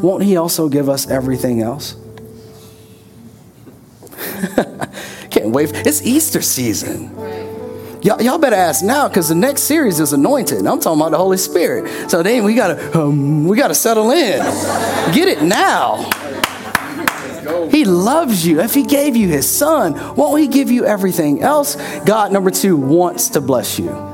won't 0.00 0.22
he 0.22 0.36
also 0.36 0.68
give 0.68 0.88
us 0.88 1.08
everything 1.10 1.60
else? 1.60 1.96
Can't 5.30 5.50
wait. 5.50 5.70
It's 5.74 6.02
Easter 6.02 6.42
season. 6.42 7.10
Y'all, 8.02 8.20
y'all 8.20 8.38
better 8.38 8.56
ask 8.56 8.84
now 8.84 9.06
because 9.06 9.28
the 9.28 9.34
next 9.34 9.62
series 9.62 10.00
is 10.00 10.12
anointed. 10.12 10.66
I'm 10.66 10.80
talking 10.80 11.00
about 11.00 11.12
the 11.12 11.18
Holy 11.18 11.36
Spirit. 11.36 12.10
So 12.10 12.22
then 12.22 12.42
we 12.42 12.54
gotta 12.54 12.98
um, 12.98 13.46
we 13.46 13.56
gotta 13.56 13.76
settle 13.76 14.10
in. 14.10 14.40
Get 15.14 15.28
it 15.28 15.42
now. 15.42 16.10
He 17.70 17.84
loves 17.84 18.46
you. 18.46 18.60
If 18.60 18.74
he 18.74 18.82
gave 18.82 19.16
you 19.16 19.28
his 19.28 19.48
son, 19.48 19.94
won't 20.16 20.40
he 20.40 20.48
give 20.48 20.70
you 20.70 20.84
everything 20.84 21.42
else? 21.42 21.76
God, 22.04 22.32
number 22.32 22.50
two, 22.50 22.76
wants 22.76 23.30
to 23.30 23.40
bless 23.40 23.78
you. 23.78 24.11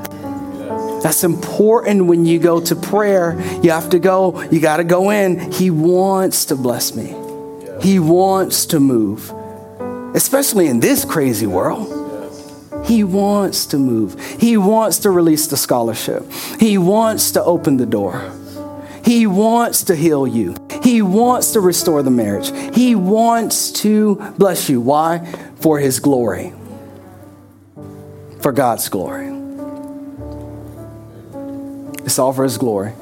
That's 1.01 1.23
important 1.23 2.05
when 2.05 2.25
you 2.25 2.39
go 2.39 2.59
to 2.59 2.75
prayer. 2.75 3.39
You 3.63 3.71
have 3.71 3.89
to 3.91 3.99
go, 3.99 4.41
you 4.43 4.59
got 4.59 4.77
to 4.77 4.83
go 4.83 5.09
in. 5.09 5.51
He 5.51 5.69
wants 5.69 6.45
to 6.45 6.55
bless 6.55 6.95
me. 6.95 7.15
He 7.81 7.99
wants 7.99 8.65
to 8.67 8.79
move, 8.79 9.31
especially 10.13 10.67
in 10.67 10.81
this 10.81 11.05
crazy 11.05 11.47
world. 11.47 11.95
He 12.85 13.03
wants 13.03 13.67
to 13.67 13.77
move. 13.77 14.19
He 14.39 14.57
wants 14.57 14.99
to 14.99 15.11
release 15.11 15.47
the 15.47 15.57
scholarship. 15.57 16.29
He 16.59 16.77
wants 16.77 17.31
to 17.31 17.43
open 17.43 17.77
the 17.77 17.85
door. 17.85 18.31
He 19.05 19.27
wants 19.27 19.83
to 19.85 19.95
heal 19.95 20.27
you. 20.27 20.55
He 20.83 21.01
wants 21.01 21.51
to 21.53 21.61
restore 21.61 22.03
the 22.03 22.11
marriage. 22.11 22.51
He 22.75 22.95
wants 22.95 23.71
to 23.83 24.15
bless 24.37 24.69
you. 24.69 24.81
Why? 24.81 25.25
For 25.55 25.79
His 25.79 25.99
glory. 25.99 26.53
For 28.41 28.51
God's 28.51 28.89
glory. 28.89 29.38
It's 32.09 32.17
all 32.17 32.33
for 32.33 32.43
His 32.43 32.57
glory. 32.57 32.93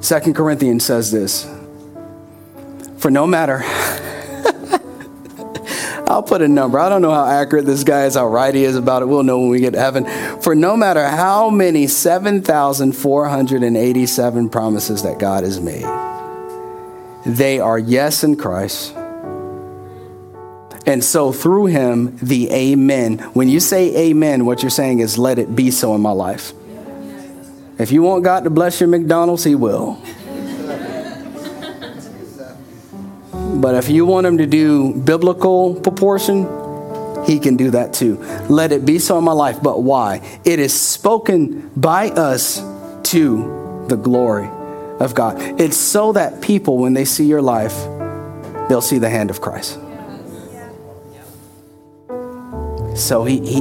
Second 0.00 0.32
Corinthians 0.32 0.86
says 0.86 1.12
this 1.12 1.46
For 2.96 3.10
no 3.10 3.26
matter 3.26 3.60
I'll 6.06 6.22
put 6.22 6.40
a 6.40 6.48
number. 6.48 6.78
I 6.78 6.88
don't 6.88 7.02
know 7.02 7.10
how 7.10 7.26
accurate 7.26 7.66
this 7.66 7.84
guy 7.84 8.06
is, 8.06 8.14
how 8.14 8.26
right 8.26 8.54
he 8.54 8.64
is 8.64 8.74
about 8.74 9.02
it. 9.02 9.04
We'll 9.04 9.22
know 9.22 9.40
when 9.40 9.50
we 9.50 9.60
get 9.60 9.74
to 9.74 9.78
heaven. 9.78 10.06
For 10.40 10.54
no 10.54 10.78
matter 10.78 11.06
how 11.06 11.50
many 11.50 11.88
7,487 11.88 14.48
promises 14.48 15.02
that 15.02 15.18
God 15.18 15.44
has 15.44 15.60
made, 15.60 15.84
they 17.26 17.60
are 17.60 17.78
yes 17.78 18.24
in 18.24 18.36
Christ. 18.36 18.94
And 20.86 21.02
so 21.02 21.32
through 21.32 21.66
him, 21.66 22.16
the 22.18 22.50
amen. 22.52 23.18
When 23.34 23.48
you 23.48 23.58
say 23.58 24.10
amen, 24.10 24.46
what 24.46 24.62
you're 24.62 24.70
saying 24.70 25.00
is, 25.00 25.18
let 25.18 25.38
it 25.38 25.54
be 25.56 25.72
so 25.72 25.94
in 25.96 26.00
my 26.00 26.12
life. 26.12 26.52
If 27.78 27.90
you 27.90 28.02
want 28.02 28.24
God 28.24 28.44
to 28.44 28.50
bless 28.50 28.80
your 28.80 28.88
McDonald's, 28.88 29.44
he 29.44 29.54
will. 29.54 30.00
But 33.60 33.74
if 33.74 33.88
you 33.88 34.06
want 34.06 34.26
him 34.26 34.38
to 34.38 34.46
do 34.46 34.94
biblical 34.94 35.74
proportion, 35.74 36.44
he 37.26 37.40
can 37.40 37.56
do 37.56 37.70
that 37.72 37.92
too. 37.92 38.18
Let 38.48 38.70
it 38.70 38.86
be 38.86 38.98
so 39.00 39.18
in 39.18 39.24
my 39.24 39.32
life. 39.32 39.60
But 39.62 39.82
why? 39.82 40.20
It 40.44 40.60
is 40.60 40.78
spoken 40.78 41.68
by 41.74 42.10
us 42.10 42.58
to 43.10 43.84
the 43.88 43.96
glory 43.96 44.48
of 45.00 45.14
God. 45.14 45.60
It's 45.60 45.76
so 45.76 46.12
that 46.12 46.40
people, 46.40 46.78
when 46.78 46.94
they 46.94 47.04
see 47.04 47.24
your 47.26 47.42
life, 47.42 47.74
they'll 48.68 48.80
see 48.80 48.98
the 48.98 49.10
hand 49.10 49.30
of 49.30 49.40
Christ. 49.40 49.80
So 52.96 53.24
he, 53.24 53.40
he 53.40 53.58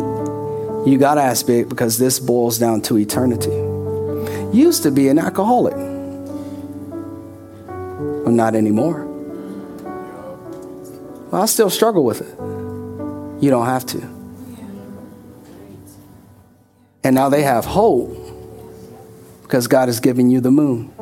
you 0.85 0.97
got 0.97 1.15
to 1.15 1.21
ask 1.21 1.45
big 1.45 1.67
because 1.67 1.97
this 1.97 2.19
boils 2.19 2.57
down 2.57 2.81
to 2.83 2.97
eternity. 2.97 3.49
Used 4.55 4.83
to 4.83 4.91
be 4.91 5.09
an 5.09 5.19
alcoholic, 5.19 5.73
but 8.23 8.31
not 8.31 8.55
anymore. 8.55 9.03
Well, 11.31 11.41
I 11.41 11.47
still 11.47 11.69
struggle 11.69 12.05
with 12.05 12.21
it. 12.21 12.37
You 13.43 13.49
don't 13.49 13.65
have 13.65 13.85
to. 13.87 13.97
And 17.03 17.15
now 17.15 17.29
they 17.29 17.41
have 17.43 17.65
hope 17.65 18.15
because 19.41 19.67
God 19.67 19.89
has 19.89 19.99
given 19.99 20.31
you 20.31 20.39
the 20.39 20.51
moon. 20.51 20.93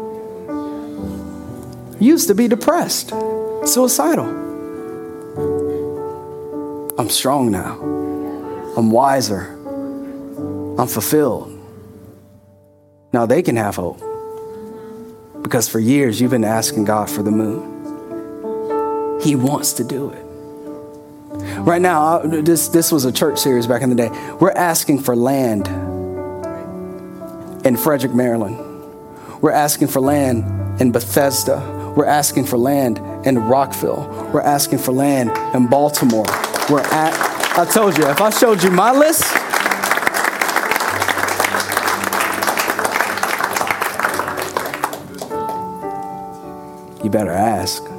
Used 2.00 2.30
to 2.30 2.36
be 2.36 2.48
depressed, 2.48 3.10
suicidal. 3.66 4.42
I'm 6.98 7.10
strong 7.10 7.52
now. 7.52 8.03
I'm 8.76 8.92
wiser. 8.92 9.42
I'm 10.78 10.88
fulfilled. 10.88 11.50
Now 13.12 13.26
they 13.26 13.44
can 13.44 13.56
have 13.56 13.76
hope 13.76 14.00
because 15.44 15.70
for 15.70 15.80
years 15.80 16.20
you've 16.20 16.32
been 16.32 16.44
asking 16.44 16.86
God 16.86 17.10
for 17.10 17.22
the 17.22 17.32
moon. 17.32 17.72
He 19.22 19.36
wants 19.36 19.74
to 19.74 19.84
do 19.84 20.10
it. 20.10 20.24
Right 21.60 21.82
now, 21.82 22.20
this, 22.20 22.68
this 22.70 22.92
was 22.92 23.06
a 23.06 23.12
church 23.12 23.40
series 23.40 23.68
back 23.68 23.82
in 23.82 23.90
the 23.90 23.96
day. 23.96 24.10
We're 24.40 24.52
asking 24.52 25.02
for 25.02 25.16
land 25.16 25.68
in 27.66 27.78
Frederick, 27.78 28.14
Maryland. 28.14 28.58
We're 29.42 29.52
asking 29.52 29.90
for 29.90 30.00
land 30.00 30.82
in 30.82 30.92
Bethesda. 30.92 31.94
We're 31.96 32.06
asking 32.06 32.46
for 32.46 32.58
land 32.58 33.00
in 33.26 33.38
Rockville. 33.38 34.32
We're 34.34 34.42
asking 34.42 34.80
for 34.80 34.92
land 34.92 35.32
in 35.56 35.68
Baltimore. 35.68 36.26
We're 36.70 36.82
at, 36.82 37.14
I 37.56 37.66
told 37.66 37.96
you, 38.00 38.08
if 38.08 38.20
I 38.20 38.32
showed 38.32 38.64
you 38.64 38.72
my 38.72 38.92
list, 38.92 39.32
you 47.04 47.12
better 47.12 47.30
ask. 47.30 47.93